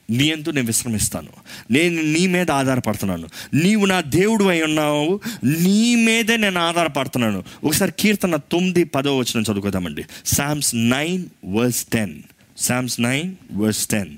నీ 0.09 0.25
ఎందు 0.25 0.49
నేను 0.49 0.67
విశ్రమిస్తాను. 0.67 1.29
నేను 1.71 2.01
నీ 2.01 2.27
మీద 2.27 2.51
ఆధారపడుతున్నాను. 2.51 3.27
నీవు 3.53 3.85
నా 3.85 4.01
దేవుడు 4.01 4.45
అయి 4.45 4.63
ఉన్నావు. 4.63 5.19
నీ 5.43 5.95
మీదే 5.95 6.37
నేను 6.37 6.59
ఆధారపడుతున్నాను. 6.59 7.43
ఒకసారి 7.63 7.91
కీర్తన 7.99 8.35
తొమ్మిది 8.35 8.83
పదో 8.83 9.17
వచ్చిన 9.17 9.41
చదువుకోదామండి. 9.41 10.03
Psalms 10.25 10.75
nine 10.75 11.25
verse 11.45 11.85
ten 11.85 12.21
Psalms 12.57 13.01
nine 13.01 13.35
verse 13.53 13.87
ten 13.87 14.17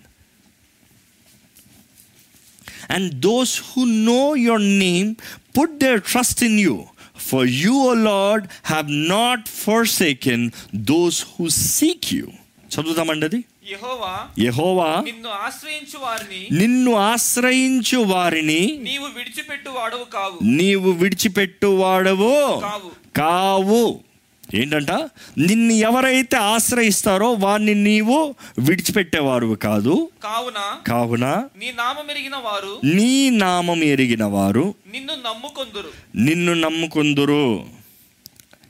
and 2.89 3.19
those 3.19 3.61
who 3.61 3.85
know 3.85 4.35
your 4.35 4.79
name 4.79 5.15
put 5.59 5.77
their 5.77 6.01
trust 6.01 6.43
in 6.43 6.59
you 6.59 6.83
for 7.17 7.47
you 7.47 7.73
O 7.73 7.93
Lord 7.93 8.47
have 8.63 8.91
not 8.91 9.47
forsaken 9.87 10.51
those 10.75 11.25
who 11.39 11.49
seek 11.49 12.13
you 12.13 12.27
చదువుతామండి 12.75 13.25
అది. 13.25 13.43
యెహోవా 13.69 15.01
నిన్ను 15.05 15.29
ఆశ్రయించు 15.29 15.99
వారిని 15.99 16.59
నిన్ను 16.59 16.93
ఆశ్రయించు 16.93 17.97
వారిని 17.97 18.79
నీవు 18.83 19.07
విడిచిపెట్టు 19.17 19.69
వాడవు 19.69 20.03
కావు. 20.03 20.39
నీవు 20.43 20.91
విడిచిపెట్టువాడవు 20.91 22.59
కావు. 22.61 23.15
కావు. 23.17 23.99
ఏంటంట? 24.55 24.91
నిన్ను 25.37 25.73
ఎవరైతే 25.73 26.37
ఆశ్రయిస్తారో 26.37 27.31
వారిని 27.33 27.73
నీవు 27.73 28.35
విడిచిపెట్టేవారు 28.59 29.47
కాదు. 29.47 30.09
కావున 30.23 30.77
కావున 30.87 31.25
నీ 31.57 31.71
నామం 31.77 32.11
ఎరిగిన 32.11 32.35
వారు 32.35 32.79
నీ 32.83 33.29
నామం 33.29 33.83
ఎరిగిన 33.83 34.23
వారు 34.23 34.73
నిన్ను 34.91 35.13
నమ్ముకొందురు. 35.13 35.89
నిన్ను 36.15 36.53
నమ్ముకుందురు. 36.53 37.65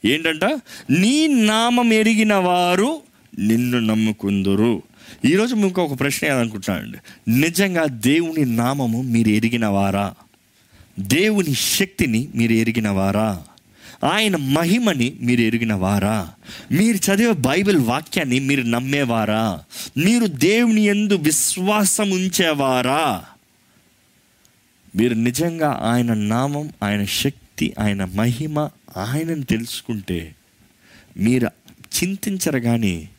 ఏంటంట? 0.06 0.43
నీ 0.89 1.28
నామం 1.28 1.93
ఎరిగిన 1.93 2.34
వారు 2.34 3.07
నిన్ను 3.40 3.80
నమ్ముకుందురు. 3.80 4.84
ఈరోజు 5.26 5.56
మీకు 5.56 5.82
ఒక 5.82 6.00
ప్రశ్న 6.00 6.28
ఏదనుకుంటున్నానండి? 6.28 6.98
నిజంగా 7.32 7.86
దేవుని 7.86 8.46
నామము 8.46 9.02
మీరు 9.02 9.28
ఎరిగినవారా? 9.28 10.14
దేవుని 11.00 11.54
శక్తిని 11.54 12.28
మీరు 12.36 12.52
ఎరిగినవారా? 12.52 13.44
ఆయన 14.04 14.36
మహిమని 14.36 15.14
మీరు 15.22 15.42
ఎరిగినవారా? 15.42 16.32
మీరు 16.72 16.98
చదివే 16.98 17.34
బైబిల్ 17.34 17.78
వాక్యాన్ని 17.78 18.40
మీరు 18.40 18.62
నమ్మేవారా? 18.62 19.60
మీరు 19.98 20.26
దేవుని 20.26 20.82
ఎందు 20.82 21.16
విశ్వాసం 21.16 22.12
ఉంచేవారా? 22.12 23.24
మీరు 24.96 25.14
నిజంగా 25.14 25.80
ఆయన 25.82 26.14
నామం 26.14 26.70
ఆయన 26.84 27.06
శక్తి 27.06 27.74
ఆయన 27.80 28.06
మహిమ 28.06 28.60
ఆయనను 28.98 29.44
తెలుసుకుంటే 29.44 30.36
మీరు 31.18 31.48
చింతించరు 32.04 32.60
కానీ 32.60 33.10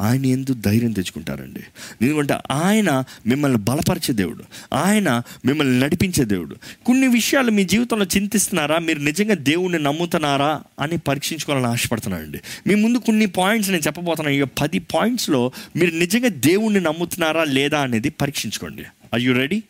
ఆయన 0.00 0.26
ఎందు 0.26 0.54
ధైర్యం 0.54 0.92
తెచ్చుకుంటారండి. 0.92 1.60
ఎందుకంటే 2.02 2.34
ఆయన 2.50 3.04
మిమ్మల్ని 3.26 3.58
బలపరిచే 3.58 4.14
దేవుడు. 4.14 4.44
ఆయన 4.74 5.22
మిమ్మల్ని 5.46 5.80
నడిపించే 5.80 6.24
దేవుడు. 6.24 6.56
కొన్ని 6.86 7.06
విషయాలు 7.06 7.50
మీ 7.50 7.64
జీవితంలో 7.64 8.06
చింతిస్తున్నారా? 8.16 8.78
మీరు 8.78 8.98
నిజంగా 8.98 9.34
దేవుణ్ణి 9.34 9.82
నమ్ముతున్నారా 9.82 10.62
అని 10.80 10.98
పరీక్షించుకోవాలని 10.98 11.66
ఆశపడుతున్నానండి. 11.66 12.40
మీ 12.66 12.74
ముందు 12.74 12.98
కొన్ని 12.98 13.26
పాయింట్స్ 13.26 13.70
నేను 13.70 13.82
చెప్పబోతున్నాను. 13.82 14.36
ఈ 14.36 14.44
పది 14.60 14.78
పాయింట్స్లో 14.78 15.52
మీరు 15.76 15.90
నిజంగా 15.90 16.28
దేవుణ్ణి 16.28 16.80
నమ్ముతున్నారా 16.80 17.44
లేదా 17.44 17.80
అనేది 17.80 18.08
పరీక్షించుకోండి. 18.08 18.82
ఆర్ 19.14 19.20
యు 19.20 19.32
రెడీ 19.32 19.62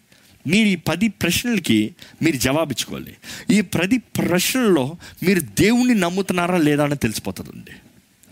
మీరు 0.47 0.68
ఈ 0.68 0.77
పది 0.77 1.09
ప్రశ్నలకి 1.09 1.95
మీరు 2.22 2.37
జవాబిచ్చుకోవాలి 2.37 3.16
ఈ 3.51 3.61
పది 3.61 3.99
ప్రశ్నల్లో 3.99 4.95
మీరు 5.22 5.41
దేవుణ్ణి 5.41 5.95
నమ్ముతున్నారా 5.95 6.57
లేదా 6.57 6.85
అని 6.85 6.97
తెలిసిపోతుందండి. 6.97 7.70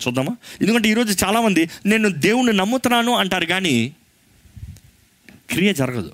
చూద్దామా? 0.07 0.36
ఎందుకంటే 0.61 0.88
ఈరోజు 0.88 1.24
చాలామంది 1.24 1.70
నేను 1.86 2.09
దేవుణ్ణి 2.09 2.53
నమ్ముతున్నాను 2.53 3.12
అంటారు 3.12 3.47
కానీ 3.47 3.95
క్రియ 5.51 5.72
జరగదు 5.72 6.12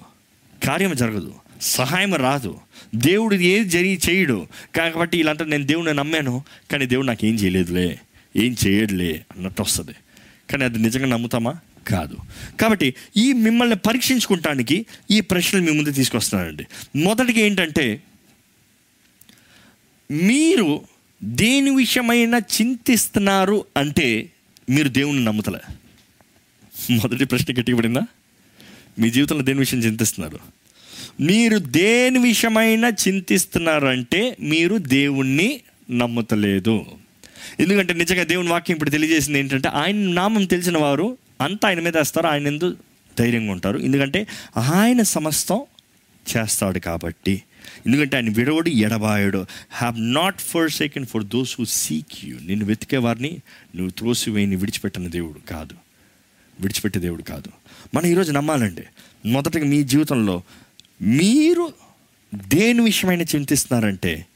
కార్యం 0.64 0.96
జరగదు 0.96 1.34
సహాయం 1.62 2.14
రాదు. 2.14 2.58
దేవుడు 2.94 3.34
ఏది 3.34 3.70
జరిగి 3.70 4.00
చేయడు. 4.10 4.46
కాబట్టి 4.76 5.18
ఇలాంటి 5.18 5.44
నేను 5.44 5.66
దేవుణ్ణి 5.66 5.94
నమ్మాను 5.94 6.44
కానీ 6.72 6.86
దేవుడు 6.86 7.06
నాకు 7.06 7.26
ఏం 7.26 7.34
చేయలేదులే 7.34 8.00
ఏం 8.36 8.56
చేయడులే 8.66 9.24
అన్నట్టు 9.36 9.62
వస్తుంది. 9.62 9.92
కానీ 10.50 10.64
అది 10.64 10.78
నిజంగా 10.78 11.06
నమ్ముతామా? 11.06 11.56
కాదు. 11.88 12.16
కాబట్టి 12.60 12.94
ఈ 13.16 13.32
మిమ్మల్ని 13.32 13.76
పరీక్షించుకుంటానికి 13.76 14.86
ఈ 15.10 15.20
ప్రశ్నలు 15.20 15.62
మీ 15.62 15.70
ముందు 15.70 15.92
తీసుకొస్తున్నానండి. 15.92 16.66
మొదటిగా 16.96 17.38
ఏంటంటే 17.38 18.02
మీరు 20.10 20.82
దేని 21.24 21.76
విషయమైనా 21.76 22.38
చింతిస్తున్నారు 22.38 23.64
అంటే 23.76 24.30
మీరు 24.70 24.88
దేవుణ్ణి 24.88 25.24
నమ్ముతలే. 25.24 25.74
మొదటి 26.90 27.24
ప్రశ్న 27.24 27.60
గట్టిపడిందా? 27.60 28.00
మీ 28.98 29.10
జీవితంలో 29.10 29.42
దేని 29.42 29.58
విషయం 29.58 29.80
చింతిస్తున్నారు? 29.80 30.38
మీరు 31.20 31.58
దేని 31.58 32.18
విషయమైనా 32.18 32.88
చింతిస్తున్నారంటే 32.88 34.36
మీరు 34.40 34.78
దేవుణ్ణి 34.78 35.60
నమ్ముతలేదు. 35.90 36.86
ఎందుకంటే 37.60 37.94
నిజంగా 37.94 38.22
దేవుని 38.22 38.48
వాక్యం 38.48 38.74
ఇప్పుడు 38.74 38.90
తెలియజేసింది 38.90 39.38
ఏంటంటే 39.38 39.68
ఆయన 39.68 39.96
నామం 39.96 40.44
తెలిసిన 40.44 40.78
వారు 40.78 41.16
అంతా 41.40 41.68
ఆయన 41.68 41.80
మీద 41.80 41.96
వేస్తారు 41.96 42.26
ఆయన 42.26 42.46
ఎందు 42.46 42.76
ధైర్యంగా 43.18 43.52
ఉంటారు. 43.52 43.78
ఎందుకంటే 43.78 44.26
ఆయన 44.56 45.02
సమస్తం 45.02 45.60
చేస్తాడు 46.36 46.78
కాబట్టి. 46.78 47.42
ఎందుకంటే 47.86 48.16
ఆయన 48.16 48.30
విడవడు 48.30 48.68
ఎడబాయడు. 48.68 49.46
Have 49.70 50.00
not 50.00 50.40
forsaken 50.70 51.06
for 51.06 51.24
those 51.24 51.56
who 51.58 51.64
seek 51.64 52.24
you 52.24 52.38
నిన్ను 52.38 52.66
వెతికే 52.66 52.96
వారిని 52.96 53.40
నువ్వు 53.76 53.90
త్రోసివేయని 53.90 54.56
విడిచిపెట్టిన 54.56 55.08
దేవుడు 55.08 55.50
కాదు. 55.50 55.74
విడిచిపెట్టే 56.60 57.00
దేవుడు 57.00 57.22
కాదు. 57.22 57.50
మనం 57.94 58.06
ఈరోజు 58.06 58.32
నమ్మాలండి. 58.32 58.82
మొదటగా 59.28 59.64
మీ 59.64 59.82
జీవితంలో 59.82 60.42
మీరు 61.02 61.72
దేని 62.34 62.80
విషయమైన 62.80 63.22
చింతిస్తున్నారంటే 63.22 64.26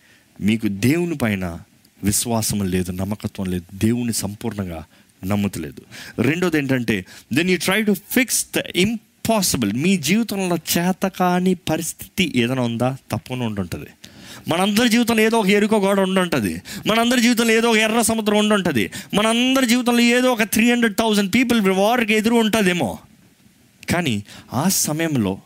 మీకు 0.40 0.68
దేవుని 0.68 1.16
పైన 1.16 1.58
విశ్వాసం 2.04 2.70
లేదు 2.70 2.92
నమ్మకత్వం 2.92 3.46
లేదు 3.46 3.76
దేవుని 3.76 4.12
సంపూర్ణంగా 4.12 4.84
నమ్మతలేదు. 5.24 5.82
రెండోది 6.22 6.58
ఏంటంటే 6.58 7.06
then 7.32 7.50
you 7.50 7.58
try 7.62 7.82
to 7.82 7.94
fix 8.10 8.46
the 8.56 8.58
impossible 9.24 9.72
మీ 9.72 9.96
జీవితంలో 9.96 10.56
చేత 10.56 11.06
కాని 11.06 11.54
పరిస్థితి 11.54 12.32
ఏదైనా 12.36 12.62
ఉందా? 12.62 12.96
తప్పకుండా 13.10 13.46
ఉంటుంటుంది 13.46 13.86
మనందరి 14.48 14.88
జీవితంలో 14.88 15.22
ఏదో 15.22 15.38
ఒక 15.38 15.46
ఎరుకో 15.46 15.78
గోడ 15.78 16.00
ఉండుంటుంది. 16.00 16.62
మనందరి 16.86 17.20
జీవితంలో 17.20 17.52
ఏదో 17.52 17.70
ఒక 17.70 17.76
ఎర్ర 17.76 18.02
సముద్రం 18.02 18.38
ఉండుంటుంది. 18.38 18.90
మనందరి 19.14 19.66
జీవితంలో 19.66 20.00
ఏదో 20.00 20.32
ఒక 20.32 20.42
త్రీ 20.42 20.72
హండ్రెడ్ 20.72 20.96
థౌజండ్ 20.96 21.34
పీపుల్ 21.34 21.60
వారికి 21.70 22.14
ఎదురు 22.14 22.34
ఉంటుందేమో. 22.34 22.98
కానీ 23.90 24.24
ఆ 24.52 24.68
సమయంలో 24.68 25.38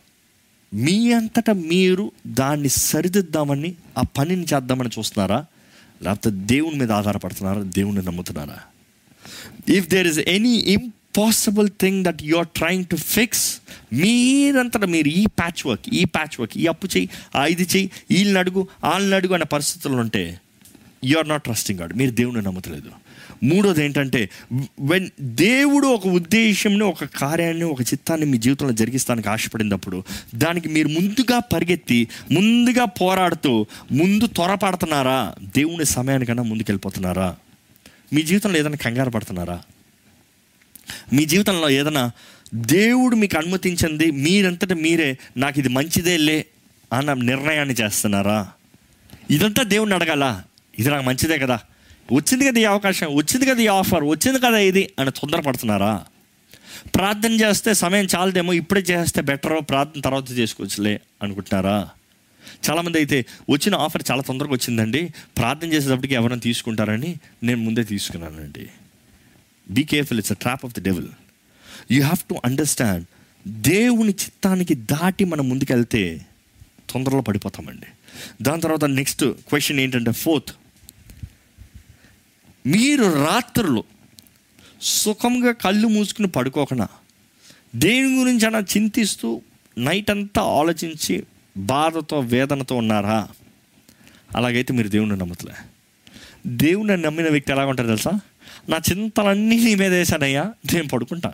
మీ 0.73 1.13
అంతటా 1.13 1.53
మీరు 1.53 2.11
దాన్ని 2.27 2.69
సరిదిద్దామని 2.69 3.75
ఆ 3.97 4.01
పనిని 4.17 4.45
చేద్దామని 4.53 4.89
చూస్తున్నారా? 4.99 5.45
లేకపోతే 6.03 6.29
దేవుని 6.29 6.75
మీద 6.75 6.91
ఆధారపడుతున్నారా? 6.91 7.61
దేవుని 7.61 8.05
నమ్ముతున్నారా? 8.05 8.57
If 9.73 9.89
there 9.89 10.07
is 10.07 10.19
any 10.19 10.77
possible 11.17 11.69
thing 11.81 12.05
that 12.05 12.23
you 12.23 12.37
are 12.37 12.47
trying 12.47 12.85
to 12.85 12.95
fix 12.95 13.61
మీరంతా 13.93 14.79
మీరు 14.85 15.07
ఈ 15.07 15.25
ప్యాచ్ 15.25 15.65
వర్క్ 15.67 15.89
ఈ 15.93 16.05
ప్యాచ్ 16.05 16.39
వర్క్ 16.39 16.57
ఈ 16.57 16.65
అప్పు 16.65 16.87
చెయ్యి 16.87 17.09
ఆ 17.35 17.45
ఇది 17.45 17.63
చెయ్యి 17.63 17.89
వీళ్ళని 18.11 18.39
అడుగు 18.39 18.67
వాళ్ళని 18.83 19.15
అడుగు 19.15 19.33
అనే 19.33 19.45
పరిస్థితులు 19.45 19.93
ఉంటే 19.95 20.39
you 21.03 21.17
are 21.17 21.29
not 21.29 21.43
trusting 21.43 21.79
God 21.79 21.97
మీరు 21.97 22.11
దేవుని 22.11 22.41
నమ్మట్లేదు 22.41 22.91
మూడోది 23.43 23.85
ఏంటంటే 23.85 24.29
వెన్ 24.79 25.09
దేవుడు 25.21 25.87
ఒక 25.87 26.07
ఉద్దేశంని 26.07 26.83
ఒక 26.83 27.03
కార్యాన్ని 27.03 27.63
ఒక 27.63 27.81
చిత్తాన్ని 27.81 28.25
మీ 28.25 28.37
జీవితంలో 28.37 28.73
జరిగిస్తానికి 28.73 29.29
ఆశపడినప్పుడు 29.29 30.03
దానికి 30.35 30.69
మీరు 30.69 30.87
ముందుగా 30.87 31.39
పరిగెత్తి 31.39 32.07
ముందుగా 32.31 32.85
పోరాడుతూ 32.85 33.65
ముందు 33.91 34.25
త్వరపడుతున్నారా? 34.27 35.19
దేవుని 35.57 35.85
సమయానికన్నా 35.85 36.43
ముందుకెళ్ళిపోతున్నారా? 36.43 37.35
మీ 38.13 38.21
జీవితంలో 38.21 38.59
ఏదైనా 38.59 38.75
కంగారు 38.75 39.09
పడుతున్నారా? 39.09 39.57
మీ 41.13 41.25
జీవితంలో 41.25 41.69
ఏదైనా 41.69 42.11
దేవుడు 42.55 43.15
మీకు 43.15 43.37
అనుమతించింది 43.37 44.11
మీరంతట 44.11 44.73
మీరే 44.73 45.17
నాకు 45.37 45.59
ఇది 45.59 45.69
మంచిదే 45.69 46.17
లే 46.17 46.45
అన్న 46.93 47.13
నిర్ణయాన్ని 47.13 47.75
చేస్తున్నారా? 47.81 48.47
ఇదంతా 49.31 49.63
దేవుడిని 49.63 49.95
అడగాల 49.95 50.41
ఇది 50.79 50.89
నాకు 50.89 51.05
మంచిదే 51.05 51.37
కదా. 51.37 51.59
వచ్చింది 52.11 52.45
కదా 52.45 52.59
ఈ 52.59 52.63
అవకాశం 52.63 53.15
వచ్చింది 53.15 53.45
కదా 53.45 53.61
ఈ 53.61 53.67
ఆఫర్ 53.67 54.03
వచ్చింది 54.03 54.39
కదా 54.39 54.57
ఇది 54.57 54.93
అని 54.99 55.11
తొందరపడుతున్నారా? 55.11 56.05
ప్రార్థన 56.95 57.31
చేస్తే 57.31 57.73
సమయం 57.73 58.07
చాలదేమో 58.15 58.53
ఇప్పుడే 58.53 58.81
చేస్తే 58.81 59.21
బెటర్ 59.21 59.61
ప్రార్థన 59.69 60.01
తర్వాత 60.01 60.37
చేసుకోవచ్చులే 60.37 61.01
అనుకుంటున్నారా? 61.23 61.89
చాలామంది 62.69 62.97
అయితే 62.97 63.25
వచ్చిన 63.49 63.75
ఆఫర్ 63.75 64.03
చాలా 64.11 64.21
తొందరగా 64.21 64.51
వచ్చిందండి 64.51 65.13
ప్రార్థన 65.37 65.73
చేసేటప్పటికి 65.73 66.13
ఎవరైనా 66.13 66.41
తీసుకుంటారని 66.41 67.15
నేను 67.43 67.61
ముందే 67.63 67.83
తీసుకున్నానండి. 67.83 68.69
Be 69.71 69.83
careful 69.83 70.19
it's 70.19 70.31
a 70.31 70.35
trap 70.35 70.65
of 70.65 70.79
the 70.79 70.83
devil 70.83 71.07
you 71.91 72.01
have 72.01 72.19
to 72.29 72.35
understand 72.45 73.05
దేవుని 73.47 74.09
చిత్తానికి 74.09 74.75
దాటి 74.75 75.25
మనం 75.25 75.49
ముందుకెళ్తే 75.49 76.25
తొందరలో 76.89 77.21
పడిపోతామండి. 77.21 77.85
దాని 78.41 78.61
తర్వాత 78.61 78.85
నెక్స్ట్ 78.85 79.25
క్వశ్చన్ 79.25 79.79
ఏంటంటే 79.79 80.11
ఫోర్త్ 80.11 80.51
మీరు 82.67 83.03
రాత్రులు 83.03 83.83
సుఖంగా 84.81 85.51
కళ్ళు 85.51 85.87
మూసుకుని 85.87 86.27
పడుకోకుండా 86.27 86.87
దేని 87.75 88.19
గురించి 88.19 88.45
అలా 88.45 88.59
చింతిస్తూ 88.59 89.41
నైట్ 89.77 90.09
అంతా 90.11 90.41
ఆలోచించి 90.41 91.23
బాధతో 91.57 92.19
వేదనతో 92.19 92.75
ఉన్నారా? 92.75 93.29
అలాగైతే 94.35 94.73
మీరు 94.73 94.87
దేవుణ్ణి 94.87 95.17
నమ్మట్లే 95.17 95.53
దేవుని 96.49 96.97
నమ్మిన 96.97 97.29
వ్యక్తి 97.29 97.51
ఎలా 97.51 97.65
ఉంటారు 97.65 97.87
తెలుసా? 97.87 98.11
నా 98.69 98.77
చింతలన్నీ 98.91 99.59
నీ 99.59 99.75
మీద 99.75 99.93
వేసానయ్యా 99.93 100.53
నేను 100.73 100.87
పడుకుంటా. 100.87 101.33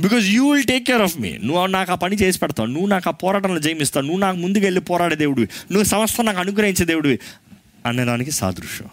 Because 0.00 0.26
you 0.26 0.52
will 0.52 0.66
take 0.66 0.84
care 0.84 1.02
of 1.02 1.20
me 1.20 1.38
నువ్వు 1.38 1.66
నాకు 1.66 1.92
ఆ 1.92 1.94
పని 1.94 2.16
చేసి 2.16 2.38
పెడతావు. 2.38 2.68
నువ్వు 2.68 2.86
నాకు 2.86 3.08
ఆ 3.08 3.12
పోరాటంలో 3.12 3.60
జయమిస్తావు 3.60 4.04
నువ్వు 4.04 4.20
నాకు 4.20 4.36
ముందుకు 4.36 4.64
వెళ్ళి 4.64 4.80
పోరాడే 4.80 5.16
దేవుడివి. 5.16 5.48
నువ్వు 5.72 5.84
సంస్థ 5.84 6.20
నాకు 6.20 6.38
అనుగ్రహించే 6.38 6.84
దేవుడివి. 6.84 7.18
అనేదానికి 7.86 8.30
సాదృశ్యం. 8.30 8.88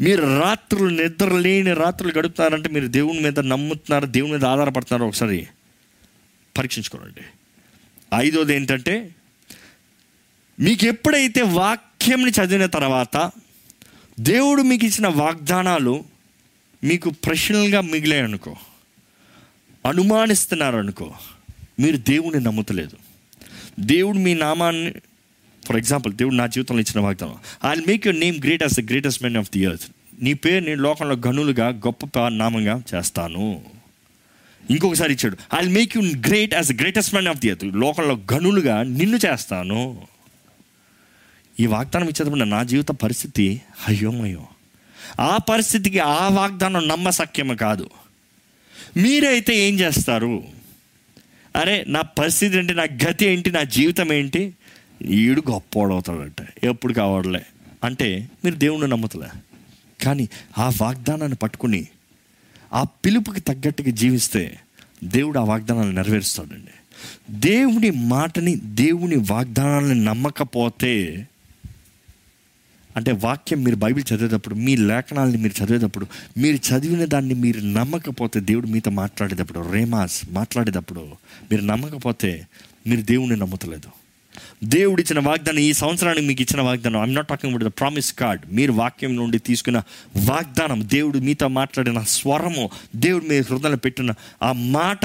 మీరు 0.00 0.40
రాత్రులు 0.40 1.02
నిద్ర 1.02 1.28
లేని 1.28 1.72
రాత్రులు 1.72 2.18
గడుపుతున్నారంటే 2.18 2.68
మీరు 2.68 2.86
దేవుని 2.86 3.20
మీద 3.20 3.40
నమ్ముతున్నారు 3.40 4.06
దేవుని 4.06 4.32
మీద 4.32 4.44
ఆధారపడుతున్నారు 4.44 5.08
ఒకసారి 5.08 5.46
పరీక్షించుకోనండి. 6.58 7.20
ఐదోది 8.14 8.54
ఏంటంటే 8.54 9.10
మీకు 10.60 10.84
ఎప్పుడైతే 10.84 11.42
వాక్యంని 11.42 12.30
చదివిన 12.30 12.66
తర్వాత 12.66 13.30
దేవుడు 14.20 14.62
మీకు 14.62 14.86
ఇచ్చిన 14.86 15.08
వాగ్దానాలు 15.08 16.04
మీకు 16.84 17.10
ప్రశ్నలుగా 17.10 17.80
మిగిలాయి 17.80 18.22
అనుకో 18.22 18.56
అనుమానిస్తున్నారు 19.86 20.76
అనుకో 20.76 21.14
మీరు 21.80 21.96
దేవుని 21.96 22.40
నమ్ముతలేదు. 22.40 22.96
దేవుడు 23.80 24.18
మీ 24.18 24.34
నామాన్ని 24.34 24.92
ఫర్ 25.66 25.76
ఎగ్జాంపుల్ 25.76 26.14
దేవుడు 26.14 26.34
నా 26.34 26.46
జీవితంలో 26.46 26.80
ఇచ్చిన 26.80 27.00
వాగ్దానం. 27.00 27.34
I 27.70 27.74
make 27.88 28.06
your 28.06 28.20
name 28.20 28.38
great 28.38 28.62
as 28.62 28.80
the 28.80 28.90
greatest 28.90 29.22
men 29.22 29.36
of 29.36 29.50
the 29.50 29.60
earth 29.60 29.82
నీ 30.22 30.32
పేరు 30.32 30.64
నేను 30.64 30.82
లోకంలో 30.82 31.16
గనులుగా 31.16 31.68
గొప్ప 31.68 32.28
నామంగా 32.28 32.82
చేస్తాను. 32.94 33.62
ఇంకొకసారి 34.70 35.12
ఇచ్చాడు. 35.12 35.36
I 35.54 35.68
make 35.68 35.96
you 35.96 36.02
great 36.02 36.54
as 36.54 36.72
the 36.72 36.80
greatest 36.80 37.14
men 37.14 37.28
of 37.28 37.38
the 37.38 37.48
earth 37.48 37.64
లోకంలో 37.64 38.20
గనులుగా 38.32 38.82
నిన్ను 38.82 39.16
చేస్తాను. 39.16 40.02
ఈ 41.60 41.66
వాగ్దానం 41.66 42.04
ఇచ్చేటప్పుడు 42.04 42.44
నా 42.44 42.62
జీవిత 42.62 42.88
పరిస్థితి 42.88 43.62
అయ్యోమయ్యో 43.88 44.46
ఆ 45.20 45.36
పరిస్థితికి 45.36 45.98
ఆ 45.98 46.28
వాగ్దానం 46.28 46.88
నమ్మసక్యము 46.88 47.54
కాదు. 47.54 47.90
మీరైతే 48.96 49.56
ఏం 49.56 49.80
చేస్తారు? 49.80 50.44
అరే 51.56 51.84
నా 51.88 52.00
పరిస్థితి 52.00 52.58
ఏంటి? 52.58 52.74
నా 52.74 52.82
గతి 52.82 53.26
ఏంటి? 53.26 53.50
నా 53.50 53.62
జీవితం 53.62 54.12
ఏంటి? 54.12 54.54
ఈడు 55.02 55.42
గొప్పోడవుతాడంట 55.50 56.46
ఎప్పుడు 56.64 56.92
కావడలే. 56.92 57.46
అంటే 57.84 58.28
మీరు 58.44 58.56
దేవుణ్ణి 58.56 58.88
నమ్ముతలే. 58.88 59.28
కానీ 60.04 60.28
ఆ 60.58 60.72
వాగ్దానాన్ని 60.80 61.36
పట్టుకుని 61.36 61.86
ఆ 62.72 62.82
పిలుపుకి 62.82 63.40
తగ్గట్టుగా 63.40 63.90
జీవిస్తే 63.90 64.58
దేవుడు 65.04 65.38
ఆ 65.38 65.44
వాగ్దానాన్ని 65.44 65.94
నెరవేరుస్తాడండి. 65.94 66.70
దేవుని 67.30 67.90
మాటని 67.90 68.56
దేవుని 68.56 69.16
వాగ్దానాలను 69.16 69.94
నమ్మకపోతే 69.94 71.28
అంటే 72.98 73.12
వాక్యం 73.24 73.64
మీరు 73.64 73.76
బైబిల్ 73.76 74.04
చదివేటప్పుడు 74.10 74.54
మీ 74.58 74.76
లేఖనాలని 74.82 75.38
మీరు 75.38 75.54
చదివేటప్పుడు 75.60 76.06
మీరు 76.38 76.58
చదివిన 76.68 77.04
దాన్ని 77.04 77.34
మీరు 77.34 77.60
నమ్మకపోతే 77.72 78.40
దేవుడు 78.40 78.66
మీతో 78.66 78.90
మాట్లాడేటప్పుడు 78.90 79.72
రేమాస్ 79.72 80.26
మాట్లాడేటప్పుడు 80.30 81.00
మీరు 81.52 81.62
నమ్మకపోతే 81.62 82.30
మీరు 82.86 83.00
దేవుడిని 83.02 83.40
నమ్మతలేదు. 83.40 83.88
దేవుడు 84.64 85.00
ఇచ్చిన 85.00 85.18
వాగ్దానం 85.18 85.58
ఈ 85.58 85.72
సంవత్సరానికి 85.72 86.26
మీకు 86.26 86.42
ఇచ్చిన 86.42 86.60
వాగ్దానం 86.60 87.00
I'm 87.00 87.14
not 87.14 87.28
talking 87.28 87.54
about 87.54 87.64
the 87.64 87.78
promise 87.78 88.12
card 88.12 88.42
మీరు 88.52 88.72
వాక్యం 88.72 89.16
నుండి 89.16 89.38
తీసుకున్న 89.38 89.78
వాగ్దానం 90.24 90.88
దేవుడు 90.92 91.18
మీతో 91.18 91.48
మాట్లాడిన 91.48 92.00
స్వరము 92.08 92.64
దేవుడు 92.96 93.24
మీ 93.24 93.38
హృదయంలో 93.40 93.76
పెట్టిన 93.76 94.12
ఆ 94.42 94.52
మాట 94.52 95.04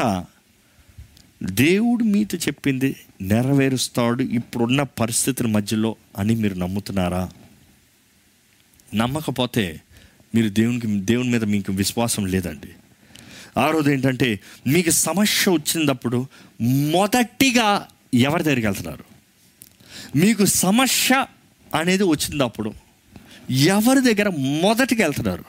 దేవుడు 1.44 2.04
మీతో 2.04 2.38
చెప్పింది 2.38 2.90
నెరవేరుస్తాడు 3.22 4.24
ఇప్పుడున్న 4.32 4.84
పరిస్థితుల 5.00 5.48
మధ్యలో 5.48 5.96
అని 6.18 6.36
మీరు 6.36 6.56
నమ్ముతున్నారా? 6.56 7.24
నమ్మకపోతే 8.96 9.82
మీరు 10.36 10.50
దేవునికి 10.50 10.88
దేవుని 10.88 11.30
మీద 11.30 11.44
మీకు 11.44 11.74
విశ్వాసం 11.74 12.26
లేదండి. 12.26 12.68
ఆరోది 13.60 13.94
ఏంటంటే 13.94 14.40
మీకు 14.68 14.90
సమస్య 14.90 15.52
వచ్చినప్పుడు 15.52 16.28
మొదటిగా 16.62 17.88
ఎవరి 18.14 18.44
దగ్గరికి 18.44 18.68
వెళ్తున్నారు? 18.68 19.04
మీకు 20.16 20.46
సమస్య 20.46 21.26
అనేది 21.76 22.04
వచ్చినప్పుడు 22.04 22.74
ఎవరి 23.52 24.14
దగ్గర 24.14 24.30
మొదటిగా 24.38 25.06
వెళ్తున్నారు? 25.06 25.44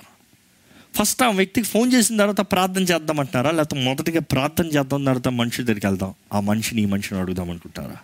ఫస్ట్ 0.95 1.23
ఆ 1.23 1.31
వ్యక్తికి 1.31 1.67
ఫోన్ 1.67 1.93
చేసిన 1.93 2.17
తర్వాత 2.17 2.41
ప్రార్థన 2.41 2.83
చేద్దామంటున్నారా? 2.83 3.51
లేకపోతే 3.51 3.85
మొదటిగా 3.85 4.21
ప్రార్థన 4.21 4.67
చేద్దాం 4.67 5.05
తర్వాత 5.05 5.29
మనిషి 5.29 5.63
దగ్గరికి 5.63 5.87
వెళ్దాం? 5.87 6.15
ఆ 6.33 6.41
మనిషిని 6.41 6.83
ఈ 6.83 6.85
మనిషిని 6.85 7.21
అడుగుదాం 7.21 7.51
అనుకుంటారా? 7.51 7.97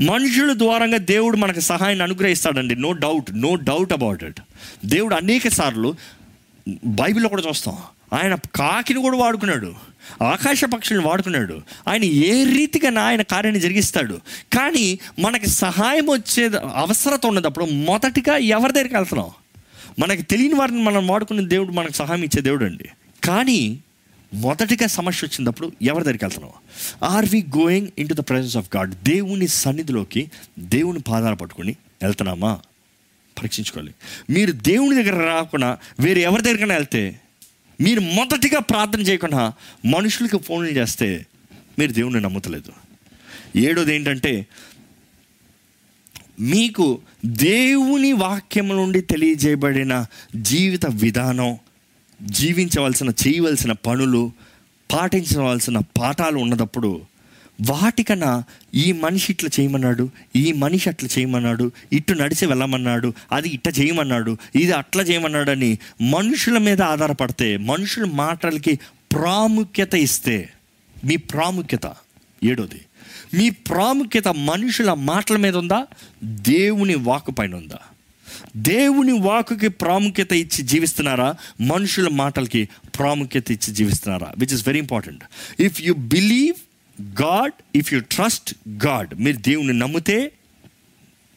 మనుషుల 0.00 0.58
ద్వారంగా 0.58 0.98
దేవుడు 0.98 1.36
మనకు 1.36 1.60
సహాయాన్ని 1.60 2.02
అనుగ్రహిస్తాడండి. 2.02 2.76
No 2.76 2.92
doubt 2.92 3.40
no 3.40 3.54
doubt 3.54 3.92
about 3.92 4.24
it 4.24 4.40
దేవుడు 4.86 5.14
అనేక 5.14 5.48
సార్లు 5.48 5.94
బైబిల్లో 6.84 7.28
కూడా 7.28 7.42
చూస్తాం. 7.48 7.76
ఆయన 8.12 8.34
కాకిని 8.34 9.00
కూడా 9.00 9.18
వాడుకున్నాడు. 9.18 9.74
ఆకాశ 10.22 10.64
పక్షులను 10.64 11.08
వాడుకున్నాడు. 11.08 11.62
ఆయన 11.88 12.04
ఏ 12.04 12.44
రీతిగా 12.44 13.00
ఆయన 13.00 13.22
కార్యాన్ని 13.22 13.60
జరిగిస్తాడు. 13.60 14.20
కానీ 14.52 14.98
మనకి 15.18 15.50
సహాయం 15.50 16.10
వచ్చే 16.10 16.50
అవసరత 16.74 17.26
ఉన్నదప్పుడు 17.26 17.64
మొదటిగా 17.64 18.36
ఎవరి 18.36 18.72
దగ్గరికి 18.72 18.94
వెళ్తున్నాం? 18.94 19.30
మనకి 19.98 20.22
తెలియని 20.22 20.54
వారిని 20.54 20.82
మనం 20.82 21.08
వాడుకునే 21.08 21.46
దేవుడు 21.46 21.72
మనకు 21.72 21.92
సహాయం 21.92 22.22
ఇచ్చే 22.22 22.42
దేవుడు 22.42 22.64
అండి 22.64 22.88
కానీ 23.24 23.78
మొదటిగా 24.34 24.86
సమస్య 24.86 25.26
వచ్చినప్పుడు 25.26 25.72
ఎవరి 25.82 26.04
దగ్గరికి 26.04 26.24
వెళ్తున్నావు? 26.24 26.54
Are 27.04 27.28
we 27.28 27.46
going 27.58 27.88
into 28.08 28.14
the 28.14 28.20
presence 28.20 28.56
of 28.56 28.76
God 28.76 28.94
దేవుని 28.94 29.48
సన్నిధిలోకి 29.48 30.30
దేవుని 30.58 31.00
పాదాలు 31.00 31.36
పట్టుకొని 31.36 31.76
వెళ్తున్నామా? 32.02 32.60
పరీక్షించుకోవాలి. 33.38 33.94
మీరు 34.30 34.52
దేవుని 34.52 35.02
దగ్గర 35.02 35.24
రాకుండా 35.24 35.78
వేరే 36.00 36.20
ఎవరి 36.20 36.42
దగ్గరికైనా 36.42 36.74
వెళ్తే 36.74 37.20
మీరు 37.80 38.00
మొదటిగా 38.00 38.60
ప్రార్థన 38.60 39.00
చేయకుండా 39.00 39.52
మనుషులకి 39.86 40.38
ఫోన్లు 40.38 40.70
చేస్తే 40.70 41.26
మీరు 41.78 41.92
దేవుణ్ణి 41.92 42.20
నమ్ముతలేదు. 42.20 42.72
ఏడోది 43.56 43.94
ఏంటంటే 43.94 44.46
మీకు 46.40 47.00
దేవుని 47.26 48.12
వాక్యం 48.12 48.68
నుండి 48.68 49.00
తెలియజేయబడిన 49.00 50.06
జీవిత 50.36 50.86
విధానం 50.86 51.58
జీవించవలసిన 52.22 53.08
చేయవలసిన 53.08 53.72
పనులు 53.72 54.32
పాటించవలసిన 54.92 55.78
పాఠాలు 55.78 56.38
ఉన్నదప్పుడు 56.38 57.00
వాటికన్నా 57.70 58.44
ఈ 58.74 58.92
మనిషి 58.92 59.32
ఇట్లా 59.32 59.50
చేయమన్నాడు 59.60 60.10
ఈ 60.36 60.52
మనిషి 60.52 60.88
అట్లా 60.88 61.08
చేయమన్నాడు 61.18 61.72
ఇటు 61.92 62.12
నడిచి 62.12 62.46
వెళ్ళమన్నాడు 62.46 63.12
అది 63.32 63.48
ఇట్ట 63.48 63.80
చేయమన్నాడు 63.80 64.36
ఇది 64.56 64.72
అట్లా 64.72 65.02
చేయమన్నాడని 65.02 65.78
మనుషుల 66.10 66.58
మీద 66.58 66.82
ఆధారపడితే 66.82 67.56
మనుషుల 67.56 68.04
మాటలకి 68.04 68.78
ప్రాముఖ్యత 69.12 69.94
ఇస్తే 69.94 70.48
మీ 71.04 71.16
ప్రాముఖ్యత 71.16 71.94
ఏడోది. 72.44 72.80
మీ 73.34 73.50
ప్రాముఖ్యత 73.50 74.28
మనుషుల 74.28 74.92
మాటల 74.92 75.36
మీద 75.36 75.56
ఉందా? 75.56 75.86
దేవుని 76.24 76.94
వాకు 76.94 77.30
పైన 77.30 77.54
ఉందా? 77.54 77.78
దేవుని 78.56 79.12
వాకుకి 79.12 79.68
ప్రాముఖ్యత 79.68 80.32
ఇచ్చి 80.32 80.64
జీవిస్తున్నారా? 80.64 81.34
మనుషుల 81.60 82.08
మాటలకి 82.08 82.68
ప్రాముఖ్యత 82.98 83.50
ఇచ్చి 83.50 83.74
జీవిస్తున్నారా? 83.74 84.32
Which 84.38 84.54
is 84.54 84.68
very 84.68 84.78
important 84.78 85.24
if 85.60 85.82
you 85.82 85.92
believe 85.92 86.56
God 87.22 87.52
if 87.76 87.94
you 87.94 88.00
trust 88.00 88.54
God 88.86 89.20
మీరు 89.20 89.36
దేవుని 89.36 89.78
నమ్మితే 89.78 90.32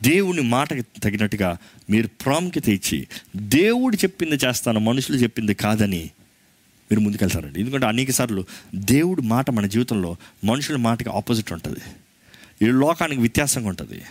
దేవుని 0.04 0.42
మాటకి 0.42 0.82
తగినట్టుగా 0.82 1.58
మీరు 1.90 2.08
ప్రాముఖ్యత 2.08 2.70
ఇచ్చి 2.70 3.08
దేవుడు 3.36 3.96
చెప్పింది 3.96 4.36
చేస్తాను 4.46 4.80
మనుషులు 4.80 5.18
చెప్పింది 5.18 5.54
కాదని 5.54 6.10
మీరు 6.92 7.00
ముందుకెళ్తారండి. 7.00 7.60
ఎందుకంటే 7.60 7.86
అనేక 7.86 8.12
సార్లు 8.12 8.46
దేవుడి 8.76 9.22
మాట 9.22 9.52
మన 9.52 9.66
జీవితంలో 9.66 10.16
మనుషుల 10.46 10.76
మాటకి 10.76 11.10
ఆపోజిట్ 11.10 11.54
ఉంటుంది. 11.54 11.80
ఈ 12.62 12.66
లోకానికి 12.66 13.22
వ్యత్యాసంగా 13.22 13.68
ఉంటుంది. 13.68 14.02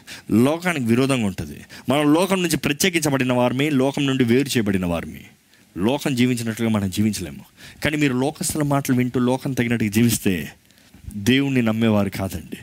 లోకానికి 0.43 0.85
విరోధంగా 0.85 1.27
ఉంటుంది. 1.27 1.61
మనం 1.89 2.15
లోకం 2.15 2.43
నుంచి 2.43 2.57
ప్రత్యేకించబడిన 2.57 3.33
వారిని 3.33 3.71
లోకం 3.71 4.07
నుండి 4.07 4.25
వేరు 4.25 4.49
చేయబడిన 4.49 4.87
వారిని. 4.87 5.25
లోకం 5.77 6.15
జీవించినట్లుగా 6.15 6.71
మనం 6.71 6.91
జీవించలేము. 6.91 7.45
కానీ 7.85 7.97
మీరు 7.97 8.15
లోకస్తుల 8.15 8.63
మాటలు 8.63 8.97
వింటూ 8.97 9.21
లోకం 9.21 9.53
తగినట్టుగా 9.53 9.91
జీవిస్తే 9.91 10.53
దేవుణ్ణి 11.15 11.63
నమ్మేవారు 11.63 12.11
కాదండి. 12.11 12.59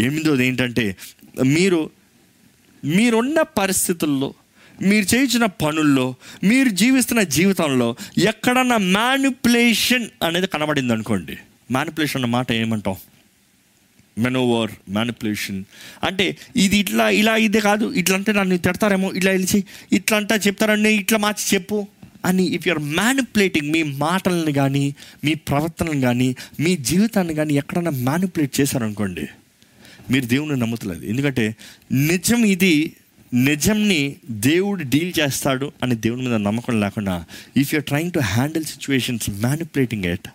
ఏమిందో 0.00 0.40
ఏంటంటే 0.40 0.96
మీరు 1.44 1.90
మీరున్న 2.84 3.42
పరిస్థితుల్లో 3.42 4.34
మీరు 4.82 5.14
చేయించిన 5.14 5.44
పనుల్లో 5.44 6.14
మీరు 6.44 6.68
జీవిస్తున్న 6.68 7.22
జీవితంలో 7.22 7.96
ఎక్కడన్నా 8.18 8.76
మ్యానిపులేషన్ 8.76 10.06
అనేది 10.22 10.46
కనబడింది 10.46 10.92
అనుకోండి 10.92 11.38
మ్యానిపులేషన్ 11.72 12.24
అన్న 12.24 12.32
మాట 12.32 12.52
ఏమంటాం? 12.52 12.96
మెనోవర్ 14.18 14.70
మ్యానిపులేషన్ 14.88 15.64
అంటే 16.02 16.36
ఇది 16.56 16.78
ఇట్లా 16.78 17.10
ఇలా 17.10 17.36
ఇది 17.36 17.60
కాదు 17.60 17.92
ఇట్లా 17.92 18.16
అంటే 18.16 18.32
నన్ను 18.32 18.56
తిడతారేమో 18.56 19.12
ఇట్లా 19.12 19.30
వెళ్ళి 19.30 19.64
ఇట్లా 19.92 20.16
అంటే 20.16 20.34
చెప్తారండి 20.34 20.88
ఇట్లా 20.88 21.18
మార్చి 21.18 21.54
చెప్పు 21.54 21.86
అని 22.24 22.44
ఇఫ్ 22.44 22.68
యూఆర్ 22.68 22.82
మ్యానిపులేటింగ్ 22.82 23.72
మీ 23.72 23.82
మాటలను 23.82 24.52
కానీ 24.52 24.94
మీ 25.24 25.34
ప్రవర్తనను 25.34 26.00
కానీ 26.00 26.36
మీ 26.60 26.76
జీవితాన్ని 26.76 27.34
కానీ 27.34 27.54
ఎక్కడన్నా 27.54 27.90
మ్యానిపులేట్ 27.90 28.60
చేశారనుకోండి 28.60 29.26
మీరు 30.10 30.26
దేవుని 30.26 30.56
నమ్ముతలేదు. 30.56 31.04
ఎందుకంటే 31.06 31.54
నిజం 31.92 32.44
ఇది 32.44 32.96
నిజంని 33.34 34.16
దేవుడు 34.30 34.82
డీల్ 34.82 35.12
చేస్తాడు 35.20 35.72
అని 35.82 35.94
దేవుని 35.94 36.22
మీద 36.22 36.34
నమ్మకం 36.34 36.80
లేకుండా 36.80 37.24
if 37.56 37.74
you're 37.74 37.86
trying 37.86 38.12
to 38.12 38.18
handle 38.18 38.64
situations 38.64 39.30
manipulating 39.30 40.04
at 40.04 40.28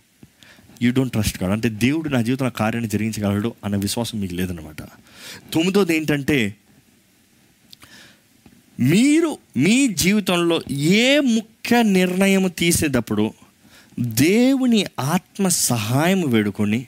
you 0.81 0.91
don't 0.91 1.11
trust 1.11 1.43
God 1.43 1.51
అంటే 1.51 1.69
దేవుడు 1.69 2.09
నా 2.09 2.21
జీవితంలో 2.21 2.51
కార్యాన్ని 2.51 2.89
జరిగించగలడు 2.89 3.53
అన్న 3.65 3.75
విశ్వాసం 3.75 4.19
మీకు 4.19 4.33
లేదనమాట 4.33 4.81
తొమ్మిదోది 5.53 5.97
ఏంటంటే 5.97 6.55
మీరు 8.79 9.37
మీ 9.57 9.87
జీవితంలో 9.87 10.61
ఏ 10.69 11.19
ముఖ్య 11.19 11.83
నిర్ణయం 11.83 12.47
తీసేటప్పుడు 12.47 13.33
దేవుని 13.99 14.85
ఆత్మ 14.99 15.47
సహాయం 15.47 16.29
వేడుకొని 16.29 16.87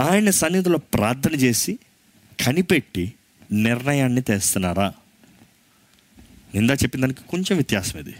ఆయన 0.00 0.30
సన్నిధిలో 0.30 0.78
ప్రార్థన 0.78 1.34
చేసి 1.34 1.78
కనిపెట్టి 2.40 3.12
నిర్ణయాన్ని 3.52 4.22
తెస్తున్నారా? 4.22 4.92
నిందా 6.54 6.74
చెప్పిన 6.74 7.00
దానికి 7.00 7.22
కొంచెం 7.28 7.56
వ్యత్యాసం 7.56 7.98
ఇది 7.98 8.14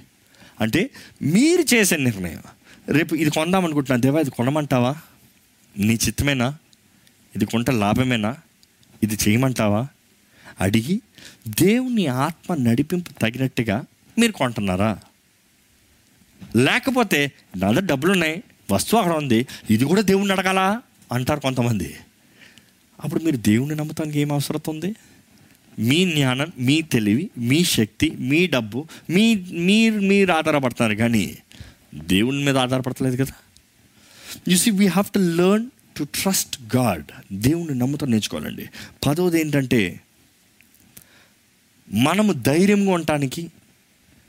అంటే 0.61 0.91
మీరు 1.22 1.75
చేసే 1.75 1.97
నిర్ణయం. 1.97 2.43
రేపు 2.89 3.14
ఇది 3.14 3.30
కొందాం 3.30 3.64
అనుకుంటున్నా. 3.64 4.01
దేవా 4.01 4.20
ఇది 4.20 4.30
కొనమంటావా? 4.30 4.97
నీ 5.78 5.95
చిత్తమేనా? 5.95 6.59
ఇది 7.37 7.47
కొంట 7.47 7.70
లాభమేనా? 7.70 8.37
ఇది 9.03 9.18
చేయమంటావా? 9.28 9.87
అడిగి 10.61 11.01
దేవుని 11.49 12.07
ఆత్మ 12.07 12.55
నడిపింపు 12.55 13.11
తగినట్టుగా 13.11 13.85
మీరు 14.18 14.32
కొంటున్నారా? 14.32 14.99
లేకపోతే 16.57 17.32
నా 17.57 17.70
దగ్గర 17.70 17.87
డబ్బులు 17.87 18.12
ఉన్నాయి 18.12 18.43
వస్తువు 18.72 19.01
అక్కడ 19.01 19.16
ఉంది 19.16 19.47
ఇది 19.70 19.85
కూడా 19.85 20.01
దేవుణ్ణి 20.01 20.32
అడగాలా? 20.32 20.82
అంటారు 21.12 21.41
కొంతమంది. 21.41 21.97
అప్పుడు 23.05 23.20
మీరు 23.20 23.37
దేవుణ్ణి 23.37 23.74
నమ్మటానికి 23.74 24.18
ఏం 24.18 24.32
అవసరం 24.32 24.61
ఉంది? 24.68 24.97
మీ 25.78 26.12
జ్ఞానం 26.12 26.53
మీ 26.59 26.82
తెలివి 26.82 27.30
మీ 27.39 27.64
శక్తి 27.64 28.11
మీ 28.11 28.47
డబ్బు 28.47 28.87
మీ 29.11 29.35
మీరు 29.51 30.01
మీరు 30.01 30.32
ఆధారపడతారు 30.32 30.95
కానీ 30.95 31.39
దేవుని 31.95 32.45
మీద 32.45 32.59
ఆధారపడతలేదు 32.59 33.24
కదా. 33.24 33.32
You 34.49 34.57
see 34.57 34.70
we 34.70 34.86
have 34.86 35.12
to 35.12 35.18
learn 35.18 35.70
to 35.99 36.05
trust 36.05 36.76
God 36.76 37.05
దేవుణ్ణి 37.32 37.78
నమ్ముతా 37.78 38.07
నేర్చుకోవాలండి. 38.07 38.70
పదవది 39.07 39.40
ఏంటంటే 39.40 40.01
మనము 41.92 42.32
ధైర్యంగా 42.32 42.92
ఉండటానికి 42.92 43.51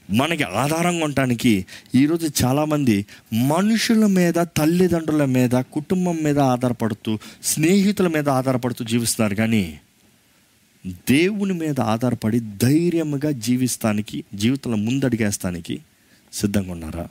మనకి 0.10 0.44
ఆధారంగా 0.44 1.06
ఉండటానికి 1.06 1.66
ఈరోజు 1.96 2.30
చాలామంది 2.46 3.06
మనుషుల 3.34 4.06
మీద 4.06 4.34
తల్లిదండ్రుల 4.34 5.26
మీద 5.26 5.50
కుటుంబం 5.50 6.18
మీద 6.24 6.40
ఆధారపడుతూ 6.40 7.20
స్నేహితుల 7.44 8.08
మీద 8.08 8.30
ఆధారపడుతూ 8.30 8.86
జీవిస్తున్నారు. 8.86 9.36
కానీ 9.36 9.80
దేవుని 10.86 11.54
మీద 11.54 11.80
ఆధారపడి 11.80 12.40
ధైర్యంగా 12.40 13.32
జీవిస్తానికి 13.32 14.24
జీవితంలో 14.34 14.78
ముందడిగేస్తానికి 14.78 15.82
సిద్ధంగా 16.34 16.72
ఉన్నారా? 16.72 17.08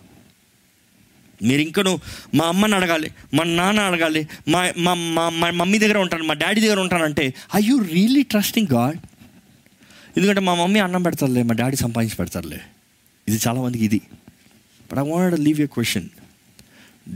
మీరు 1.43 1.61
ఇంకను 1.61 2.01
మా 2.35 2.45
అమ్మని 2.47 2.75
అడగాలి 2.75 3.11
మా 3.35 3.45
నాన్న 3.45 3.81
అడగాలి 3.81 4.29
మా 4.49 4.73
మా 4.79 4.95
మా 4.95 5.51
మమ్మీ 5.51 5.79
దగ్గర 5.79 5.99
ఉంటాను 5.99 6.25
మా 6.25 6.35
డాడీ 6.35 6.61
దగ్గర 6.61 6.81
ఉంటానంటే 6.81 7.35
I 7.55 7.61
you 7.63 7.79
really 7.83 8.23
trusting 8.23 8.73
God 8.73 8.99
ఎందుకంటే 10.17 10.41
మా 10.41 10.55
మమ్మీ 10.55 10.81
అన్నం 10.81 11.03
పెడతారులే 11.03 11.43
మా 11.43 11.55
డాడీ 11.55 11.77
సంపాదించి 11.77 12.17
పెడతారులే. 12.17 12.61
ఇది 13.29 13.41
చాలామందికి 13.49 13.85
ఇది. 13.85 14.01
But 14.93 14.99
I 14.99 15.11
want 15.11 15.41
leave 15.41 15.61
you 15.61 15.67
question 15.67 16.09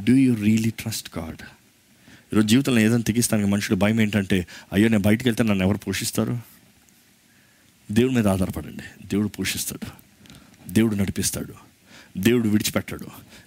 do 0.04 0.14
you 0.14 0.34
really 0.34 0.70
trust 0.70 1.18
God 1.18 1.36
ఈరోజు 2.32 2.46
జీవితంలో 2.46 2.80
ఏదైనా 2.80 3.02
తెగిస్తానికి 3.02 3.48
మనుషుడు 3.48 3.76
భయం 3.76 4.00
ఏంటంటే 4.00 4.46
అయ్యో 4.72 4.88
నేను 4.88 5.02
బయటకు 5.02 5.28
వెళ్తే 5.28 5.42
నన్ను 5.42 5.64
ఎవరు 5.64 5.78
పోషిస్తారు? 5.78 6.40
దేవుడి 7.90 8.14
మీద 8.14 8.28
ఆధారపడండి. 8.28 9.06
దేవుడు 9.08 9.28
పోషిస్తాడు. 9.28 10.08
దేవుడు 10.70 10.94
నడిపిస్తాడు. 10.94 11.54
దేవుడు 12.18 12.48
విడిచిపెట్టాడు. 12.48 13.06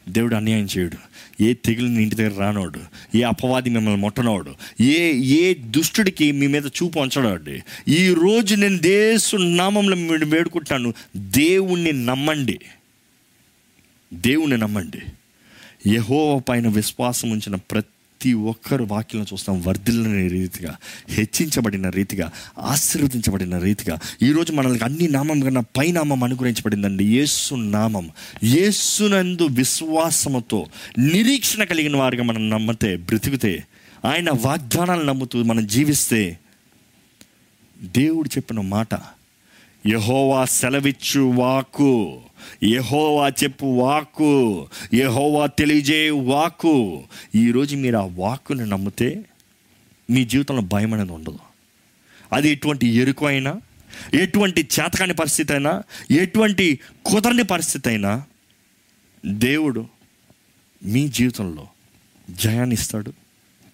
దేవుడు 0.10 0.36
అన్యాయం 0.36 0.68
చేయడు. 0.78 0.98
ఏ 1.44 1.54
తెగులు 1.54 2.00
ఇంటి 2.00 2.16
దగ్గర 2.16 2.40
రానోడు 2.40 2.80
ఏ 3.16 3.22
అపవాది 3.22 3.70
మిమ్మల్ని 3.70 4.02
ముట్టనోడు 4.02 4.56
ఏ 4.82 5.14
ఏ 5.14 5.54
దుష్టుడికి 5.54 6.32
మీ 6.32 6.48
మీద 6.48 6.66
చూపు 6.66 7.00
ఉంచడండి. 7.00 7.64
ఈ 7.88 8.14
రోజు 8.14 8.56
నేను 8.56 8.78
దేశు 8.78 9.38
నామంలో 9.38 9.98
వేడుకుంటాను 10.26 10.94
దేవుణ్ణి 11.18 11.92
నమ్మండి. 11.92 12.60
దేవుణ్ణి 14.14 14.58
నమ్మండి. 14.58 15.02
యహో 15.94 16.40
పైన 16.40 16.68
విశ్వాసం 16.68 17.30
ఉంచిన 17.30 17.56
ప్రతి 17.56 17.88
ప్రతి 18.22 18.34
ఒక్కరు 18.34 18.84
వాక్యం 18.84 19.26
చూస్తాం 19.34 19.64
వర్ధిల్లిన 19.64 20.28
రీతిగా 20.28 20.78
హెచ్చించబడిన 21.10 21.90
రీతిగా 21.90 22.32
ఆశీర్వదించబడిన 22.60 23.58
రీతిగా. 23.58 24.00
ఈరోజు 24.22 24.52
మనల్ని 24.52 24.80
అన్ని 24.84 25.08
నామం 25.08 25.40
కన్నా 25.40 25.64
పైనామం 25.78 26.24
అనుగ్రహించబడిందండి. 26.24 27.06
యేసు 27.06 27.56
నామం. 27.56 28.10
యేసునందు 28.44 29.46
విశ్వాసముతో 29.46 30.68
నిరీక్షణ 31.00 31.64
కలిగిన 31.64 31.98
వారిగా 31.98 32.24
మనం 32.24 32.50
నమ్మితే 32.50 32.98
బ్రతికితే 32.98 33.64
ఆయన 34.06 34.30
వాగ్దానాలు 34.30 35.04
నమ్ముతూ 35.04 35.44
మనం 35.44 35.68
జీవిస్తే 35.68 36.40
దేవుడు 37.84 38.30
చెప్పిన 38.30 38.60
మాట 38.60 38.94
యహోవా 39.88 40.46
సెలవిచ్చు 40.46 41.22
వాకు 41.22 42.22
యహోవా 42.64 43.30
చెప్పు 43.30 43.66
వాకు 43.66 44.68
యహోవా 44.94 45.46
తెలియజే 45.46 46.10
వాకు 46.10 47.04
ఈరోజు 47.36 47.76
మీరు 47.76 47.98
ఆ 47.98 48.10
వాక్కుని 48.14 48.66
నమ్మితే 48.66 49.26
మీ 50.10 50.26
జీవితంలో 50.26 50.62
భయం 50.62 50.94
అనేది 50.94 51.12
ఉండదు. 51.12 51.40
అది 52.34 52.50
ఎటువంటి 52.50 52.88
ఎరుకు 52.88 53.26
అయినా 53.26 53.62
ఎటువంటి 54.14 54.62
చేతకాని 54.62 55.14
పరిస్థితి 55.14 55.54
అయినా 55.54 55.84
ఎటువంటి 56.12 56.80
కుదరని 57.06 57.44
పరిస్థితి 57.44 57.90
అయినా 57.90 58.24
దేవుడు 59.26 59.88
మీ 60.84 61.08
జీవితంలో 61.08 61.68
జయాన్ని 62.30 62.74
ఇస్తాడు 62.74 63.14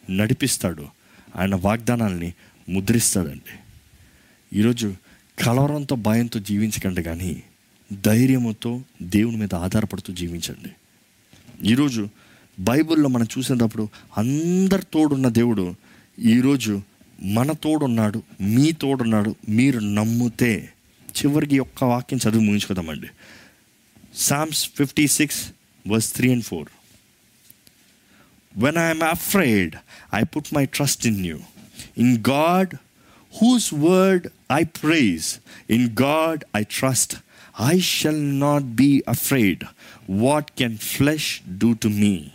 నడిపిస్తాడు 0.09 0.88
ఆయన 1.36 1.55
వాగ్దానాల్ని 1.55 2.34
ముద్రిస్తాడండి. 2.69 3.55
ఈరోజు 4.59 4.95
కలవరంతో 5.45 5.95
భయంతో 5.95 6.39
జీవించకండి 6.39 7.03
కానీ 7.03 7.43
ధైర్యముతో 7.94 8.82
దేవుని 9.02 9.38
మీద 9.38 9.56
ఆధారపడుతూ 9.56 10.14
జీవించండి. 10.14 10.70
ఈరోజు 11.70 12.10
బైబిల్లో 12.60 13.10
మనం 13.10 13.28
చూసేటప్పుడు 13.38 13.90
అందరి 14.18 14.84
తోడున్న 14.94 15.28
దేవుడు 15.28 15.76
ఈరోజు 16.20 16.82
మన 17.22 17.52
తోడున్నాడు 17.52 18.24
మీ 18.42 18.72
తోడున్నాడు 18.72 19.36
మీరు 19.50 19.80
నమ్మితే 19.80 20.70
చివరికి 21.18 21.60
ఒక్క 21.60 21.84
వాక్యం 21.84 22.20
చదివి 22.20 22.44
ముగించుకుందామండి. 22.44 23.08
Psalms 24.16 24.70
fifty 24.78 25.08
six 25.08 25.50
verse 25.88 26.14
three 26.14 26.32
and 26.32 26.44
four 26.44 26.68
when 28.58 28.78
I'm 28.78 29.04
afraid 29.04 29.76
I 30.14 30.24
put 30.24 30.54
my 30.54 30.66
trust 30.66 31.08
in 31.08 31.26
you 31.26 31.40
in 31.98 32.24
God 32.30 32.76
whose 33.42 33.74
word 33.74 34.28
I 34.52 34.64
praise 34.64 35.36
in 35.70 35.98
God 36.02 36.44
I 36.56 36.64
trust 36.64 37.16
I 37.62 37.80
shall 37.80 38.39
not 38.39 38.64
be 38.64 39.03
afraid 39.08 39.64
what 40.10 40.51
can 40.58 40.78
flesh 40.78 41.39
do 41.58 41.74
to 41.74 41.88
me 41.88 42.26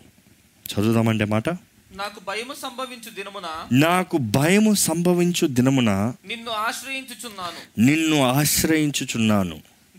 చదువుదామంటే 0.72 1.24
మాట. 1.24 1.48
నాకు 1.96 2.20
భయము 2.26 2.54
సంభవించు 2.62 3.14
దినమున 3.14 3.44
నాకు 3.72 4.16
భయము 4.16 4.74
సంభవించు 4.74 5.46
దినమున 5.46 6.12
నిన్ను 6.26 6.50
ఆశ్రయించుచున్నాను. 6.50 7.80
నిన్ను 7.80 8.22
ఆశ్రయించుచున్నాను. 8.22 9.56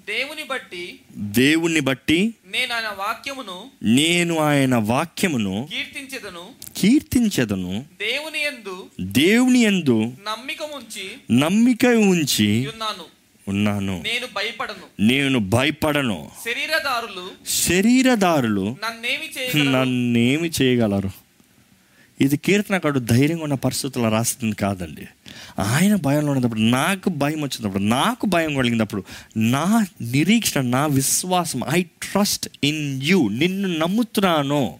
దేవుని 0.08 0.44
బట్టి 0.44 1.00
దేవుణ్ణి 1.18 1.80
బట్టి 1.80 2.34
నేను 2.48 2.74
ఆయన 2.74 2.88
వాక్యమును 2.88 3.66
నేను 3.84 4.40
ఆయన 4.40 4.76
వాక్యమును 4.76 5.70
కీర్తించెదను. 5.74 6.46
కీర్తించెదను. 6.78 7.86
దేవుని 8.00 8.40
యందు 8.40 8.86
దేవుని 9.02 9.60
యందు 9.60 10.00
నమ్మిక 10.02 10.62
ఉంచి 10.62 11.38
నమ్మిక 11.40 11.86
ఉంచి 11.86 12.68
ఉన్నాను. 12.68 13.13
ఉన్నాను. 13.48 14.04
నేను 14.04 14.28
భయపడను. 14.36 15.02
నేను 15.02 15.40
భయపడను. 15.40 16.30
శరీరదారులు 16.46 17.50
శరీరదారులు 17.50 18.78
నన్నేమి 18.86 19.30
చేయగలరు? 19.40 19.78
నన్నేమి 19.78 20.52
చేయగలరు? 20.62 21.12
ఇది 22.22 22.38
కీర్తనకాడు 22.38 23.00
ధైర్యంగా 23.00 23.44
ఉన్న 23.44 23.54
పరిస్థితుల్లో 23.54 24.10
రాస్తుంది 24.10 24.56
కాదండి. 24.56 25.08
ఆయన 25.60 25.96
భయంలో 25.96 26.32
ఉన్నప్పుడు 26.32 26.60
నాకు 26.60 27.10
భయం 27.10 27.42
వచ్చినప్పుడు 27.42 27.84
నాకు 27.84 28.26
భయం 28.26 28.56
కలిగినప్పుడు 28.56 29.04
నా 29.38 29.86
నిరీక్షణ 30.02 30.62
నా 30.62 30.86
విశ్వాసం 30.86 31.62
ఐ 31.74 31.84
ట్రస్ట్ 31.84 32.50
ఇన్ 32.64 33.04
యూ 33.04 33.30
నిన్ను 33.30 33.78
నమ్ముతున్నాను. 33.78 34.80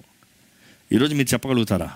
ఈరోజు 0.94 1.16
మీరు 1.16 1.34
చెప్పగలుగుతారా? 1.34 1.92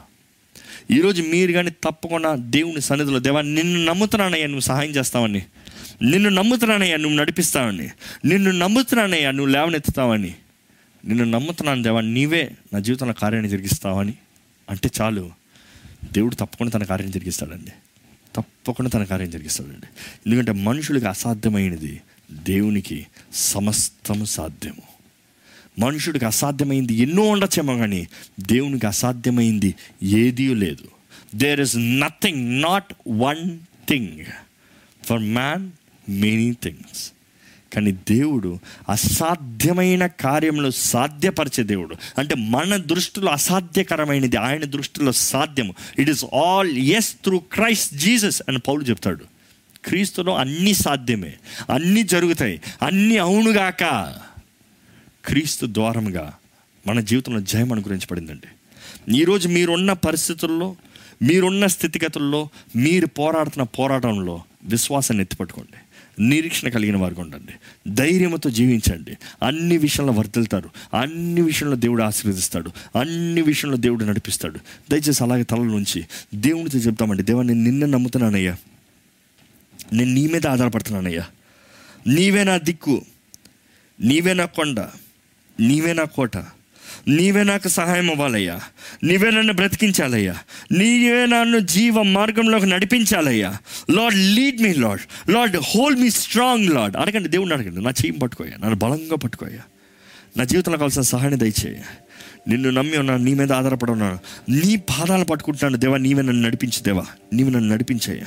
ఈరోజు 0.92 1.22
మీరు 1.22 1.52
కానీ 1.52 1.70
తప్పకుండా 1.70 2.36
దేవుని 2.36 2.82
సన్నిధిలో 2.82 3.20
దేవా 3.20 3.42
నిన్ను 3.42 3.84
నమ్ముతున్నానయ్యా 3.84 4.46
నువ్వు 4.46 4.62
సహాయం 4.62 4.92
చేస్తావని. 4.92 5.44
నిన్ను 6.02 6.30
నమ్ముతున్నానయ్యా 6.30 6.98
నువ్వు 6.98 7.18
నడిపిస్తావని. 7.18 7.90
నిన్ను 8.26 8.52
నమ్ముతున్నానయ్యా 8.52 9.32
నువ్వు 9.32 9.54
లేవనెత్తుతావని. 9.54 10.36
నిన్ను 11.06 11.24
నమ్ముతున్నాను 11.24 11.84
దేవా 11.84 12.02
నీవే 12.02 12.52
నా 12.74 12.80
జీవితంలో 12.80 13.14
కార్యాన్ని 13.14 13.50
జరిగిస్తావని 13.50 14.14
అంటే 14.70 14.90
చాలు 15.02 15.32
దేవుడు 16.14 16.36
తప్పకుండా 16.36 16.72
తన 16.72 16.84
కార్యం 16.84 17.12
జరిగిస్తాడండి 17.12 17.72
తప్పకుండా 18.36 18.90
తన 18.90 19.04
కార్యం 19.04 19.30
జరిగిస్తాడండి 19.30 19.88
ఎందుకంటే 20.28 20.52
మనుషులకి 20.52 21.06
అసాధ్యమైనది 21.06 22.02
దేవునికి 22.32 23.08
సమస్తము 23.34 24.26
సాధ్యము. 24.26 24.82
మనుషుడికి 25.80 26.26
అసాధ్యమైంది 26.26 26.94
ఎన్నో 26.94 27.24
ఉండొచ్చేమో 27.24 27.78
కానీ 27.78 28.08
దేవునికి 28.40 28.88
అసాధ్యమైంది 28.88 29.76
ఏదీ 30.04 30.54
లేదు. 30.54 30.88
There 31.36 31.60
is 31.60 31.78
nothing 31.78 32.62
not 32.62 32.94
one 33.08 33.60
thing 33.90 34.26
for 35.06 35.20
man 35.20 35.70
many 36.10 36.56
things 36.64 37.12
కానీ 37.74 37.92
దేవుడు 37.92 38.60
అసాధ్యమైన 38.90 40.08
కార్యములు 40.08 40.70
సాధ్యపరిచే 40.70 41.64
దేవుడు. 41.64 41.96
అంటే 42.18 42.36
మన 42.36 42.76
దృష్టిలో 42.76 43.32
అసాధ్యకరమైనది 43.32 44.38
ఆయన 44.38 44.66
దృష్టిలో 44.66 45.12
సాధ్యము. 45.12 45.74
ఇట్ 46.00 46.10
ఈస్ 46.10 46.26
ఆల్ 46.36 46.78
ఎస్ 46.78 47.14
త్రూ 47.14 47.40
క్రైస్ట్ 47.40 47.96
జీసస్ 47.96 48.42
అని 48.48 48.60
పౌలు 48.60 48.84
చెప్తాడు. 48.84 49.26
క్రీస్తులో 49.86 50.36
అన్నీ 50.36 50.74
సాధ్యమే 50.74 51.34
అన్నీ 51.74 52.04
జరుగుతాయి 52.04 52.62
అన్నీ 52.86 53.18
అవునుగాక. 53.18 54.16
క్రీస్తు 55.26 55.66
ద్వారముగా 55.66 56.34
మన 56.88 57.00
జీవితంలో 57.00 57.40
జయం 57.40 57.72
అనుగ్రహించబడిందండి. 57.72 58.48
ఈరోజు 59.18 59.48
మీరున్న 59.48 59.94
పరిస్థితుల్లో 59.94 60.76
మీరున్న 61.24 61.68
స్థితిగతుల్లో 61.68 62.50
మీరు 62.76 63.06
పోరాడుతున్న 63.06 63.64
పోరాటంలో 63.64 64.44
విశ్వాసాన్ని 64.64 65.22
ఎత్తిపట్టుకోండి. 65.22 65.78
నిరీక్షణ 66.20 66.70
కలిగిన 66.70 66.98
వారికి 66.98 67.22
ఉండండి. 67.22 67.52
ధైర్యంతో 67.96 68.50
జీవించండి. 68.50 69.18
అన్ని 69.44 69.78
విషయంలో 69.78 70.14
వర్తిల్తారు 70.14 70.70
అన్ని 71.02 71.42
విషయంలో 71.42 71.76
దేవుడు 71.76 72.04
ఆశీర్వదిస్తాడు. 72.04 72.72
అన్ని 73.00 73.42
విషయంలో 73.42 73.78
దేవుడు 73.78 74.06
నడిపిస్తాడు. 74.06 74.60
దయచేసి 74.92 75.24
అలాగే 75.24 75.44
తల 75.44 75.58
నుంచి 75.58 76.06
దేవునితో 76.36 76.80
చెప్తామండి. 76.80 77.24
దేవా 77.24 77.44
నేను 77.44 77.86
నమ్ముతున్నానయ్యా. 77.86 78.58
నేను 79.94 80.14
నీ 80.14 80.28
మీద 80.28 80.48
ఆధారపడుతున్నానయ్యా. 80.48 81.26
నీవే 82.08 82.44
నా 82.44 82.58
దిక్కు. 82.58 83.06
నీవే 84.02 84.34
నా 84.34 84.46
కొండ. 84.46 84.80
నీవే 85.60 85.94
నా 85.94 86.04
కోట. 86.04 86.38
నీవే 87.08 87.44
నాకు 87.44 87.68
సహాయం 87.68 88.12
అవ్వాలయ్యా. 88.12 88.60
నీవే 89.04 89.32
నన్ను 89.32 89.54
బ్రతికించాలయ్యా. 89.54 90.36
నీవే 90.72 91.26
నన్ను 91.26 91.60
జీవ 91.60 92.02
మార్గంలోకి 92.02 92.66
నడిపించాలయ్యా. 92.66 93.58
Lord 93.92 94.18
lead 94.18 94.62
me 94.62 94.74
Lord 94.74 95.32
Lord 95.32 95.58
hold 95.58 95.96
me 95.96 96.10
strong 96.10 96.70
Lord 96.70 96.98
అడగండి 96.98 97.30
దేవుడిని 97.30 97.56
అడగండి. 97.56 97.82
నా 97.82 97.90
చెయ్యి 97.90 98.12
పట్టుకోయా 98.12 98.52
నన్ను 98.52 98.76
బలంగా 98.76 99.16
పట్టుకోయా 99.16 99.60
నా 100.38 100.44
జీవితంలో 100.44 100.78
కావాల్సిన 100.78 101.02
సహాయాన్ని 101.02 101.40
దయచేయ 101.40 101.76
నిన్ను 102.48 102.70
నమ్మి 102.70 102.98
ఉన్నాను 102.98 103.24
నీ 103.24 103.34
మీద 103.34 103.52
ఆధారపడి 103.52 103.92
ఉన్నాను. 103.92 104.20
నీ 104.50 104.76
పాదాలు 104.76 105.26
పట్టుకుంటున్నాను 105.26 105.78
దేవా. 105.78 105.98
నీవే 105.98 106.22
నన్ను 106.22 106.48
నడిపించు 106.48 106.84
దేవా. 106.84 107.06
నీవు 107.34 107.50
నన్ను 107.50 107.74
నడిపించయ్యా. 107.74 108.26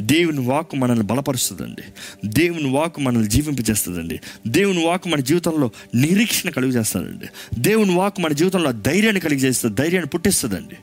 దేవుని 0.00 0.40
వాక్ 0.40 0.74
మనల్ని 0.74 1.04
బలపరుస్తుందండి. 1.04 1.82
దేవుని 2.28 2.70
వాక్ 2.70 3.00
మనల్ని 3.00 3.28
జీవింపజేస్తుందండి. 3.28 4.20
దేవుని 4.48 4.86
వాక్ 4.86 5.08
మన 5.08 5.20
జీవితంలో 5.20 5.70
నిరీక్షణ 5.94 6.50
కలుగు 6.50 6.72
చేస్తుందండి 6.72 7.26
దేవుని 7.60 7.94
వాక్ 7.94 8.20
మన 8.20 8.32
జీవితంలో 8.32 8.72
ధైర్యాన్ని 8.72 9.20
కలిగి 9.20 9.40
చేస్తుంది 9.40 9.74
ధైర్యాన్ని 9.74 10.08
పుట్టిస్తుందండి. 10.08 10.76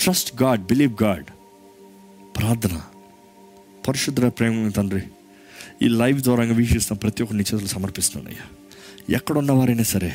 ట్రస్ట్ 0.00 0.42
గాడ్ 0.42 0.60
బిలీవ్ 0.60 1.02
గాడ్ 1.02 1.24
ప్రార్థన. 2.36 2.80
పరిశుద్ధ 3.88 4.20
ప్రేమ 4.20 4.68
తండ్రి 4.68 5.02
ఈ 5.82 5.88
లైవ్ 5.88 6.20
ద్వారా 6.20 6.44
వీక్షిస్తున్న 6.44 6.98
ప్రతి 6.98 7.22
ఒక్కరిని 7.22 7.44
చేతులు 7.54 7.68
సమర్పిస్తున్నాయ్యా 7.68 8.46
ఎక్కడున్న 9.16 9.52
వారైనా 9.52 9.82
సరే 9.82 10.12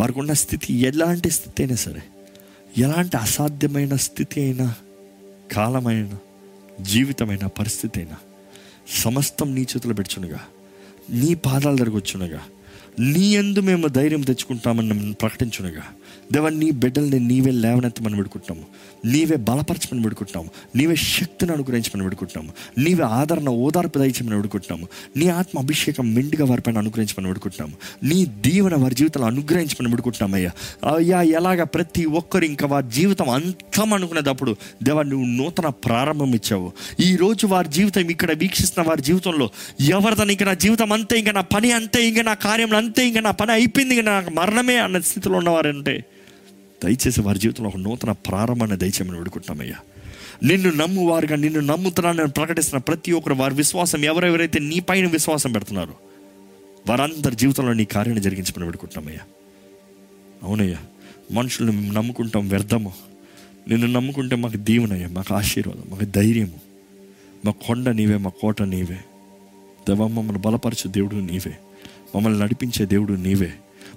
వారికి 0.00 0.18
ఉన్న 0.18 0.32
స్థితి 0.32 0.74
ఎలాంటి 0.74 1.30
స్థితి 1.30 1.62
అయినా 1.62 1.76
సరే 1.76 2.02
ఎలాంటి 2.78 3.16
అసాధ్యమైన 3.16 3.96
స్థితి 3.96 4.40
అయినా 4.40 4.74
కాలమైనా 5.52 6.18
జీవితమైన 6.82 7.46
పరిస్థితి 7.46 8.00
అయినా 8.00 8.16
సమస్తం 9.02 9.54
నీ 9.54 9.62
చేతులు 9.62 9.94
పెడుచునుగా 9.94 10.40
నీ 11.10 11.34
పాదాల 11.34 11.76
దగ్గర 11.76 11.90
వచ్చునుగా 11.90 12.42
నీ 12.98 13.34
ఎందు 13.34 13.60
మేము 13.60 13.86
ధైర్యం 13.88 14.20
తెచ్చుకుంటామని 14.20 14.88
మేము 14.88 15.12
ప్రకటించునుగా 15.12 15.84
దేవా 16.30 16.50
నీ 16.54 16.68
బిడ్డల్ని 16.82 17.18
నీవే 17.26 17.52
లేవనెత్తమని 17.62 18.16
పెడుకుంటున్నాము 18.16 18.64
నీవే 19.06 19.36
బలపరచమని 19.46 20.02
పెడుకుంటున్నాము 20.02 20.48
నీవే 20.76 20.96
శక్తిని 21.06 21.52
అనుగ్రహించమని 21.52 22.04
పెడుకుంటున్నాము 22.04 22.50
నీవే 22.78 23.04
ఆదరణ 23.14 23.48
ఓదార్పు 23.64 23.98
దయచమని 23.98 24.36
పెడుకుంటున్నాము 24.36 24.86
నీ 25.18 25.28
ఆత్మ 25.34 25.58
అభిషేకం 25.58 26.06
మెండుగా 26.14 26.44
వారిపైన 26.44 26.78
అనుగ్రహించమని 26.78 27.28
పెడుకుంటున్నాము 27.28 27.74
నీ 28.04 28.18
దీవెన 28.46 28.74
వారి 28.76 28.94
జీవితంలో 28.94 29.26
అనుగ్రహించమని 29.26 29.90
పెడుకుంటున్నాం 29.90 30.34
అయ్యా. 30.34 30.52
అయ్యా 30.92 31.20
ఎలాగ 31.38 31.62
ప్రతి 31.74 32.04
ఒక్కరు 32.14 32.44
ఇంకా 32.44 32.66
వారి 32.66 32.88
జీవితం 32.90 33.28
అంతం 33.30 33.92
అనుకునేటప్పుడు 33.92 34.54
దేవా 34.82 35.02
నువ్వు 35.04 35.26
నూతన 35.34 35.68
ప్రారంభం 35.86 36.32
ఇచ్చావు. 36.34 36.68
ఈ 37.00 37.16
రోజు 37.16 37.44
వారి 37.46 37.68
జీవితం 37.70 38.10
ఇక్కడ 38.10 38.32
వీక్షిస్తున్న 38.40 38.88
వారి 38.88 39.02
జీవితంలో 39.02 39.48
ఎవరిదని 39.90 40.32
ఇంకా 40.34 40.44
నా 40.44 40.56
జీవితం 40.60 40.92
అంతే 40.92 41.14
ఇంకా 41.18 41.32
నా 41.32 41.44
పని 41.54 41.70
అంతే 41.72 42.00
ఇంకా 42.08 42.22
నా 42.22 42.34
కార్యం 42.44 42.74
అంతే 42.76 43.02
ఇంకా 43.08 43.20
నా 43.20 43.32
పని 43.34 43.52
అయిపోయింది 43.52 43.94
ఇంకా 43.94 44.06
నాకు 44.10 44.32
మరణమే 44.34 44.76
అన్న 44.78 45.00
స్థితిలో 45.04 45.36
ఉన్నవారంటే 45.38 45.94
దయచేసి 46.84 47.20
వారి 47.20 47.38
జీవితంలో 47.38 47.68
ఒక 47.68 47.76
నూతన 47.76 48.12
ప్రారంభాన్ని 48.12 48.76
దయచేయమని 48.76 49.18
వేడుకుంటున్నామయ్యా. 49.18 49.76
నిన్ను 50.42 50.70
నమ్మువారుగా 50.70 51.36
నిన్ను 51.36 51.60
నమ్ముతున్నానని 51.60 52.28
ప్రకటిస్తున్న 52.28 52.80
ప్రతి 52.80 53.12
ఒక్కరు 53.12 53.34
వారి 53.34 53.54
విశ్వాసం 53.54 54.04
ఎవరెవరైతే 54.04 54.58
నీ 54.58 54.80
పైన 54.80 55.08
విశ్వాసం 55.08 55.52
పెడుతున్నారో 55.52 55.94
వారందరి 56.88 57.36
జీవితంలో 57.36 57.72
నీ 57.72 57.84
కార్యాన్ని 57.84 58.24
జరిగించమని 58.24 58.64
వేడుకుంటున్నామయ్యా. 58.64 59.20
అవునయ్యా 60.42 60.78
మనుషుల్ని 61.32 61.76
మేము 61.76 61.92
నమ్ముకుంటాం 61.92 62.48
వ్యర్థము. 62.48 62.92
నిన్ను 63.68 63.86
నమ్ముకుంటే 63.86 64.36
మాకు 64.36 64.56
దీవెనయ్యా 64.56 65.08
మాకు 65.08 65.34
ఆశీర్వాదం 65.34 65.90
మాకు 65.90 66.04
ధైర్యము. 66.04 66.60
మా 67.44 67.50
కొండ 67.50 67.88
నీవే 67.88 68.16
మా 68.16 68.30
కోట 68.40 68.62
నీవే. 68.62 68.96
దేవ 69.88 70.06
మమ్మల్ని 70.06 70.38
బలపరచే 70.38 70.90
దేవుడు 70.90 71.16
నీవే. 71.16 71.58
మమ్మల్ని 72.16 72.40
నడిపించే 72.40 72.86
దేవుడు 72.86 73.12
నీవే. 73.12 73.52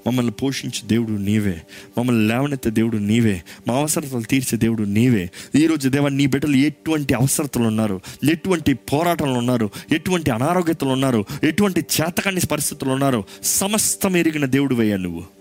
మమ్మల్ని 0.08 0.32
పోషించే 0.32 0.88
దేవుడు 0.88 1.12
నీవే. 1.12 1.62
మమ్మల్ని 1.98 2.28
లేవనెత్తే 2.28 2.70
దేవుడు 2.70 2.98
నీవే. 2.98 3.44
మా 3.68 3.74
అవసరతలు 3.74 4.22
తీర్చే 4.22 4.58
దేవుడు 4.58 4.84
నీవే. 4.84 5.30
ఈరోజు 5.56 5.90
దేవా 5.90 6.10
నీ 6.10 6.26
బిడ్డలు 6.26 6.56
ఎటువంటి 6.56 7.14
అవసరతలు 7.14 7.64
ఉన్నారు? 7.64 8.02
ఎటువంటి 8.32 8.74
పోరాటాలు 8.74 9.32
ఉన్నారు? 9.32 9.70
ఎటువంటి 9.92 10.32
అనారోగ్యతలు 10.32 10.90
ఉన్నారు? 10.90 11.26
ఎటువంటి 11.44 11.80
చేతకాని 11.80 12.42
పరిస్థితులు 12.52 12.90
ఉన్నారు? 12.90 13.24
సమస్తం 13.44 14.18
ఎరిగిన 14.18 14.46
దేవుడు 14.46 14.76
వేయ 14.76 14.98
నువ్వు. 14.98 15.38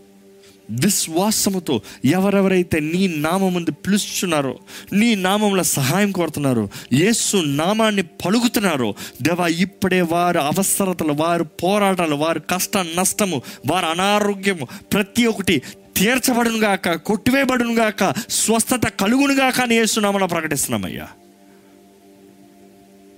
విశ్వాసముతో 0.70 1.80
ఎవరెవరైతే 2.04 2.80
నీ 2.80 3.08
నామందు 3.08 3.70
పిలుస్తున్నారో 3.70 4.58
నీ 4.92 5.14
నామంలో 5.14 5.62
సహాయం 5.62 6.12
కోరుతున్నారో 6.12 6.68
యేసు 6.92 7.36
నామాన్ని 7.36 8.02
పలుకుతున్నారో 8.02 8.94
దేవా 9.22 9.46
ఇప్పుడే 9.46 10.00
వారి 10.00 10.38
అవసరతలు 10.38 11.12
వారి 11.12 11.44
పోరాటాలు 11.44 12.16
వారి 12.16 12.40
కష్ట 12.50 12.76
నష్టము 12.76 13.42
వారి 13.66 13.86
అనారోగ్యము 13.86 14.66
ప్రతి 14.92 15.26
ఒక్కటి 15.26 15.62
తీర్చబడును 15.96 16.58
గాక 16.58 16.88
గాక 16.88 18.14
స్వస్థత 18.28 18.88
కలుగునుగాక 18.88 19.60
అని 19.60 19.74
యేసు 19.74 20.00
నామంలో 20.00 20.26
ప్రకటిస్తున్నామయ్యా. 20.26 21.08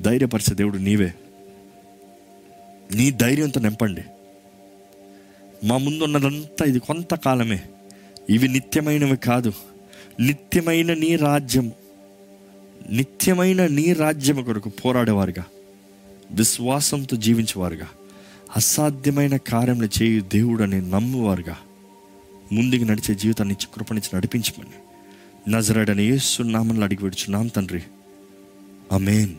ధైర్యపరిచే 0.02 0.54
దేవుడు 0.54 0.78
నీవే. 0.78 1.14
నీ 2.94 3.10
ధైర్యంతో 3.10 3.60
నింపండి. 3.60 4.00
మా 5.64 5.76
ముందున్నదంతా 5.78 6.64
ఇది 6.66 6.78
కొంతకాలమే. 6.78 7.62
ఇవి 8.30 8.48
నిత్యమైనవి 8.48 9.16
కాదు. 9.16 9.52
నిత్యమైన 10.20 10.94
నీ 10.94 11.16
రాజ్యం. 11.16 11.72
నిత్యమైన 12.90 13.66
నీ 13.66 13.92
రాజ్యం 13.92 14.44
కొరకు 14.44 14.68
పోరాడేవారుగా. 14.68 15.44
విశ్వాసంతో 16.30 17.16
జీవించేవారుగా. 17.16 17.88
అసాధ్యమైన 18.56 19.36
కార్యములు 19.36 19.88
చేయు 20.02 20.20
దేవుడని 20.20 20.90
నమ్మువారుగా. 20.90 21.56
ముందుకు 22.52 22.84
నడిచే 22.84 23.14
జీవితాన్ని 23.14 23.54
ఇచ్చి 23.54 23.68
కృపణించి 23.74 24.16
నడిపించమని. 24.16 24.70
నజరాడని 25.50 26.04
యేసు 26.04 26.42
నామంలో 26.42 26.84
అడిగి 26.84 27.04
విడుచున్నాం 27.04 27.46
తండ్రి. 27.46 27.82
అమేన్ 28.92 29.34